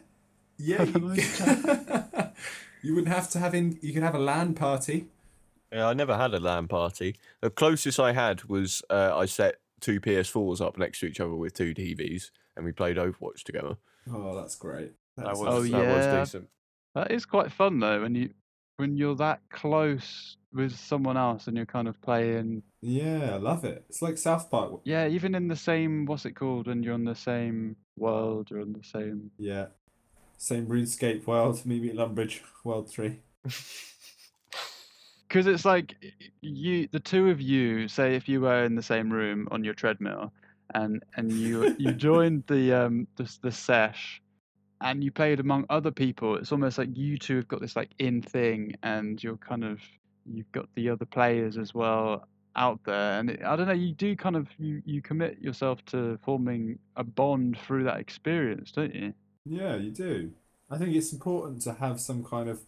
Yeah, 0.57 0.77
yeah. 0.77 0.77
Have 0.77 0.95
you, 0.95 0.99
nice 0.99 1.41
could- 1.41 2.31
you 2.83 2.95
wouldn't 2.95 3.13
have 3.13 3.29
to 3.31 3.39
have 3.39 3.53
in. 3.55 3.77
You 3.81 3.93
can 3.93 4.03
have 4.03 4.15
a 4.15 4.19
LAN 4.19 4.53
party. 4.53 5.07
Yeah, 5.71 5.87
I 5.87 5.93
never 5.93 6.17
had 6.17 6.33
a 6.33 6.39
LAN 6.39 6.67
party. 6.67 7.15
The 7.41 7.49
closest 7.51 7.99
I 7.99 8.13
had 8.13 8.45
was 8.45 8.81
uh, 8.89 9.15
I 9.15 9.25
set 9.25 9.57
two 9.79 10.01
PS4s 10.01 10.61
up 10.61 10.77
next 10.77 10.99
to 10.99 11.05
each 11.05 11.19
other 11.19 11.35
with 11.35 11.53
two 11.53 11.73
TVs, 11.73 12.31
and 12.55 12.65
we 12.65 12.71
played 12.71 12.97
Overwatch 12.97 13.43
together. 13.43 13.77
Oh, 14.11 14.35
that's 14.35 14.55
great. 14.55 14.93
That 15.15 15.27
That's 15.27 15.39
was 15.39 15.47
Oh, 15.47 15.61
that 15.61 15.69
yeah. 15.69 15.95
was 16.17 16.27
decent. 16.29 16.49
That 16.99 17.11
is 17.11 17.25
quite 17.25 17.49
fun 17.49 17.79
though 17.79 18.01
when 18.01 18.13
you 18.13 18.31
when 18.75 18.97
you're 18.97 19.15
that 19.15 19.39
close 19.49 20.35
with 20.51 20.75
someone 20.75 21.15
else 21.15 21.47
and 21.47 21.55
you're 21.55 21.65
kind 21.65 21.87
of 21.87 22.01
playing. 22.01 22.61
Yeah, 22.81 23.35
I 23.35 23.37
love 23.37 23.63
it. 23.63 23.85
It's 23.87 24.01
like 24.01 24.17
South 24.17 24.51
Park. 24.51 24.81
Yeah, 24.83 25.07
even 25.07 25.33
in 25.33 25.47
the 25.47 25.55
same 25.55 26.05
what's 26.05 26.25
it 26.25 26.33
called 26.33 26.67
when 26.67 26.83
you're 26.83 26.93
on 26.93 27.05
the 27.05 27.15
same 27.15 27.77
world 27.95 28.51
or 28.51 28.59
on 28.59 28.73
the 28.73 28.83
same. 28.83 29.31
Yeah. 29.37 29.67
Same 30.37 30.67
RuneScape 30.67 31.25
world, 31.25 31.61
Mimi 31.65 31.93
Lumbridge, 31.93 32.41
World 32.65 32.89
3. 32.89 33.17
because 35.29 35.47
it's 35.47 35.63
like 35.63 35.95
you 36.41 36.89
the 36.91 36.99
two 36.99 37.29
of 37.29 37.39
you 37.39 37.87
say 37.87 38.15
if 38.15 38.27
you 38.27 38.41
were 38.41 38.65
in 38.65 38.75
the 38.75 38.83
same 38.83 39.09
room 39.09 39.47
on 39.51 39.63
your 39.63 39.73
treadmill 39.73 40.33
and 40.73 41.01
and 41.15 41.31
you 41.31 41.73
you 41.79 41.93
joined 42.09 42.43
the 42.47 42.73
um 42.73 43.07
the, 43.15 43.37
the 43.41 43.51
sesh 43.53 44.21
and 44.81 45.03
you 45.03 45.11
played 45.11 45.39
among 45.39 45.65
other 45.69 45.91
people 45.91 46.37
it's 46.37 46.51
almost 46.51 46.77
like 46.77 46.89
you 46.95 47.17
two 47.17 47.37
have 47.37 47.47
got 47.47 47.61
this 47.61 47.75
like 47.75 47.91
in 47.99 48.21
thing 48.21 48.73
and 48.83 49.23
you're 49.23 49.37
kind 49.37 49.63
of 49.63 49.79
you've 50.25 50.51
got 50.51 50.67
the 50.75 50.89
other 50.89 51.05
players 51.05 51.57
as 51.57 51.73
well 51.73 52.25
out 52.55 52.79
there, 52.85 53.19
and 53.19 53.29
it, 53.29 53.41
I 53.43 53.55
don't 53.55 53.67
know. 53.67 53.73
You 53.73 53.93
do 53.93 54.15
kind 54.15 54.35
of 54.35 54.47
you 54.57 54.81
you 54.85 55.01
commit 55.01 55.39
yourself 55.39 55.83
to 55.87 56.19
forming 56.23 56.77
a 56.95 57.03
bond 57.03 57.57
through 57.57 57.85
that 57.85 57.99
experience, 57.99 58.71
don't 58.71 58.93
you? 58.93 59.13
Yeah, 59.45 59.75
you 59.77 59.91
do. 59.91 60.31
I 60.69 60.77
think 60.77 60.95
it's 60.95 61.13
important 61.13 61.61
to 61.63 61.73
have 61.73 61.99
some 61.99 62.23
kind 62.23 62.49
of 62.49 62.61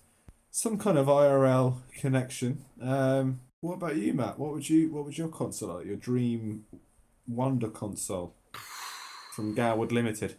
some 0.49 0.77
kind 0.77 0.97
of 0.97 1.07
IRL 1.07 1.77
connection. 1.97 2.65
Um, 2.81 3.41
what 3.59 3.75
about 3.75 3.97
you, 3.97 4.13
Matt? 4.13 4.39
What 4.39 4.53
would 4.53 4.69
you 4.69 4.91
what 4.91 5.05
would 5.05 5.17
your 5.17 5.27
console 5.27 5.75
like? 5.75 5.85
Your 5.85 5.97
dream 5.97 6.65
wonder 7.27 7.69
console 7.69 8.33
from 9.33 9.53
Garwood 9.53 9.91
Limited? 9.91 10.35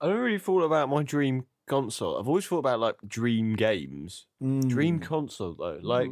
I 0.00 0.06
don't 0.08 0.18
really 0.18 0.38
thought 0.38 0.62
about 0.62 0.88
my 0.88 1.02
dream 1.02 1.44
console. 1.66 2.18
I've 2.18 2.28
always 2.28 2.46
thought 2.46 2.58
about 2.58 2.80
like 2.80 2.96
dream 3.06 3.54
games. 3.56 4.26
Dream 4.40 5.00
Mm. 5.00 5.02
console 5.02 5.54
though, 5.54 5.78
like 5.82 6.10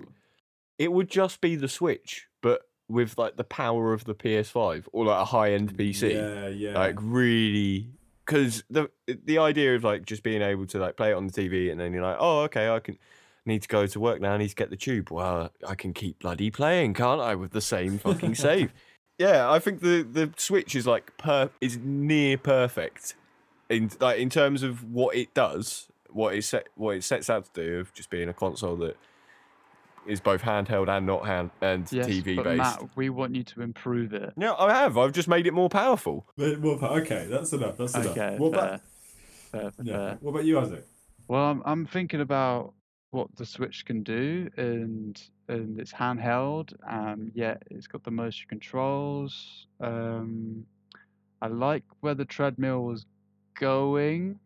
it 0.79 0.93
would 0.93 1.09
just 1.11 1.41
be 1.41 1.57
the 1.57 1.69
Switch, 1.69 2.27
but 2.41 2.63
with 2.89 3.17
like 3.19 3.37
the 3.37 3.45
power 3.45 3.93
of 3.93 4.05
the 4.05 4.15
PS5 4.15 4.89
or 4.93 5.07
like 5.07 5.21
a 5.21 5.25
high 5.27 5.53
end 5.53 5.77
PC. 5.77 6.15
Yeah, 6.15 6.49
yeah. 6.49 6.79
Like 6.79 6.97
really, 7.01 7.89
because 8.27 8.65
the 8.71 8.91
the 9.07 9.39
idea 9.39 9.75
of 9.77 9.85
like 9.85 10.07
just 10.07 10.23
being 10.23 10.43
able 10.43 10.67
to 10.67 10.79
like 10.79 10.97
play 10.97 11.11
it 11.11 11.15
on 11.15 11.27
the 11.27 11.33
TV 11.33 11.71
and 11.71 11.79
then 11.81 11.93
you're 11.93 12.03
like, 12.03 12.17
oh 12.21 12.41
okay, 12.43 12.69
I 12.71 12.81
can 12.81 12.99
need 13.45 13.63
to 13.63 13.69
go 13.69 13.87
to 13.87 14.01
work 14.01 14.21
now. 14.21 14.33
I 14.35 14.37
need 14.39 14.49
to 14.49 14.55
get 14.55 14.71
the 14.71 14.77
tube. 14.77 15.11
Well, 15.11 15.51
I 15.67 15.75
can 15.75 15.93
keep 15.93 16.21
bloody 16.21 16.51
playing, 16.51 16.95
can't 16.95 17.21
I, 17.21 17.35
with 17.35 17.51
the 17.53 17.61
same 17.61 17.99
fucking 17.99 18.35
save? 18.37 18.73
Yeah, 19.19 19.53
I 19.53 19.59
think 19.61 19.81
the 19.81 20.03
the 20.11 20.33
Switch 20.39 20.75
is 20.75 20.87
like 20.87 21.17
per 21.19 21.51
is 21.61 21.77
near 21.77 22.37
perfect 22.39 23.15
in 23.73 23.91
like 24.01 24.19
in 24.19 24.31
terms 24.31 24.63
of 24.63 24.85
what 24.93 25.17
it 25.17 25.33
does, 25.35 25.89
what 26.11 26.35
it 26.35 26.45
set 26.45 26.69
what 26.77 26.97
it 26.97 27.05
sets 27.05 27.29
out 27.31 27.53
to 27.55 27.65
do 27.65 27.79
of 27.81 27.93
just 27.95 28.11
being 28.11 28.29
a 28.29 28.33
console 28.35 28.77
that 28.77 28.97
is 30.07 30.21
both 30.21 30.43
handheld 30.43 30.89
and 30.89 31.07
not 31.07 31.25
hand 31.27 31.51
and 31.61 31.91
Yes, 31.93 32.07
TV 32.09 32.35
but 32.37 32.45
based. 32.45 32.59
Matt, 32.59 32.89
we 32.97 33.09
want 33.09 33.35
you 33.37 33.45
to 33.45 33.63
improve 33.63 34.13
it. 34.13 34.33
No, 34.37 34.57
I 34.57 34.73
have. 34.75 34.99
I've 34.99 35.13
just 35.13 35.29
made 35.29 35.47
it 35.47 35.55
more 35.55 35.69
powerful. 35.69 36.27
But- 36.37 36.61
well, 36.61 36.75
okay, 37.03 37.27
that's 37.31 37.53
enough. 37.53 37.77
That's 37.77 37.95
enough. 37.95 38.07
Okay, 38.09 38.37
What 38.37 38.53
fair, 38.53 38.63
about 38.65 38.81
fair, 39.53 39.73
yeah? 39.83 39.93
fair. 39.97 40.19
What 40.21 40.31
about 40.33 40.45
you, 40.45 40.59
Isaac? 40.59 40.85
Well, 41.29 41.43
I'm 41.43 41.63
I'm 41.65 41.87
thinking 41.87 42.21
about 42.21 42.75
what 43.13 43.29
the 43.37 43.47
Switch 43.47 43.85
can 43.85 44.03
do, 44.03 44.51
and 44.57 45.21
and 45.49 45.79
it's 45.79 45.93
handheld, 45.93 46.75
and 46.89 47.31
yet 47.35 47.63
it's 47.71 47.87
got 47.87 48.03
the 48.03 48.11
motion 48.11 48.47
controls. 48.49 49.67
Um, 49.81 50.67
I 51.41 51.47
like 51.49 51.85
where 52.01 52.15
the 52.15 52.25
treadmill 52.25 52.83
was 52.85 53.05
going. 53.63 54.39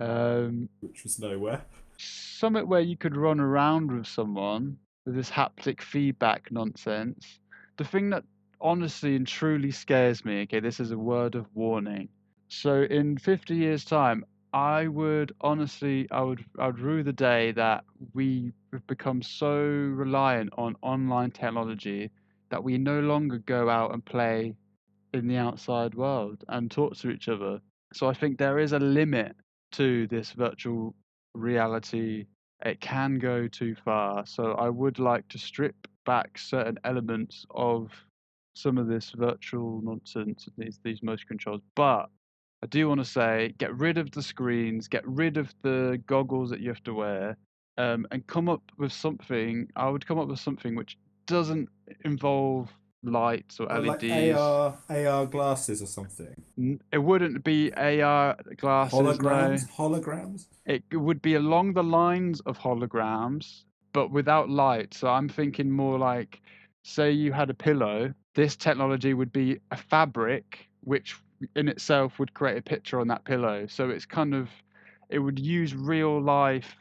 Um, 0.00 0.68
Which 0.80 1.04
was 1.04 1.18
nowhere. 1.18 1.62
something 1.98 2.66
where 2.66 2.80
you 2.80 2.96
could 2.96 3.16
run 3.16 3.38
around 3.38 3.92
with 3.92 4.06
someone 4.06 4.78
with 5.04 5.14
this 5.14 5.30
haptic 5.30 5.82
feedback 5.82 6.50
nonsense. 6.50 7.38
The 7.76 7.84
thing 7.84 8.10
that 8.10 8.24
honestly 8.60 9.14
and 9.16 9.26
truly 9.26 9.70
scares 9.70 10.24
me, 10.24 10.42
okay, 10.42 10.60
this 10.60 10.80
is 10.80 10.90
a 10.90 10.98
word 10.98 11.34
of 11.34 11.46
warning. 11.54 12.08
So 12.48 12.82
in 12.82 13.18
50 13.18 13.54
years 13.54 13.84
time, 13.84 14.24
I 14.52 14.88
would 14.88 15.32
honestly 15.40 16.08
I 16.10 16.22
would 16.22 16.44
I 16.58 16.66
would 16.66 16.80
rue 16.80 17.02
the 17.04 17.12
day 17.12 17.52
that 17.52 17.84
we 18.14 18.52
have 18.72 18.86
become 18.86 19.22
so 19.22 19.54
reliant 20.04 20.50
on 20.58 20.76
online 20.82 21.30
technology 21.30 22.10
that 22.50 22.64
we 22.64 22.78
no 22.78 23.00
longer 23.00 23.38
go 23.38 23.68
out 23.68 23.92
and 23.92 24.04
play 24.04 24.54
in 25.12 25.28
the 25.28 25.36
outside 25.36 25.94
world 25.94 26.42
and 26.48 26.70
talk 26.70 26.96
to 26.96 27.10
each 27.10 27.28
other. 27.28 27.60
So 27.92 28.08
I 28.08 28.14
think 28.14 28.38
there 28.38 28.58
is 28.58 28.72
a 28.72 28.78
limit 28.78 29.34
to 29.72 30.06
this 30.08 30.32
virtual 30.32 30.94
reality, 31.34 32.26
it 32.64 32.80
can 32.80 33.18
go 33.18 33.48
too 33.48 33.74
far. 33.84 34.26
So 34.26 34.52
I 34.52 34.68
would 34.68 34.98
like 34.98 35.26
to 35.28 35.38
strip 35.38 35.74
back 36.04 36.38
certain 36.38 36.78
elements 36.84 37.46
of 37.50 37.90
some 38.54 38.78
of 38.78 38.86
this 38.86 39.10
virtual 39.16 39.80
nonsense, 39.82 40.48
these 40.58 40.78
these 40.82 41.02
motion 41.02 41.28
controls. 41.28 41.62
But 41.74 42.08
I 42.62 42.66
do 42.66 42.88
want 42.88 43.00
to 43.00 43.04
say, 43.04 43.54
get 43.58 43.74
rid 43.76 43.96
of 43.96 44.10
the 44.10 44.22
screens, 44.22 44.88
get 44.88 45.06
rid 45.06 45.36
of 45.36 45.54
the 45.62 46.02
goggles 46.06 46.50
that 46.50 46.60
you 46.60 46.68
have 46.68 46.82
to 46.84 46.94
wear, 46.94 47.36
um, 47.78 48.06
and 48.10 48.26
come 48.26 48.48
up 48.48 48.62
with 48.76 48.92
something. 48.92 49.68
I 49.76 49.88
would 49.88 50.06
come 50.06 50.18
up 50.18 50.28
with 50.28 50.40
something 50.40 50.74
which 50.74 50.98
doesn't 51.26 51.68
involve 52.04 52.68
lights 53.02 53.58
or 53.60 53.70
Or 53.72 53.80
LEDs. 53.80 54.02
like 54.04 54.36
AR 54.36 54.74
AR 54.88 55.26
glasses 55.26 55.82
or 55.82 55.86
something. 55.86 56.78
It 56.92 56.98
wouldn't 56.98 57.42
be 57.44 57.72
AR 57.74 58.36
glasses. 58.56 58.98
no. 58.98 59.06
Holograms. 59.12 59.70
Holograms. 59.70 60.46
It 60.66 60.82
would 60.92 61.22
be 61.22 61.34
along 61.34 61.72
the 61.74 61.82
lines 61.82 62.40
of 62.40 62.58
holograms, 62.58 63.64
but 63.92 64.10
without 64.10 64.48
light. 64.50 64.94
So 64.94 65.08
I'm 65.08 65.28
thinking 65.28 65.70
more 65.70 65.98
like, 65.98 66.40
say 66.82 67.10
you 67.10 67.32
had 67.32 67.50
a 67.50 67.54
pillow. 67.54 68.12
This 68.34 68.56
technology 68.56 69.14
would 69.14 69.32
be 69.32 69.58
a 69.70 69.76
fabric, 69.76 70.68
which 70.84 71.16
in 71.56 71.68
itself 71.68 72.18
would 72.18 72.34
create 72.34 72.58
a 72.58 72.62
picture 72.62 73.00
on 73.00 73.08
that 73.08 73.24
pillow. 73.24 73.66
So 73.66 73.88
it's 73.90 74.04
kind 74.06 74.34
of, 74.34 74.48
it 75.08 75.18
would 75.18 75.38
use 75.38 75.74
real 75.74 76.20
life. 76.20 76.76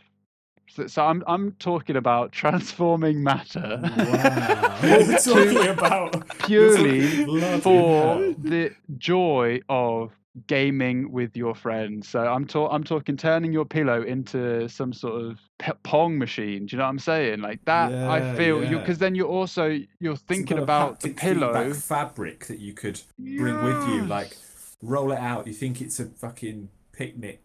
So, 0.71 0.87
so 0.87 1.03
I'm 1.05 1.23
I'm 1.27 1.51
talking 1.53 1.95
about 1.95 2.31
transforming 2.41 3.23
matter. 3.23 3.79
Wow. 3.81 4.77
what 4.81 5.07
we're 5.07 5.17
talking 5.23 5.67
about 5.67 6.37
purely 6.39 7.25
Bloody 7.25 7.59
for 7.61 8.15
hell. 8.15 8.33
the 8.37 8.71
joy 8.97 9.61
of 9.69 10.11
gaming 10.47 11.11
with 11.11 11.35
your 11.35 11.55
friends. 11.55 12.07
So 12.07 12.19
I'm 12.25 12.45
talk 12.45 12.69
I'm 12.71 12.83
talking 12.83 13.17
turning 13.17 13.51
your 13.51 13.65
pillow 13.65 14.03
into 14.03 14.69
some 14.69 14.93
sort 14.93 15.21
of 15.23 15.39
pe- 15.57 15.73
pong 15.83 16.17
machine. 16.17 16.65
Do 16.67 16.75
you 16.75 16.77
know 16.77 16.83
what 16.85 16.89
I'm 16.91 16.99
saying? 16.99 17.41
Like 17.41 17.65
that. 17.65 17.91
I 17.91 18.19
Yeah, 18.19 18.35
feel 18.35 18.63
you 18.63 18.77
because 18.79 18.99
then 18.99 19.15
you're 19.15 19.27
also 19.27 19.79
you're 19.99 20.15
thinking 20.15 20.45
kind 20.47 20.59
of 20.59 20.63
about 20.63 20.99
the 21.01 21.13
pillow. 21.13 21.73
fabric 21.73 22.45
that 22.45 22.59
you 22.59 22.73
could 22.73 23.01
bring 23.17 23.63
with 23.63 23.87
you. 23.89 24.05
Like 24.05 24.37
roll 24.81 25.11
it 25.11 25.19
out. 25.19 25.47
You 25.47 25.53
think 25.53 25.81
it's 25.81 25.99
a 25.99 26.05
fucking 26.05 26.69
picnic 26.93 27.41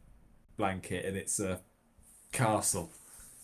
blanket 0.56 1.04
and 1.06 1.16
it's 1.16 1.40
a 1.40 1.60
castle. 2.32 2.90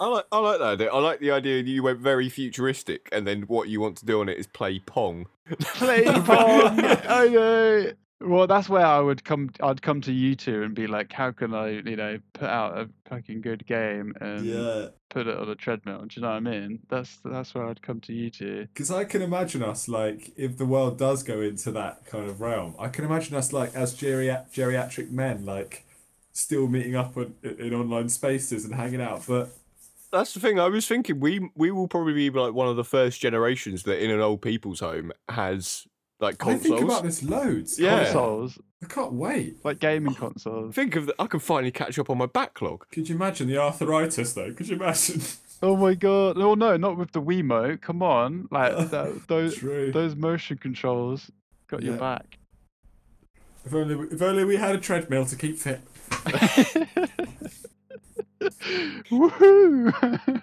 I 0.01 0.07
like 0.07 0.25
I 0.33 0.39
like 0.39 0.59
that. 0.59 0.65
idea. 0.65 0.93
I 0.93 0.99
like 0.99 1.21
the 1.21 1.31
idea 1.31 1.63
that 1.63 1.69
you 1.69 1.83
went 1.83 2.01
very 2.01 2.31
futuristic, 2.31 3.09
and 3.13 3.27
then 3.27 3.43
what 3.43 3.69
you 3.69 3.81
want 3.81 3.99
to 3.99 4.07
do 4.07 4.21
on 4.23 4.31
it 4.31 4.39
is 4.39 4.47
play 4.47 4.79
pong. 4.79 5.27
Play 5.61 6.05
pong. 6.05 6.81
I 7.09 7.29
know. 7.29 7.93
Well, 8.23 8.47
that's 8.47 8.69
where 8.69 8.85
I 8.85 9.01
would 9.01 9.25
come. 9.25 9.51
I'd 9.63 9.83
come 9.83 10.01
to 10.03 10.13
you 10.13 10.35
two 10.37 10.63
and 10.63 10.75
be 10.75 10.87
like, 10.87 11.13
"How 11.13 11.33
can 11.33 11.55
I, 11.55 11.71
you 11.71 11.97
know, 11.97 12.19
put 12.33 12.49
out 12.49 12.79
a 12.79 12.89
fucking 13.09 13.43
good 13.43 13.67
game 13.67 14.15
and 14.21 14.91
put 15.11 15.27
it 15.27 15.37
on 15.37 15.49
a 15.49 15.55
treadmill?" 15.55 16.01
Do 16.01 16.09
you 16.13 16.23
know 16.23 16.29
what 16.29 16.37
I 16.37 16.41
mean? 16.41 16.81
That's 16.89 17.19
that's 17.25 17.55
where 17.55 17.67
I'd 17.67 17.83
come 17.83 18.01
to 18.03 18.13
you 18.15 18.31
two. 18.31 18.69
Because 18.73 18.91
I 18.91 19.05
can 19.05 19.21
imagine 19.23 19.63
us 19.63 19.89
like 19.89 20.33
if 20.37 20.57
the 20.57 20.67
world 20.67 20.99
does 20.99 21.23
go 21.23 21.41
into 21.41 21.73
that 21.73 22.07
kind 22.07 22.29
of 22.29 22.41
realm, 22.41 22.75
I 22.79 22.89
can 22.89 23.05
imagine 23.05 23.37
us 23.37 23.53
like 23.53 23.75
as 23.75 23.95
geri- 23.95 24.29
geriatric 24.55 25.11
men, 25.11 25.45
like 25.45 25.85
still 26.33 26.69
meeting 26.69 26.97
up 26.97 27.17
on, 27.17 27.35
in 27.43 27.75
online 27.75 28.09
spaces 28.09 28.65
and 28.65 28.75
hanging 28.75 29.01
out. 29.01 29.25
But 29.27 29.51
That's 30.13 30.35
the 30.35 30.41
thing. 30.41 30.59
I 30.59 30.69
was 30.69 30.87
thinking 30.87 31.21
we 31.21 31.49
we 31.55 31.71
will 31.71 31.89
probably 31.89 32.15
be 32.15 32.31
like 32.31 32.53
one 32.53 32.69
of 32.69 32.77
the 32.77 32.85
first 32.85 33.21
generations 33.21 33.85
that 33.85 34.03
in 34.03 34.11
an 34.11 34.21
old 34.21 34.43
people's 34.43 34.81
home 34.81 35.13
has 35.29 35.87
like 36.19 36.35
I 36.43 36.53
consoles. 36.53 36.63
think 36.63 36.81
about 36.83 37.03
this 37.05 37.23
loads. 37.23 37.79
Yeah. 37.79 38.05
Consoles, 38.05 38.59
I 38.83 38.87
can't 38.87 39.13
wait. 39.13 39.65
like 39.65 39.79
gaming 39.79 40.15
consoles. 40.15 40.75
Think 40.75 40.97
of 40.97 41.07
the, 41.07 41.15
I 41.19 41.27
can 41.27 41.41
finally 41.41 41.71
catch 41.71 41.99
up 41.99 42.11
on 42.11 42.19
my 42.19 42.27
backlog. 42.27 42.85
Could 42.93 43.09
you 43.09 43.15
imagine 43.15 43.47
the 43.49 43.59
arthritis 43.59 44.33
though? 44.33 44.53
Could 44.53 44.69
you 44.69 44.77
imagine? 44.77 45.23
Oh 45.63 45.77
my 45.77 45.93
god! 45.93 46.39
Oh 46.39 46.55
no, 46.55 46.79
not 46.79 46.97
with 46.97 47.13
the 47.13 47.21
Wiimote. 47.21 47.83
Come 47.83 48.03
on, 48.03 48.49
like 48.51 48.73
that, 48.93 49.29
those 49.29 49.57
True. 49.57 49.93
those 49.93 50.17
motion 50.17 50.57
controls 50.57 51.31
got 51.69 51.83
your 51.83 51.99
back. 51.99 52.39
If 53.67 53.75
only 53.75 53.95
we- 53.95 54.07
if 54.07 54.23
only 54.23 54.45
we 54.45 54.57
had 54.57 54.75
a 54.75 54.79
treadmill 54.79 55.27
to 55.27 55.37
keep 55.37 55.59
fit. 55.59 55.83
Woohoo! 59.11 60.43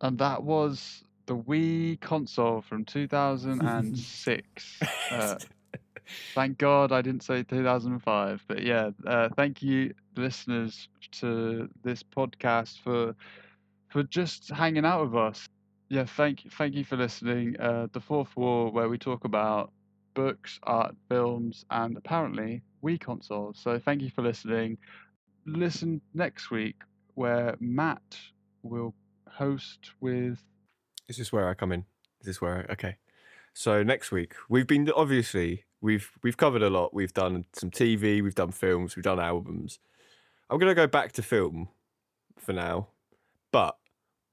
and 0.00 0.18
that 0.18 0.42
was 0.42 1.04
the 1.26 1.36
Wii 1.36 2.00
console 2.00 2.62
from 2.62 2.84
2006. 2.84 4.78
uh, 5.10 5.36
thank 6.34 6.58
God 6.58 6.92
I 6.92 7.02
didn't 7.02 7.22
say 7.22 7.42
2005. 7.42 8.44
But 8.48 8.62
yeah, 8.62 8.90
uh, 9.06 9.28
thank 9.36 9.62
you, 9.62 9.94
listeners, 10.16 10.88
to 11.12 11.68
this 11.82 12.02
podcast 12.02 12.80
for 12.80 13.14
for 13.90 14.02
just 14.04 14.50
hanging 14.50 14.84
out 14.84 15.04
with 15.04 15.16
us. 15.16 15.48
Yeah, 15.88 16.04
thank 16.04 16.44
you, 16.44 16.50
thank 16.50 16.74
you 16.74 16.84
for 16.84 16.96
listening. 16.96 17.58
Uh, 17.58 17.88
the 17.92 18.00
fourth 18.00 18.36
wall, 18.36 18.70
where 18.70 18.88
we 18.88 18.98
talk 18.98 19.24
about 19.24 19.72
books, 20.14 20.58
art, 20.62 20.94
films, 21.08 21.64
and 21.70 21.96
apparently 21.96 22.62
Wii 22.82 23.00
consoles. 23.00 23.58
So 23.62 23.78
thank 23.78 24.02
you 24.02 24.10
for 24.10 24.22
listening. 24.22 24.78
Listen 25.46 26.00
next 26.14 26.50
week 26.50 26.76
where 27.14 27.56
Matt 27.60 28.16
will 28.62 28.94
host 29.28 29.90
with. 30.00 30.38
This 31.08 31.18
Is 31.18 31.32
where 31.32 31.48
I 31.48 31.54
come 31.54 31.72
in? 31.72 31.84
This 32.20 32.36
Is 32.36 32.40
where? 32.40 32.66
I, 32.68 32.72
okay. 32.72 32.96
So 33.52 33.82
next 33.82 34.12
week 34.12 34.34
we've 34.48 34.66
been 34.66 34.90
obviously 34.94 35.64
we've 35.80 36.10
we've 36.22 36.36
covered 36.36 36.62
a 36.62 36.70
lot. 36.70 36.94
We've 36.94 37.12
done 37.12 37.44
some 37.52 37.70
TV, 37.70 38.22
we've 38.22 38.34
done 38.34 38.52
films, 38.52 38.96
we've 38.96 39.04
done 39.04 39.20
albums. 39.20 39.78
I'm 40.48 40.58
gonna 40.58 40.74
go 40.74 40.86
back 40.86 41.12
to 41.12 41.22
film 41.22 41.68
for 42.38 42.52
now, 42.52 42.88
but 43.52 43.76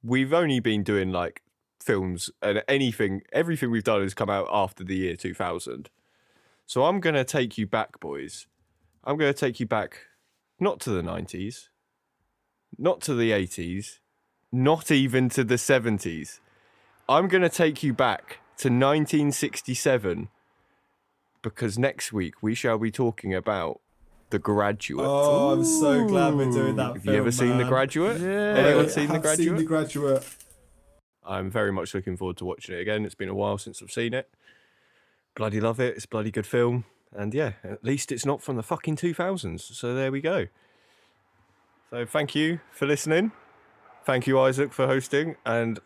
we've 0.03 0.33
only 0.33 0.59
been 0.59 0.83
doing 0.83 1.11
like 1.11 1.41
films 1.81 2.29
and 2.41 2.63
anything, 2.67 3.21
everything 3.31 3.71
we've 3.71 3.83
done 3.83 4.01
has 4.01 4.13
come 4.13 4.29
out 4.29 4.47
after 4.51 4.83
the 4.83 4.95
year 4.95 5.15
2000. 5.15 5.89
So 6.67 6.83
I'm 6.83 6.99
going 6.99 7.15
to 7.15 7.23
take 7.23 7.57
you 7.57 7.65
back, 7.65 7.97
boys. 8.01 8.45
I'm 9.05 9.17
going 9.17 9.33
to 9.33 9.39
take 9.39 9.61
you 9.61 9.65
back 9.65 10.01
not 10.59 10.81
to 10.81 10.89
the 10.89 11.01
90s, 11.01 11.69
not 12.77 12.99
to 13.03 13.15
the 13.15 13.31
80s, 13.31 13.99
not 14.51 14.91
even 14.91 15.29
to 15.29 15.45
the 15.45 15.55
70s. 15.55 16.41
I'm 17.07 17.29
going 17.29 17.43
to 17.43 17.49
take 17.49 17.83
you 17.83 17.93
back 17.93 18.39
to 18.57 18.67
1967 18.67 20.27
because 21.41 21.79
next 21.79 22.11
week 22.11 22.43
we 22.43 22.53
shall 22.53 22.77
be 22.77 22.91
talking 22.91 23.33
about 23.33 23.79
The 24.31 24.39
Graduate. 24.39 25.07
Oh, 25.07 25.53
I'm 25.53 25.63
so 25.63 26.05
glad 26.05 26.33
we're 26.33 26.51
doing 26.51 26.75
that. 26.75 26.95
Have 26.95 27.05
you 27.05 27.13
ever 27.13 27.31
film, 27.31 27.49
seen 27.49 27.57
The. 27.59 27.63
Graduate? 27.63 28.19
Yeah. 28.19 28.55
Anyone 28.57 28.89
seen 28.89 29.07
The 29.07 29.19
Graduate? 29.19 29.37
Seen 29.37 29.55
the 29.55 29.63
graduate. 29.63 30.35
I'm 31.25 31.49
very 31.49 31.71
much 31.71 31.93
looking 31.93 32.17
forward 32.17 32.35
to 32.37 32.45
watching 32.45 32.75
it 32.75 32.81
again. 32.81 33.05
It's 33.05 33.15
been 33.15 33.29
a 33.29 33.35
while 33.35 33.57
since 33.57 33.81
I've 33.81 33.91
seen 33.91 34.13
it. 34.13 34.29
Bloody 35.37 35.59
love 35.59 35.79
it. 35.79 35.95
It's 35.95 36.05
a 36.05 36.07
bloody 36.07 36.31
good 36.31 36.47
film. 36.47 36.85
And 37.15 37.31
yeah, 37.31 37.53
at 37.63 37.83
least 37.83 38.11
it's 38.11 38.25
not 38.25 38.41
from 38.41 38.55
the 38.55 38.63
fucking 38.63 38.95
2000s. 38.95 39.61
So 39.61 39.93
there 39.93 40.11
we 40.11 40.19
go. 40.19 40.47
So 41.91 42.05
thank 42.07 42.33
you 42.33 42.59
for 42.71 42.87
listening. 42.87 43.31
Thank 44.03 44.25
you, 44.25 44.39
Isaac, 44.39 44.73
for 44.73 44.87
hosting. 44.87 45.35
And 45.45 45.79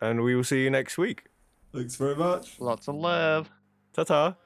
and 0.00 0.22
we 0.22 0.36
will 0.36 0.44
see 0.44 0.62
you 0.62 0.70
next 0.70 0.96
week. 0.96 1.24
Thanks 1.74 1.96
very 1.96 2.14
much. 2.14 2.60
Lots 2.60 2.88
of 2.88 2.94
love. 2.94 3.50
Ta 3.94 4.04
ta. 4.04 4.36